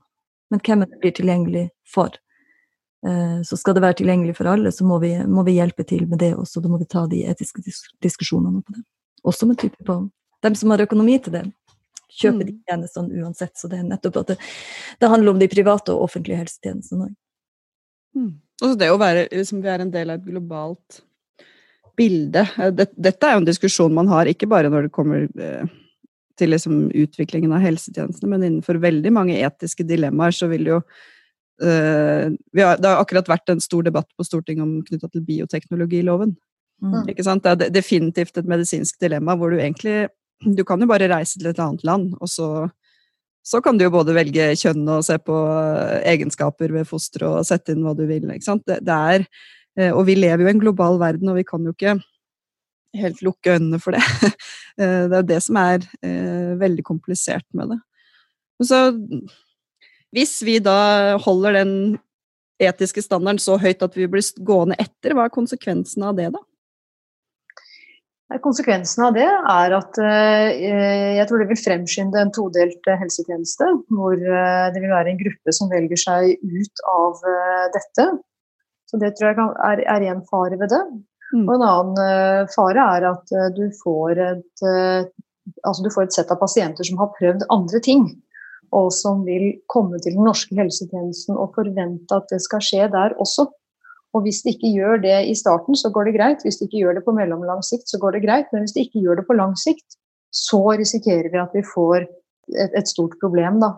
Men 0.50 0.64
hvem 0.66 0.86
det 0.88 1.00
blir 1.04 1.14
tilgjengelig 1.14 1.68
for? 1.94 2.18
Eh, 3.06 3.42
så 3.46 3.58
skal 3.58 3.78
det 3.78 3.84
være 3.86 4.00
tilgjengelig 4.02 4.38
for 4.40 4.50
alle, 4.50 4.72
så 4.74 4.86
må 4.88 5.00
vi, 5.04 5.14
må 5.30 5.46
vi 5.48 5.58
hjelpe 5.60 5.86
til 5.88 6.08
med 6.10 6.20
det 6.24 6.34
også. 6.36 6.64
Da 6.64 6.72
må 6.72 6.82
vi 6.82 6.90
ta 6.90 7.06
de 7.08 7.24
etiske 7.30 7.62
diskusjonene 8.04 8.64
på 8.66 8.78
det. 8.78 8.84
Også 9.28 9.50
med 9.50 9.60
type 9.62 9.86
på 9.86 10.02
dem 10.46 10.56
som 10.56 10.74
har 10.74 10.84
økonomi 10.86 11.18
til 11.22 11.38
det. 11.38 11.46
Kjøper 12.08 12.44
mm. 12.44 12.48
de 12.48 12.56
tjenestene 12.70 13.24
uansett. 13.24 13.56
Så 13.60 13.70
det 13.72 13.82
er 13.82 13.88
nettopp 13.88 14.22
at 14.24 14.34
det, 14.34 14.38
det 15.02 15.12
handler 15.12 15.36
om 15.36 15.42
de 15.42 15.50
private 15.52 15.96
og 15.96 16.08
offentlige 16.08 16.40
helsetjenestene 16.40 17.10
òg. 17.10 17.16
Mm. 18.18 18.32
Og 18.66 18.78
det 18.80 18.88
å 18.90 18.98
være 18.98 19.28
liksom, 19.30 19.60
Vi 19.62 19.70
er 19.70 19.84
en 19.84 19.92
del 19.94 20.10
av 20.10 20.18
et 20.18 20.30
globalt 20.32 21.02
bilde. 21.98 22.46
Eh, 22.58 22.72
dette 22.74 23.28
er 23.28 23.36
jo 23.36 23.44
en 23.44 23.50
diskusjon 23.50 23.94
man 23.94 24.10
har, 24.12 24.30
ikke 24.30 24.50
bare 24.50 24.72
når 24.74 24.88
det 24.88 24.96
kommer 24.96 25.28
eh, 25.28 25.76
til 26.38 26.54
liksom 26.54 26.88
utviklingen 26.94 27.54
av 27.56 27.64
helsetjenestene, 27.66 28.30
men 28.30 28.46
innenfor 28.46 28.80
veldig 28.82 29.14
mange 29.14 29.38
etiske 29.42 29.86
dilemmaer 29.88 30.36
så 30.38 30.50
vil 30.52 30.68
jo 30.70 30.76
uh, 30.78 32.26
har, 32.30 32.78
Det 32.78 32.86
har 32.86 33.00
akkurat 33.02 33.32
vært 33.32 33.50
en 33.50 33.64
stor 33.64 33.88
debatt 33.88 34.06
på 34.14 34.26
Stortinget 34.28 34.62
om 34.62 34.76
knytta 34.86 35.10
til 35.10 35.24
bioteknologiloven. 35.26 36.36
Mm. 36.78 37.08
Det 37.10 37.48
er 37.50 37.74
definitivt 37.74 38.38
et 38.38 38.46
medisinsk 38.50 39.00
dilemma 39.02 39.34
hvor 39.34 39.50
du 39.50 39.58
egentlig 39.58 40.12
Du 40.46 40.64
kan 40.68 40.82
jo 40.82 40.90
bare 40.90 41.10
reise 41.10 41.40
til 41.40 41.50
et 41.50 41.62
annet 41.62 41.84
land, 41.88 42.12
og 42.22 42.30
så, 42.30 42.68
så 43.46 43.62
kan 43.64 43.78
du 43.78 43.88
jo 43.88 43.94
både 43.96 44.14
velge 44.18 44.52
kjønn 44.60 44.84
og 44.94 45.06
se 45.08 45.18
på 45.18 45.38
eh, 45.50 46.04
egenskaper 46.14 46.74
ved 46.76 46.90
fosteret 46.90 47.40
og 47.40 47.48
sette 47.48 47.74
inn 47.74 47.82
hva 47.86 47.96
du 47.98 48.06
vil. 48.10 48.28
Ikke 48.30 48.46
sant? 48.46 48.66
Det, 48.70 48.80
det 48.86 49.00
er, 49.16 49.26
eh, 49.80 49.90
og 49.90 50.06
vi 50.10 50.18
lever 50.20 50.46
jo 50.46 50.52
i 50.52 50.54
en 50.54 50.62
global 50.62 51.02
verden, 51.02 51.32
og 51.32 51.40
vi 51.40 51.46
kan 51.48 51.66
jo 51.66 51.74
ikke 51.74 51.98
helt 52.98 53.22
lukke 53.26 53.58
øynene 53.58 53.82
for 53.84 53.98
det. 53.98 54.06
Eh, 54.78 55.08
Det 55.10 55.16
er 55.18 55.24
det 55.26 55.38
som 55.42 55.58
er 55.58 55.86
veldig 56.62 56.84
komplisert 56.86 57.46
med 57.58 57.72
det. 57.72 57.78
Så 58.62 58.78
hvis 60.14 60.36
vi 60.46 60.60
da 60.62 61.18
holder 61.18 61.56
den 61.58 61.72
etiske 62.62 63.02
standarden 63.02 63.42
så 63.42 63.58
høyt 63.58 63.82
at 63.82 63.98
vi 63.98 64.06
blir 64.06 64.22
gående 64.46 64.78
etter, 64.78 65.16
hva 65.18 65.26
er 65.26 65.34
konsekvensen 65.34 66.06
av 66.06 66.14
det, 66.20 66.28
da? 66.36 66.44
Konsekvensen 68.28 69.06
av 69.08 69.14
det 69.16 69.24
er 69.24 69.74
at 69.78 69.98
eh, 70.04 70.48
jeg 71.16 71.28
tror 71.30 71.40
det 71.40 71.48
vil 71.48 71.62
fremskynde 71.62 72.20
en 72.20 72.32
todelt 72.36 72.90
eh, 72.92 72.98
helsetjeneste, 73.00 73.70
hvor 73.88 74.16
eh, 74.20 74.66
det 74.76 74.82
vil 74.84 74.92
være 74.92 75.14
en 75.14 75.22
gruppe 75.22 75.54
som 75.56 75.70
velger 75.72 76.02
seg 76.02 76.34
ut 76.44 76.82
av 76.92 77.22
dette. 77.76 78.08
Så 78.92 79.00
det 79.00 79.14
tror 79.16 79.32
jeg 79.32 79.86
er, 79.88 80.04
én 80.04 80.10
en 80.12 80.26
fare 80.28 80.60
ved 80.60 80.74
det. 80.76 80.84
Mm. 81.32 81.46
Og 81.46 81.54
en 81.56 81.66
annen 81.70 82.52
fare 82.52 82.84
er 82.98 83.08
at 83.14 83.32
du 83.56 83.66
får 83.80 84.20
et 84.24 84.68
altså 85.64 85.84
du 85.84 85.90
får 85.92 86.08
et 86.08 86.16
sett 86.16 86.32
av 86.32 86.40
pasienter 86.40 86.88
som 86.88 87.00
har 87.00 87.12
prøvd 87.16 87.48
andre 87.52 87.82
ting, 87.84 88.06
og 88.76 88.92
som 88.96 89.24
vil 89.28 89.58
komme 89.72 90.00
til 90.04 90.16
den 90.16 90.28
norske 90.28 90.56
helsetjenesten 90.56 91.36
og 91.40 91.56
forvente 91.56 92.16
at 92.16 92.32
det 92.32 92.40
skal 92.44 92.64
skje 92.64 92.88
der 92.92 93.16
også. 93.24 93.48
Og 94.16 94.24
hvis 94.26 94.42
de 94.46 94.54
ikke 94.56 94.72
gjør 94.76 95.02
det 95.04 95.18
i 95.30 95.36
starten, 95.38 95.76
så 95.76 95.92
går 95.94 96.10
det 96.10 96.16
greit. 96.16 96.46
Hvis 96.46 96.60
de 96.60 96.68
ikke 96.68 96.84
gjør 96.84 97.00
det 97.00 97.04
på 97.06 97.16
mellomlang 97.16 97.64
sikt, 97.66 97.90
så 97.92 98.00
går 98.02 98.18
det 98.18 98.24
greit. 98.26 98.48
Men 98.54 98.64
hvis 98.64 98.76
de 98.78 98.86
ikke 98.86 99.04
gjør 99.04 99.20
det 99.20 99.28
på 99.28 99.38
lang 99.38 99.58
sikt, 99.60 99.98
så 100.34 100.62
risikerer 100.80 101.30
vi 101.34 101.42
at 101.42 101.54
vi 101.56 101.66
får 101.66 102.06
et, 102.06 102.72
et 102.78 102.88
stort 102.88 103.18
problem, 103.22 103.60
da. 103.64 103.76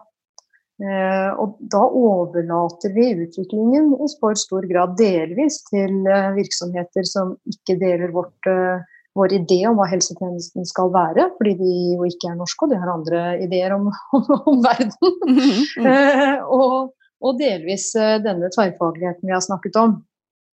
Eh, 0.79 1.31
og 1.35 1.57
da 1.59 1.81
overlater 1.83 2.93
vi 2.95 3.09
utviklingen 3.25 3.91
i 3.99 4.07
for 4.21 4.37
stor 4.39 4.63
grad 4.69 4.93
delvis 4.99 5.59
til 5.67 6.07
eh, 6.07 6.29
virksomheter 6.37 7.03
som 7.07 7.33
ikke 7.51 7.75
deler 7.81 8.13
vårt, 8.15 8.47
eh, 8.47 8.85
vår 9.19 9.35
idé 9.41 9.57
om 9.67 9.75
hva 9.75 9.89
helsetjenesten 9.91 10.67
skal 10.69 10.93
være, 10.93 11.25
fordi 11.35 11.57
de 11.59 11.73
jo 11.97 12.07
ikke 12.07 12.31
er 12.31 12.39
norske 12.39 12.63
og 12.63 12.71
de 12.71 12.79
har 12.79 12.93
andre 12.93 13.23
ideer 13.43 13.75
om, 13.75 13.89
om, 14.15 14.31
om 14.53 14.63
verden. 14.63 14.95
Eh, 15.83 16.37
og, 16.47 16.93
og 17.19 17.41
delvis 17.41 17.91
eh, 17.99 18.21
denne 18.23 18.47
tverrfagligheten 18.55 19.27
vi 19.27 19.35
har 19.35 19.43
snakket 19.43 19.81
om, 19.83 19.97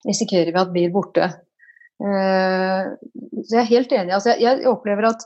risikerer 0.09 0.52
vi 0.52 0.61
at 0.61 0.72
blir 0.74 0.92
borte. 0.94 1.30
Eh, 2.02 2.90
så 3.44 3.57
jeg 3.57 3.62
er 3.62 3.70
helt 3.70 3.94
enig. 3.94 4.14
Altså, 4.16 4.34
jeg, 4.40 4.64
opplever 4.68 5.09
at 5.11 5.24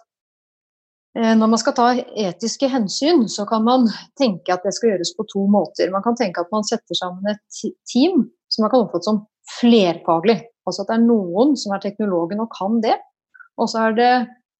eh, 1.18 1.34
når 1.38 1.52
man 1.54 1.62
skal 1.62 1.76
ta 1.78 1.88
etiske 1.96 2.70
hensyn, 2.72 3.26
så 3.30 3.46
kan 3.48 3.64
man 3.66 3.88
tenke 4.20 4.54
at 4.54 4.66
det 4.66 4.74
skal 4.76 4.94
gjøres 4.94 5.14
på 5.18 5.26
to 5.32 5.46
måter. 5.50 5.92
Man 5.94 6.04
kan 6.06 6.18
tenke 6.18 6.44
at 6.44 6.52
man 6.54 6.66
setter 6.68 6.98
sammen 6.98 7.32
et 7.32 7.62
team 7.88 8.28
som 8.48 8.64
man 8.64 8.72
kan 8.72 8.86
oppfatte 8.86 9.10
som 9.10 9.22
flerfaglig. 9.58 10.40
Altså 10.68 10.84
at 10.84 10.90
det 10.90 10.98
er 10.98 11.06
noen 11.06 11.54
som 11.56 11.72
er 11.74 11.84
teknologen 11.84 12.42
og 12.44 12.52
kan 12.54 12.82
det. 12.84 12.98
Og 13.58 13.70
så 13.70 13.88
er 13.88 13.96
det 13.98 14.12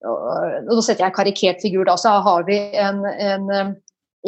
og 0.07 0.63
Nå 0.63 0.79
setter 0.79 1.03
jeg 1.03 1.11
en 1.11 1.15
karikert 1.17 1.63
figur, 1.63 1.83
da. 1.83 1.97
Så 1.99 2.13
har 2.23 2.45
vi 2.47 2.55
en, 2.79 3.01
en 3.03 3.49
eh, 3.51 3.71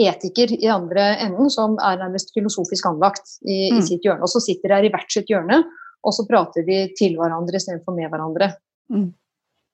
etiker 0.09 0.51
i 0.57 0.67
andre 0.71 1.13
enden 1.23 1.51
som 1.51 1.77
er 1.79 1.99
nærmest 2.01 2.33
filosofisk 2.35 2.89
anlagt 2.89 3.37
i, 3.45 3.71
Mm. 3.71 3.79
i 3.79 3.85
sitt 3.87 4.03
hjørne. 4.03 4.23
Og 4.23 4.31
så 4.33 4.41
sitter 4.43 4.75
der 4.75 4.87
i 4.87 4.91
hvert 4.91 5.11
sitt 5.11 5.31
hjørne, 5.31 5.61
og 6.02 6.16
så 6.16 6.26
prater 6.30 6.66
de 6.68 6.84
til 6.97 7.18
hverandre 7.20 7.60
istedenfor 7.60 7.95
med 7.95 8.10
hverandre. 8.12 8.52
Mm. 8.91 9.10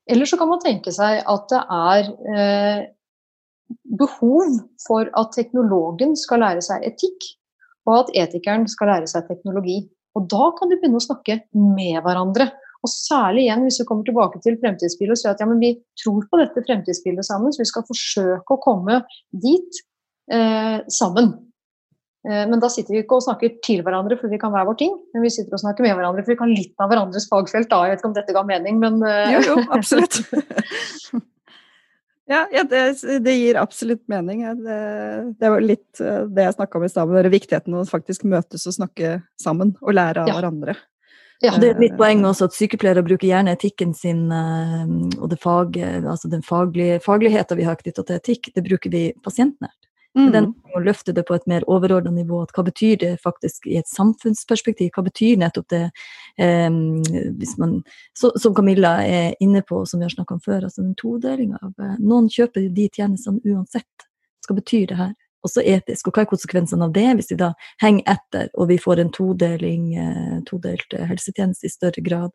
Eller 0.08 0.30
så 0.30 0.40
kan 0.40 0.50
man 0.52 0.64
tenke 0.64 0.92
seg 0.96 1.24
at 1.28 1.50
det 1.52 1.64
er 1.78 2.12
eh, 2.34 2.86
behov 4.00 4.60
for 4.86 5.10
at 5.20 5.34
teknologen 5.36 6.16
skal 6.20 6.44
lære 6.44 6.64
seg 6.64 6.86
etikk, 6.88 7.32
og 7.88 8.04
at 8.04 8.14
etikeren 8.26 8.68
skal 8.72 8.92
lære 8.94 9.10
seg 9.12 9.28
teknologi. 9.28 9.82
Og 10.18 10.28
da 10.32 10.52
kan 10.58 10.72
de 10.72 10.80
begynne 10.80 11.00
å 11.00 11.08
snakke 11.08 11.42
med 11.56 12.00
hverandre. 12.04 12.50
Og 12.86 12.92
særlig 12.92 13.48
igjen 13.48 13.66
hvis 13.66 13.80
vi 13.82 13.88
kommer 13.90 14.08
tilbake 14.08 14.40
til 14.44 14.58
fremtidsbildet 14.62 15.18
og 15.18 15.22
sier 15.22 15.34
at 15.34 15.44
ja, 15.44 15.48
men 15.50 15.62
vi 15.62 15.74
tror 16.00 16.28
på 16.30 16.40
dette 16.40 16.64
fremtidsbildet 16.68 17.28
sammen, 17.28 17.54
så 17.54 17.64
vi 17.64 17.70
skal 17.70 17.86
forsøke 17.88 18.56
å 18.56 18.62
komme 18.64 19.02
dit 19.34 19.82
eh, 20.32 20.80
sammen. 20.94 21.34
Eh, 22.28 22.44
men 22.50 22.60
da 22.60 22.68
sitter 22.72 22.92
vi 22.96 23.02
ikke 23.04 23.18
og 23.22 23.24
snakker 23.24 23.54
til 23.64 23.80
hverandre 23.86 24.18
for 24.20 24.28
vi 24.32 24.40
kan 24.42 24.52
hver 24.52 24.68
vår 24.68 24.78
ting, 24.82 24.92
men 25.16 25.24
vi 25.24 25.32
sitter 25.32 25.56
og 25.56 25.62
snakker 25.64 25.86
med 25.86 25.96
hverandre 25.96 26.26
for 26.26 26.34
vi 26.34 26.40
kan 26.42 26.52
litt 26.52 26.74
av 26.84 26.92
hverandres 26.92 27.30
fagfelt. 27.32 27.70
da, 27.72 27.86
Jeg 27.86 27.96
vet 27.96 28.02
ikke 28.04 28.10
om 28.12 28.18
dette 28.18 28.36
ga 28.36 28.44
mening, 28.50 28.82
men 28.84 29.00
eh, 29.08 29.32
Jo, 29.38 29.42
jo, 29.54 29.58
absolutt. 29.78 30.22
Ja, 32.28 32.42
ja 32.52 32.66
det, 32.68 32.82
det 33.24 33.34
gir 33.38 33.56
absolutt 33.56 34.02
mening. 34.12 34.42
Det, 34.60 34.80
det 35.40 35.52
var 35.54 35.64
litt 35.64 36.02
eh, 36.04 36.26
det 36.28 36.44
jeg 36.50 36.58
snakka 36.58 36.76
om 36.76 36.84
i 36.84 36.90
stad, 36.92 37.14
viktigheten 37.32 37.78
av 37.78 37.86
å 37.86 37.88
faktisk 37.88 38.26
møtes 38.28 38.68
og 38.68 38.76
snakke 38.76 39.14
sammen 39.40 39.72
og 39.80 39.96
lære 39.96 40.26
av 40.26 40.34
Ja. 40.34 40.36
hverandre. 40.36 40.76
ja. 41.40 41.54
Det 41.56 41.70
er 41.70 41.78
et 41.78 41.80
mitt 41.86 41.96
poeng 41.96 42.26
også 42.28 42.50
at 42.50 42.58
sykepleiere 42.58 43.06
bruker 43.08 43.30
gjerne 43.30 43.56
etikken 43.56 43.96
sin 43.96 44.28
og 44.34 45.30
det 45.32 45.40
fag, 45.40 45.80
altså 46.04 46.28
den 46.28 46.44
faglige, 46.44 47.00
fagligheten 47.00 47.62
vi 47.62 47.64
har 47.70 47.80
knytta 47.80 48.04
til 48.04 48.20
etikk, 48.20 48.52
det 48.52 48.66
bruker 48.68 48.92
vi 48.92 49.14
pasientnært. 49.24 49.87
Men 50.18 50.34
den 50.34 50.48
å 50.76 50.82
løfte 50.84 51.14
det 51.16 51.24
på 51.28 51.36
et 51.38 51.46
mer 51.50 51.66
overordnet 51.70 52.16
nivå. 52.16 52.42
At 52.46 52.54
hva 52.56 52.66
betyr 52.68 52.98
det 53.02 53.12
faktisk 53.24 53.68
i 53.70 53.78
et 53.80 53.90
samfunnsperspektiv? 53.90 54.92
Hva 54.96 55.04
betyr 55.08 55.40
nettopp 55.42 55.70
det 55.74 55.84
eh, 56.42 56.70
man, 57.62 57.78
så, 58.18 58.32
Som 58.40 58.56
Camilla 58.58 58.98
er 59.06 59.36
inne 59.44 59.64
på, 59.66 59.84
som 59.86 60.02
vi 60.02 60.08
har 60.08 60.14
snakka 60.14 60.38
om 60.38 60.44
før, 60.44 60.68
altså 60.68 60.84
den 60.84 60.98
todelinga 61.00 61.62
av 61.62 61.74
eh, 61.84 61.96
Noen 62.02 62.30
kjøper 62.34 62.70
de 62.74 62.90
tjenestene 62.90 63.42
uansett. 63.46 64.08
Hva 64.48 64.58
betyr 64.58 64.86
det 64.92 65.00
her? 65.00 65.16
Også 65.48 65.64
etisk. 65.64 66.10
Og 66.10 66.16
hva 66.16 66.26
er 66.26 66.30
konsekvensene 66.30 66.88
av 66.88 66.94
det, 66.96 67.08
hvis 67.18 67.30
de 67.32 67.40
da 67.40 67.52
henger 67.82 68.04
etter 68.18 68.50
og 68.54 68.70
vi 68.72 68.80
får 68.82 69.02
en 69.04 69.12
todeling, 69.16 69.90
eh, 70.02 70.38
todelt 70.50 70.96
eh, 70.98 71.06
helsetjeneste 71.08 71.70
i 71.70 71.74
større 71.74 72.04
grad? 72.04 72.34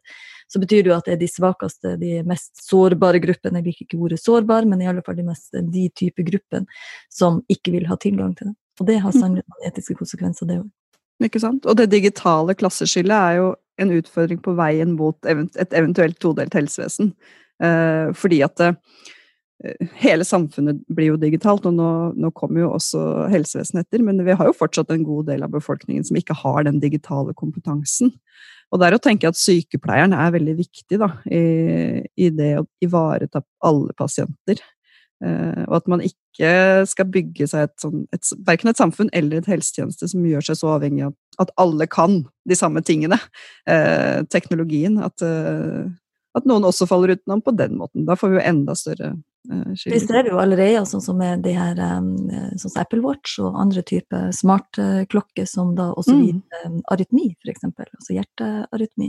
Så 0.53 0.61
betyr 0.63 0.83
det 0.83 0.93
jo 0.93 0.97
at 0.97 1.09
det 1.09 1.17
er 1.17 1.23
de 1.23 1.31
svakeste, 1.31 1.95
de 2.01 2.21
mest 2.29 2.65
sårbare 2.65 3.21
gruppene, 3.23 3.61
jeg 3.61 3.71
liker 3.71 3.87
ikke 3.87 4.01
ordet 4.05 4.21
sårbar, 4.21 4.69
men 4.69 4.83
i 4.83 4.89
alle 4.91 5.05
fall 5.05 5.17
de, 5.19 5.27
mest, 5.29 5.53
de 5.53 5.87
type 5.97 6.25
gruppene 6.27 6.69
som 7.13 7.41
ikke 7.53 7.75
vil 7.77 7.89
ha 7.91 7.97
tilgang 8.01 8.35
til 8.39 8.51
det. 8.51 8.57
Og 8.81 8.89
det 8.89 9.01
har 9.05 9.15
sannelig 9.15 9.45
noen 9.45 9.69
etiske 9.69 9.97
konsekvenser, 9.99 10.49
det 10.49 10.63
òg. 10.63 10.71
Ikke 11.23 11.43
sant? 11.43 11.67
Og 11.69 11.77
det 11.79 11.91
digitale 11.93 12.57
klasseskillet 12.59 13.15
er 13.15 13.39
jo 13.39 13.53
en 13.81 13.93
utfordring 13.95 14.41
på 14.43 14.55
veien 14.59 14.97
mot 14.97 15.29
et 15.29 15.77
eventuelt 15.77 16.19
todelt 16.21 16.55
helsevesen. 16.57 17.13
Eh, 17.63 18.09
fordi 18.19 18.41
at 18.45 18.65
hele 20.03 20.25
samfunnet 20.27 20.81
blir 20.93 21.13
jo 21.13 21.21
digitalt, 21.21 21.67
og 21.69 21.77
nå, 21.77 21.91
nå 22.19 22.31
kommer 22.37 22.65
jo 22.65 22.73
også 22.77 23.29
helsevesenet 23.33 23.87
etter. 23.87 24.03
Men 24.05 24.23
vi 24.27 24.37
har 24.39 24.49
jo 24.49 24.57
fortsatt 24.57 24.91
en 24.95 25.07
god 25.07 25.31
del 25.31 25.47
av 25.47 25.55
befolkningen 25.55 26.05
som 26.09 26.19
ikke 26.19 26.37
har 26.43 26.67
den 26.69 26.81
digitale 26.83 27.35
kompetansen. 27.39 28.13
Og 28.73 28.81
der 28.81 28.97
å 28.97 29.01
tenke 29.03 29.29
at 29.29 29.39
sykepleieren 29.39 30.15
er 30.17 30.33
veldig 30.33 30.55
viktig 30.63 30.99
da, 31.01 31.11
i, 31.29 31.43
i 32.17 32.31
det 32.33 32.55
å 32.63 32.69
ivareta 32.85 33.45
alle 33.69 33.93
pasienter. 33.99 34.63
Eh, 35.23 35.65
og 35.69 35.77
at 35.79 35.91
man 35.93 36.03
ikke 36.03 36.87
skal 36.89 37.11
bygge 37.13 37.47
seg 37.51 37.69
et, 37.69 37.75
sånn, 37.83 38.07
verken 38.47 38.73
et 38.73 38.81
samfunn 38.81 39.13
eller 39.15 39.39
et 39.39 39.51
helsetjeneste 39.51 40.09
som 40.11 40.25
gjør 40.27 40.49
seg 40.49 40.59
så 40.59 40.73
avhengig 40.75 41.05
av 41.07 41.45
at 41.45 41.53
alle 41.61 41.87
kan 41.91 42.23
de 42.49 42.59
samme 42.59 42.83
tingene. 42.87 43.21
Eh, 43.69 44.25
teknologien. 44.33 44.99
At, 45.05 45.23
eh, 45.23 45.85
at 46.33 46.49
noen 46.49 46.65
også 46.65 46.89
faller 46.89 47.15
utenom 47.15 47.45
på 47.45 47.55
den 47.55 47.77
måten. 47.79 48.09
Da 48.09 48.17
får 48.17 48.33
vi 48.33 48.41
jo 48.41 48.49
enda 48.55 48.77
større 48.79 49.13
Vi 49.43 49.99
ser 49.99 50.29
jo 50.31 50.37
allerede, 50.39 50.85
sånn 50.87 51.03
som 51.03 51.17
med 51.19 51.43
de 51.43 51.51
her, 51.57 51.75
um, 51.99 52.13
sånn 52.61 52.71
som 52.71 52.81
Apple 52.85 53.01
Watch 53.03 53.41
og 53.43 53.57
andre 53.59 53.83
typer 53.83 54.31
smartklokker 54.37 55.49
som 55.51 55.73
da 55.75 55.89
også 55.99 56.15
Mm. 56.15 56.21
viser 56.29 56.69
um, 56.69 56.77
arytmi, 56.95 57.25
f.eks. 57.43 57.65
Altså 57.67 58.15
hjertearytmi. 58.15 59.09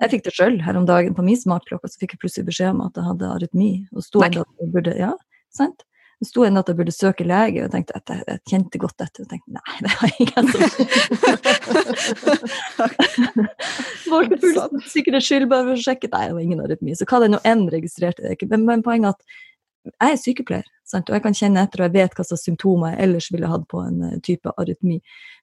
Jeg 0.00 0.10
fikk 0.10 0.24
det 0.26 0.34
sjøl 0.34 0.58
her 0.64 0.76
om 0.80 0.86
dagen 0.88 1.14
på 1.14 1.22
min 1.22 1.38
smartklokke, 1.38 1.86
så 1.86 2.00
fikk 2.02 2.16
jeg 2.16 2.22
plutselig 2.24 2.48
beskjed 2.50 2.74
om 2.74 2.82
at 2.88 2.98
jeg 2.98 3.04
hadde 3.12 3.30
arytmi. 3.36 3.70
Og 3.94 4.02
sto 4.02 4.24
enda 4.26 4.42
at 4.42 4.64
jeg 4.64 4.72
burde, 4.74 4.96
ja, 4.98 5.12
sant? 5.54 5.84
Det 6.20 6.26
sto 6.28 6.42
ennå 6.44 6.60
at 6.60 6.68
jeg 6.68 6.76
burde 6.76 6.92
søke 6.92 7.24
lege, 7.24 7.62
og 7.62 7.64
jeg 7.64 7.72
tenkte 7.72 7.94
at 7.96 8.10
jeg, 8.12 8.20
jeg 8.28 8.40
kjente 8.50 8.78
godt 8.82 9.00
etter. 9.00 9.24
Og 9.24 9.30
tenkte 9.30 9.54
nei, 9.56 9.76
det 9.80 9.90
har 9.96 10.10
ingen 10.20 10.44
som 10.52 10.60
Målte 14.10 14.36
pulsen 14.40 14.74
for 14.74 14.90
sikkerhets 14.90 15.28
skyld, 15.30 15.46
bare 15.48 15.64
for 15.68 15.78
å 15.78 15.84
sjekke. 15.84 16.10
Nei, 16.12 16.24
det 16.28 16.34
var 16.36 16.44
ingen 16.44 16.60
arytmi. 16.64 16.96
Så 16.98 17.06
hva 17.08 17.22
det 17.22 17.30
nå 17.32 17.40
enn 17.48 17.64
registrerte 17.72 18.26
jeg 18.26 18.36
ikke. 18.36 18.50
Men, 18.52 18.66
men 18.68 18.84
poenget 18.84 19.16
at 19.16 19.38
jeg 19.88 20.12
er 20.12 20.18
sykepleier, 20.20 20.66
sant? 20.84 21.08
og 21.08 21.16
jeg 21.16 21.22
kan 21.24 21.36
kjenne 21.36 21.62
etter, 21.64 21.80
og 21.80 21.88
jeg 21.88 21.94
vet 21.94 22.16
hva 22.16 22.24
slags 22.26 22.42
symptomer 22.44 22.92
jeg 22.92 23.06
ellers 23.06 23.28
ville 23.32 23.48
hatt 23.48 23.64
på 23.70 23.80
en 23.80 24.02
eh, 24.04 24.18
type 24.26 24.52
arytmi. 24.60 24.98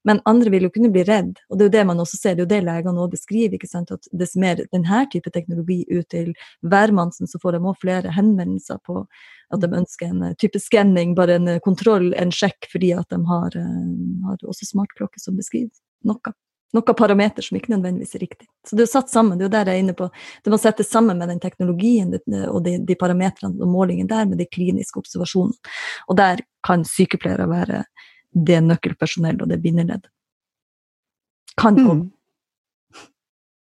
Men 0.07 0.21
andre 0.29 0.51
vil 0.53 0.67
jo 0.67 0.71
kunne 0.75 0.91
bli 0.93 1.03
redd, 1.07 1.39
og 1.49 1.57
det 1.57 1.65
er 1.65 1.69
jo 1.69 1.75
det 1.77 1.85
man 1.89 2.03
også 2.03 2.19
ser, 2.19 2.37
det 2.37 2.43
er 2.43 2.45
jo 2.45 2.51
det 2.53 2.61
legene 2.67 3.01
også 3.01 3.15
beskriver, 3.15 3.57
ikke 3.57 3.71
sant? 3.71 3.93
at 3.95 4.09
dess 4.13 4.37
mer 4.37 4.61
denne 4.61 5.01
type 5.13 5.33
teknologi 5.33 5.79
ut 5.89 6.05
til 6.13 6.33
hvermannsen, 6.61 7.29
så 7.29 7.41
får 7.41 7.57
de 7.57 7.63
også 7.63 7.85
flere 7.85 8.13
henvendelser 8.13 8.81
på 8.85 9.03
at 9.55 9.63
de 9.63 9.71
ønsker 9.81 10.11
en 10.11 10.29
eh, 10.29 10.37
type 10.37 10.61
skanning, 10.61 11.15
bare 11.17 11.39
en 11.41 11.53
eh, 11.55 11.61
kontroll, 11.65 12.11
en 12.21 12.33
sjekk, 12.33 12.69
fordi 12.71 12.93
at 12.97 13.09
de 13.13 13.23
har, 13.31 13.57
har 13.57 14.43
også 14.45 14.69
smartklokke 14.69 15.23
som 15.23 15.39
beskriver 15.39 15.73
noe. 16.05 16.37
Noe 16.75 16.95
parameter 16.97 17.45
som 17.45 17.57
ikke 17.57 17.71
nødvendigvis 17.71 18.17
er 18.17 18.23
riktig. 18.25 18.47
Så 18.67 18.75
det 18.75 18.85
er 18.85 18.91
satt 18.91 19.11
sammen, 19.11 19.37
det 19.37 19.45
er 19.45 19.47
jo 19.47 19.53
der 19.55 19.71
jeg 19.71 19.79
er 19.79 19.85
inne 19.85 19.95
på. 19.97 20.09
Det 20.43 20.51
må 20.51 20.59
settes 20.61 20.89
sammen 20.91 21.19
med 21.19 21.31
den 21.31 21.39
teknologien 21.43 22.11
og 22.49 22.59
de, 22.65 22.75
de 22.83 22.97
parametrene 22.99 23.61
og 23.63 23.71
målingen 23.71 24.09
der, 24.09 24.27
med 24.27 24.41
de 24.41 24.49
kliniske 24.51 24.99
observasjonene. 24.99 25.55
Og 26.11 26.19
der 26.19 26.43
kan 26.67 26.83
sykepleiere 26.87 27.47
være 27.49 27.85
det 28.47 28.59
nøkkelpersonell 28.65 29.39
og 29.41 29.51
det 29.51 29.61
bindeleddet. 29.63 30.11
Kan 31.57 31.79
mm. 31.79 32.03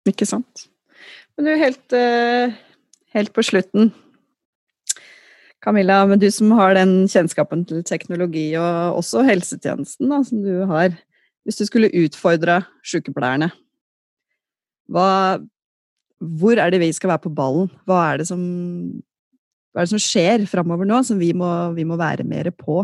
Ikke 0.08 0.26
sant. 0.26 0.66
Men 1.36 1.46
du, 1.46 1.52
helt, 1.58 1.94
eh, 1.94 2.54
helt 3.14 3.32
på 3.34 3.44
slutten 3.46 3.92
Camilla, 5.62 6.00
men 6.06 6.18
du 6.18 6.26
som 6.30 6.50
har 6.58 6.74
den 6.74 7.04
kjennskapen 7.06 7.62
til 7.68 7.84
teknologi 7.86 8.48
og 8.58 8.98
også 8.98 9.22
helsetjenesten 9.28 10.10
da, 10.10 10.18
som 10.26 10.42
du 10.42 10.64
har. 10.70 10.96
Hvis 11.42 11.58
du 11.58 11.66
skulle 11.66 11.90
utfordra 12.04 12.60
sykepleierne, 12.86 13.50
hva, 14.92 15.38
hvor 16.22 16.58
er 16.60 16.70
det 16.70 16.82
vi 16.82 16.92
skal 16.94 17.14
være 17.14 17.24
på 17.24 17.34
ballen? 17.34 17.70
Hva 17.88 18.02
er 18.12 18.22
det 18.22 18.28
som, 18.28 18.42
er 19.74 19.84
det 19.84 19.92
som 19.94 20.02
skjer 20.02 20.46
framover 20.50 20.86
nå, 20.88 21.00
som 21.06 21.18
vi 21.18 21.32
må, 21.34 21.48
vi 21.76 21.86
må 21.88 21.98
være 22.00 22.26
mer 22.28 22.52
på? 22.54 22.82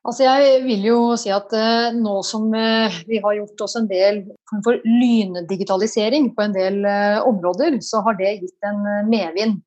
Altså 0.00 0.24
jeg 0.24 0.62
vil 0.64 0.86
jo 0.88 0.98
si 1.20 1.28
at 1.34 1.52
uh, 1.52 1.92
nå 1.92 2.14
som 2.24 2.46
uh, 2.54 3.00
vi 3.06 3.20
har 3.20 3.36
gjort 3.36 3.66
oss 3.66 3.76
en 3.76 3.88
del 3.90 4.22
for 4.64 4.80
lyndigitalisering 4.86 6.30
på 6.34 6.46
en 6.46 6.54
del 6.56 6.80
uh, 6.86 7.20
områder, 7.28 7.76
så 7.84 8.00
har 8.06 8.16
det 8.18 8.38
gitt 8.40 8.70
en 8.70 8.80
medvind. 9.10 9.60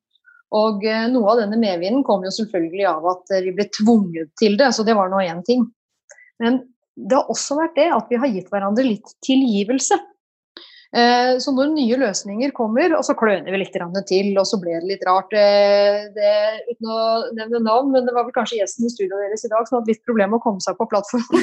Og 0.54 0.84
noe 1.10 1.30
av 1.32 1.40
denne 1.40 1.56
medvinden 1.58 2.04
kom 2.06 2.22
jo 2.22 2.30
selvfølgelig 2.30 2.84
av 2.86 3.06
at 3.10 3.32
vi 3.42 3.50
ble 3.56 3.64
tvunget 3.74 4.28
til 4.38 4.52
det, 4.60 4.68
så 4.76 4.84
det 4.86 4.94
var 4.94 5.08
nå 5.10 5.18
én 5.24 5.40
ting. 5.42 5.64
Men 6.38 6.60
det 6.94 7.18
har 7.18 7.30
også 7.32 7.58
vært 7.58 7.78
det 7.78 7.88
at 7.94 8.10
vi 8.10 8.18
har 8.22 8.30
gitt 8.30 8.50
hverandre 8.52 8.84
litt 8.86 9.16
tilgivelse. 9.26 9.98
Eh, 10.94 11.32
så 11.42 11.50
når 11.50 11.72
nye 11.74 11.96
løsninger 11.98 12.52
kommer, 12.54 12.92
og 12.94 13.02
så 13.02 13.16
kløner 13.18 13.50
vi 13.50 13.58
litt 13.58 13.74
til, 13.74 14.28
og 14.38 14.46
så 14.46 14.60
ble 14.62 14.76
det 14.78 14.92
litt 14.92 15.02
rart 15.08 15.32
det, 15.34 15.46
det, 16.14 16.34
Uten 16.70 16.92
å 16.94 16.98
nevne 17.34 17.64
navn, 17.64 17.90
men 17.90 18.06
det 18.06 18.14
var 18.14 18.28
vel 18.28 18.36
kanskje 18.36 18.60
gjesten 18.60 18.86
i 18.86 18.92
studioet 18.92 19.26
deres 19.26 19.42
i 19.42 19.50
dag 19.50 19.66
som 19.66 19.80
hadde 19.80 19.90
litt 19.90 20.04
problemer 20.06 20.36
med 20.36 20.38
å 20.38 20.44
komme 20.46 20.62
seg 20.62 20.78
på 20.78 20.86
plattformen. 20.92 21.42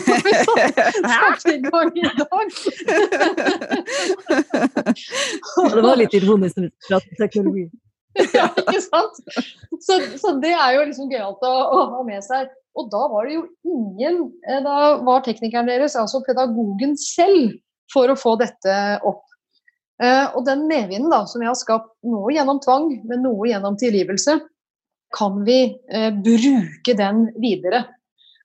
i 1.52 1.60
gang 1.68 1.92
i 2.00 2.08
dag. 2.22 2.48
det 5.76 5.84
var 5.84 6.00
litt 6.00 6.16
ironisk 6.16 6.64
med 6.64 7.12
teknologi. 7.20 7.68
ja, 8.38 8.48
ikke 8.56 8.82
sant? 8.84 9.20
Så, 9.84 10.00
så, 10.20 10.34
det 10.44 10.52
er 10.56 10.78
jo 10.78 10.88
liksom 10.88 11.12
gøyalt 11.12 11.44
å, 11.48 11.52
å 11.52 11.86
ha 11.98 12.02
med 12.08 12.24
seg. 12.24 12.48
Og 12.80 12.88
da 12.92 13.02
var 13.12 13.28
det 13.28 13.36
jo 13.36 13.44
ingen 13.68 14.22
eh, 14.48 14.62
Da 14.64 14.78
var 15.04 15.26
teknikeren 15.26 15.68
deres, 15.68 15.98
altså 16.00 16.22
pedagogen 16.26 16.96
selv, 17.00 17.58
for 17.92 18.12
å 18.12 18.16
få 18.16 18.38
dette 18.40 18.76
opp. 19.08 19.26
Eh, 20.02 20.28
og 20.34 20.46
den 20.48 20.66
medvinden 20.70 21.12
da, 21.12 21.26
som 21.30 21.44
vi 21.44 21.50
har 21.50 21.58
skapt, 21.60 21.92
noe 22.08 22.32
gjennom 22.34 22.62
tvang, 22.64 22.88
men 23.08 23.26
noe 23.26 23.50
gjennom 23.52 23.78
tilgivelse, 23.80 24.40
kan 25.16 25.42
vi 25.46 25.60
eh, 25.92 26.10
bruke 26.16 26.96
den 26.98 27.26
videre? 27.42 27.84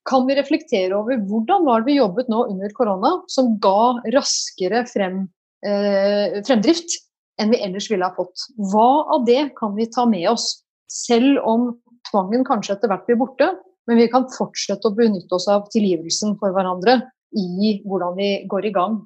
Kan 0.07 0.27
vi 0.29 0.37
reflektere 0.39 0.95
over 0.99 1.18
hvordan 1.27 1.64
var 1.66 1.83
det 1.83 1.91
vi 1.91 1.99
jobbet 2.01 2.29
nå 2.31 2.45
under 2.51 2.74
korona, 2.77 3.16
som 3.33 3.57
ga 3.62 3.97
raskere 4.14 4.85
frem, 4.91 5.24
eh, 5.66 6.43
fremdrift 6.47 6.99
enn 7.41 7.53
vi 7.55 7.62
ellers 7.62 7.89
ville 7.91 8.07
ha 8.07 8.14
fått? 8.18 8.49
Hva 8.72 9.07
av 9.16 9.27
det 9.27 9.53
kan 9.59 9.74
vi 9.79 9.89
ta 9.91 10.07
med 10.11 10.29
oss? 10.35 10.51
Selv 10.93 11.41
om 11.47 11.72
tvangen 12.11 12.45
kanskje 12.47 12.77
etter 12.77 12.93
hvert 12.93 13.07
blir 13.09 13.18
borte, 13.22 13.51
men 13.87 14.01
vi 14.01 14.09
kan 14.12 14.26
fortsette 14.32 14.89
å 14.89 14.97
benytte 14.97 15.37
oss 15.37 15.49
av 15.53 15.68
tilgivelsen 15.72 16.37
for 16.41 16.55
hverandre 16.55 17.01
i 17.37 17.76
hvordan 17.87 18.16
vi 18.18 18.30
går 18.51 18.68
i 18.68 18.74
gang. 18.74 19.01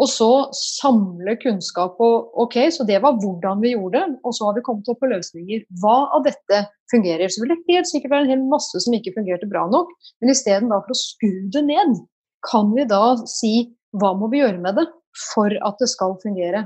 Og 0.00 0.08
så 0.08 0.28
samle 0.56 1.34
kunnskap 1.42 1.98
på 1.98 2.08
ok, 2.40 2.56
så 2.72 2.86
det 2.88 3.02
var 3.04 3.18
hvordan 3.20 3.60
vi 3.60 3.74
gjorde 3.74 4.00
det, 4.00 4.14
og 4.24 4.32
så 4.32 4.46
har 4.48 4.56
vi 4.56 4.62
kommet 4.64 4.88
opp 4.88 5.00
på 5.02 5.10
løsninger. 5.10 5.66
Hva 5.82 5.96
av 6.16 6.24
dette 6.24 6.62
fungerer? 6.92 7.28
Så 7.28 7.42
vil 7.42 7.52
det 7.52 7.60
helt 7.68 7.90
sikkert 7.90 8.14
være 8.14 8.28
en 8.28 8.32
hel 8.32 8.46
masse 8.48 8.80
som 8.80 8.96
ikke 8.96 9.12
fungerte 9.18 9.48
bra 9.50 9.66
nok, 9.68 9.92
men 10.22 10.32
istedenfor 10.32 10.94
å 10.94 10.96
skru 10.96 11.34
det 11.52 11.66
ned, 11.68 12.00
kan 12.48 12.72
vi 12.72 12.88
da 12.88 13.18
si 13.28 13.54
hva 14.00 14.14
må 14.16 14.30
vi 14.32 14.40
gjøre 14.40 14.62
med 14.62 14.78
det 14.80 14.86
for 15.34 15.52
at 15.52 15.82
det 15.82 15.90
skal 15.92 16.16
fungere? 16.22 16.64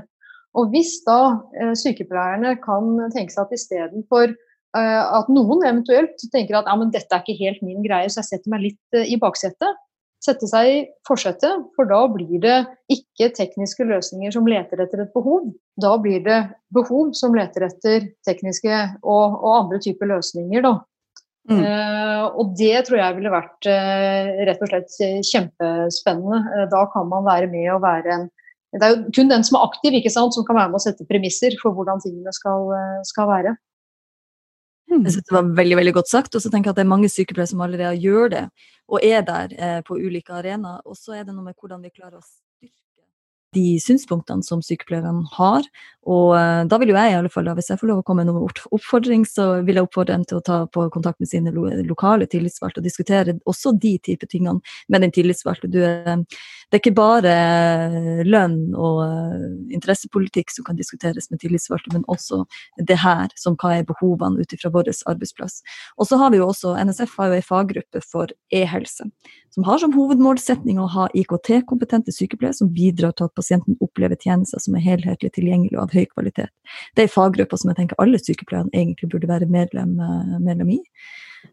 Og 0.55 0.71
hvis 0.71 1.01
da 1.03 1.19
eh, 1.59 1.73
sykepleierne 1.75 2.55
kan 2.63 2.93
tenke 3.11 3.33
seg 3.33 3.43
at 3.43 3.55
istedenfor 3.57 4.31
at 4.75 5.31
noen 5.31 5.63
eventuelt 5.63 6.19
tenker 6.33 6.57
at 6.59 6.69
ja, 6.69 6.75
men 6.79 6.91
dette 6.93 7.13
er 7.15 7.23
ikke 7.23 7.39
helt 7.39 7.61
min 7.65 7.83
greie, 7.85 8.09
så 8.11 8.21
jeg 8.21 8.31
setter 8.31 8.53
meg 8.53 8.65
litt 8.65 8.97
eh, 8.97 9.07
i 9.13 9.19
baksetet. 9.21 9.81
Sette 10.25 10.47
seg 10.49 10.69
i 10.71 10.77
forsetet, 11.05 11.67
for 11.77 11.87
da 11.89 11.99
blir 12.09 12.39
det 12.41 12.57
ikke 12.91 13.29
tekniske 13.35 13.85
løsninger 13.85 14.33
som 14.33 14.47
leter 14.49 14.81
etter 14.81 15.03
et 15.03 15.13
behov. 15.13 15.51
Da 15.81 15.93
blir 16.01 16.23
det 16.25 16.39
behov 16.73 17.13
som 17.17 17.35
leter 17.37 17.67
etter 17.67 18.09
tekniske 18.25 18.79
og, 19.03 19.35
og 19.37 19.51
andre 19.59 19.81
typer 19.85 20.09
løsninger. 20.15 20.65
Da. 20.65 20.73
Mm. 21.45 21.59
Uh, 21.61 22.23
og 22.41 22.55
det 22.57 22.87
tror 22.87 22.97
jeg 23.03 23.17
ville 23.19 23.33
vært 23.35 23.67
uh, 23.69 24.31
rett 24.49 24.63
og 24.65 24.71
slett 24.71 24.97
kjempespennende. 25.29 26.41
Uh, 26.55 26.65
da 26.71 26.87
kan 26.95 27.11
man 27.11 27.27
være 27.27 27.51
med 27.51 27.69
og 27.75 27.83
være 27.85 28.15
en 28.15 28.25
Det 28.75 28.81
er 28.81 28.95
jo 28.95 29.13
kun 29.13 29.29
den 29.29 29.45
som 29.45 29.59
er 29.59 29.67
aktiv, 29.69 29.93
ikke 29.95 30.11
sant, 30.11 30.33
som 30.33 30.43
kan 30.47 30.57
være 30.57 30.73
med 30.73 30.81
å 30.81 30.83
sette 30.83 31.05
premisser 31.07 31.53
for 31.61 31.75
hvordan 31.77 32.01
tingene 32.03 32.33
skal, 32.35 32.73
skal 33.07 33.29
være. 33.29 33.53
Jeg 35.03 35.15
synes 35.15 35.27
det 35.27 35.35
var 35.35 35.51
veldig 35.57 35.77
veldig 35.81 35.93
godt 35.97 36.11
sagt. 36.11 36.35
Og 36.35 36.43
så 36.43 36.51
tenker 36.51 36.69
jeg 36.69 36.75
at 36.75 36.79
det 36.79 36.85
er 36.85 36.93
mange 36.93 37.11
sykepleiere 37.11 37.51
som 37.51 37.63
allerede 37.65 37.99
gjør 38.01 38.31
det, 38.33 38.43
og 38.87 39.03
er 39.03 39.21
der 39.27 39.55
eh, 39.57 39.79
på 39.85 39.97
ulike 39.99 40.33
arenaer. 40.33 40.81
Og 40.85 40.97
så 40.99 41.17
er 41.19 41.23
det 41.23 41.35
noe 41.35 41.47
med 41.49 41.57
hvordan 41.59 41.83
vi 41.83 41.93
klarer 41.93 42.19
å 42.19 42.27
de 43.55 43.75
synspunktene 43.81 44.45
som 44.45 44.63
sykepleierne 44.65 45.25
har. 45.37 45.67
Og 46.05 46.35
uh, 46.37 46.61
da 46.69 46.77
vil 46.81 46.91
jo 46.91 46.97
jeg 46.99 47.13
i 47.13 47.17
alle 47.17 47.31
fall, 47.33 47.47
hvis 47.57 47.71
jeg 47.71 47.79
får 47.81 47.89
lov 47.89 48.01
å 48.03 48.05
komme 48.05 48.21
med 48.21 48.29
noen 48.29 48.45
oppfordring, 48.75 49.23
så 49.25 49.47
vil 49.65 49.79
jeg 49.79 49.87
oppfordre 49.87 50.13
dem 50.13 50.25
til 50.29 50.37
å 50.37 50.43
ta 50.45 50.59
på 50.69 50.85
kontakt 50.93 51.17
med 51.23 51.31
sine 51.31 51.53
lokale 51.87 52.27
tillitsvalgte 52.29 52.83
og 52.83 52.85
diskutere 52.85 53.37
også 53.49 53.73
de 53.81 53.95
type 54.05 54.29
tingene 54.29 54.61
med 54.91 55.01
den 55.01 55.13
tillitsvalgte. 55.15 55.71
Du, 55.73 55.79
uh, 55.81 56.21
det 56.69 56.77
er 56.77 56.83
ikke 56.83 56.97
bare 56.97 57.33
lønn 58.25 58.75
og 58.77 59.01
interessepolitikk 59.73 60.53
som 60.53 60.65
kan 60.67 60.77
diskuteres 60.77 61.29
med 61.31 61.41
tillitsvalgte, 61.41 61.93
men 61.93 62.05
også 62.11 62.43
det 62.89 62.99
her, 63.01 63.33
som 63.39 63.57
hva 63.61 63.75
er 63.79 63.87
behovene 63.87 64.41
ut 64.41 64.53
ifra 64.53 64.71
vår 64.73 64.91
arbeidsplass. 65.09 65.61
Og 65.97 66.09
så 66.09 66.19
har 66.21 66.33
vi 66.33 66.41
jo 66.41 66.49
også, 66.49 66.75
NSF 66.85 67.15
har 67.19 67.31
jo 67.31 67.39
en 67.39 67.45
faggruppe 67.45 68.01
for 68.05 68.33
e-helse, 68.53 69.07
som 69.53 69.65
har 69.67 69.81
som 69.81 69.93
hovedmålsetning 69.95 70.81
å 70.81 70.89
ha 70.91 71.07
IKT-kompetente 71.15 72.13
sykepleiere 72.13 72.57
som 72.57 72.73
bidrar 72.75 73.15
til 73.15 73.29
at 73.29 73.35
pasienten 73.45 73.77
opplever 73.79 74.17
tjenester 74.17 74.59
som 74.59 74.75
er 74.75 74.85
helhetlig 74.85 75.31
tilgjengelige 75.35 75.77
og 75.77 75.85
av 75.85 75.93
høy 75.93 76.09
kvalitet. 76.09 76.49
Det 76.95 77.05
er 77.05 77.13
faggrupper 77.13 77.61
som 77.61 77.71
jeg 77.71 77.81
tenker 77.81 78.01
alle 78.01 78.19
sykepleiere 78.21 78.71
egentlig 78.73 79.11
burde 79.11 79.29
være 79.29 79.49
medlem, 79.51 79.99
eh, 79.99 80.39
medlem 80.39 80.75
i. 80.79 80.81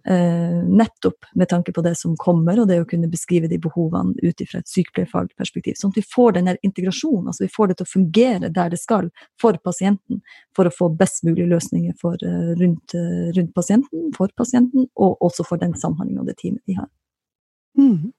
Uh, 0.09 0.65
nettopp 0.73 1.27
med 1.35 1.49
tanke 1.49 1.73
på 1.73 1.83
det 1.85 1.93
som 2.01 2.15
kommer, 2.17 2.57
og 2.59 2.69
det 2.69 2.79
å 2.81 2.87
kunne 2.89 3.11
beskrive 3.13 3.47
de 3.47 3.59
behovene 3.61 4.17
ut 4.23 4.41
fra 4.49 4.63
et 4.63 4.71
sykepleierfaglig 4.71 5.37
perspektiv. 5.37 5.77
Sånn 5.77 5.93
at 5.93 5.99
vi 6.01 6.05
får 6.15 6.33
den 6.39 6.49
integrasjonen, 6.63 7.29
altså 7.29 7.45
vi 7.45 7.53
får 7.53 7.69
det 7.69 7.77
til 7.77 7.85
å 7.87 7.91
fungere 7.91 8.49
der 8.57 8.73
det 8.73 8.81
skal 8.81 9.11
for 9.41 9.59
pasienten, 9.61 10.23
for 10.57 10.65
å 10.65 10.73
få 10.73 10.89
best 10.97 11.27
mulig 11.29 11.45
løsninger 11.51 11.93
for, 12.01 12.17
uh, 12.25 12.55
rundt, 12.57 12.97
uh, 12.97 13.29
rundt, 13.37 13.53
pasienten, 13.53 14.09
for 14.17 14.33
pasienten, 14.35 14.89
og 14.97 15.21
også 15.21 15.45
for 15.45 15.61
den 15.61 15.77
samhandlingen 15.77 16.25
og 16.25 16.33
det 16.33 16.39
teamet 16.41 16.65
de 16.65 16.81
har. 16.81 16.89
Mm. 17.77 18.11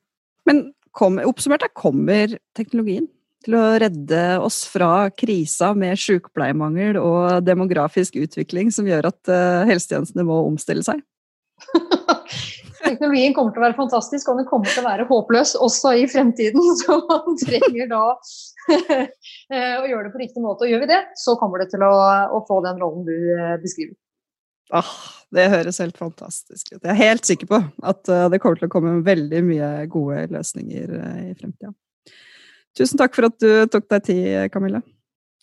Men 0.46 0.64
kom, 0.94 1.18
oppsummert, 1.26 1.66
kommer 1.74 2.38
teknologien 2.56 3.10
til 3.46 3.58
å 3.60 3.64
redde 3.82 4.22
oss 4.44 4.64
fra 4.70 5.10
krisa 5.14 5.74
med 5.78 6.00
sykepleiermangel 6.00 7.00
og 7.02 7.44
demografisk 7.46 8.18
utvikling 8.22 8.72
som 8.74 8.88
gjør 8.90 9.10
at 9.12 9.32
uh, 9.32 9.64
helsetjenestene 9.70 10.26
må 10.28 10.42
omstille 10.48 10.86
seg? 10.86 11.04
Teknologien 12.84 13.34
kommer 13.36 13.54
til 13.54 13.62
å 13.62 13.66
være 13.66 13.78
fantastisk, 13.78 14.28
og 14.30 14.40
den 14.42 14.48
kommer 14.50 14.68
til 14.68 14.84
å 14.84 14.88
være 14.90 15.08
håpløs 15.08 15.54
også 15.64 15.94
i 16.02 16.08
fremtiden. 16.12 16.64
Så 16.82 16.98
man 17.08 17.38
trenger 17.40 17.92
da 17.92 18.04
eh, 18.74 19.76
å 19.80 19.88
gjøre 19.88 20.08
det 20.08 20.14
på 20.16 20.24
riktig 20.24 20.44
måte. 20.44 20.66
Og 20.66 20.74
gjør 20.74 20.84
vi 20.84 20.92
det, 20.92 21.02
så 21.20 21.38
kommer 21.40 21.64
det 21.64 21.70
til 21.72 21.86
å, 21.88 21.94
å 22.36 22.42
få 22.48 22.60
den 22.66 22.82
rollen 22.84 23.06
du 23.08 23.16
eh, 23.38 23.56
beskriver. 23.64 23.96
Ah, 24.74 24.92
det 25.36 25.50
høres 25.54 25.80
helt 25.84 26.00
fantastisk 26.00 26.74
ut. 26.74 26.82
Jeg 26.82 26.92
er 26.92 27.00
helt 27.00 27.28
sikker 27.28 27.50
på 27.52 27.60
at 27.86 28.10
det 28.32 28.40
kommer 28.42 28.58
til 28.58 28.70
å 28.70 28.74
komme 28.74 28.94
veldig 29.06 29.42
mye 29.46 29.72
gode 29.92 30.24
løsninger 30.34 30.94
i 31.28 31.34
fremtida. 31.38 31.74
Tusen 32.78 33.00
takk 33.00 33.14
for 33.18 33.30
at 33.30 33.38
du 33.42 33.52
tok 33.70 33.86
deg 33.92 34.08
tid, 34.08 34.32
Camilla. 34.54 34.82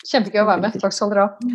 Kjempegøy 0.09 0.43
å 0.43 0.49
være 0.49 0.64
med. 0.64 0.81
Takk 0.83 0.97
skal 0.97 1.12
dere 1.12 1.28
ha. 1.28 1.53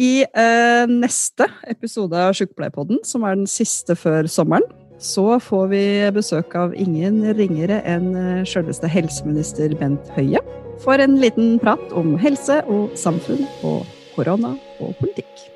I 0.00 0.12
eh, 0.22 0.84
neste 0.86 1.48
episode 1.68 2.14
av 2.14 2.36
Sjukepleierpodden, 2.38 3.02
som 3.04 3.26
er 3.26 3.40
den 3.40 3.50
siste 3.50 3.96
før 3.98 4.28
sommeren, 4.30 4.66
så 5.00 5.40
får 5.40 5.68
vi 5.72 5.84
besøk 6.14 6.54
av 6.60 6.74
ingen 6.76 7.22
ringere 7.38 7.80
enn 7.88 8.44
sjølveste 8.44 8.90
helseminister 8.92 9.72
Bent 9.80 10.12
Høie 10.16 10.44
for 10.84 11.00
en 11.00 11.16
liten 11.20 11.58
prat 11.62 11.92
om 11.96 12.14
helse 12.20 12.60
og 12.68 12.92
samfunn 13.00 13.42
og 13.64 13.88
korona 14.14 14.54
og 14.80 14.94
politikk. 15.00 15.48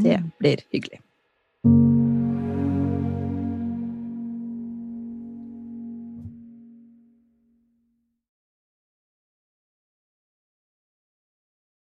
Det 0.00 0.20
blir 0.40 0.64
hyggelig. 0.72 1.02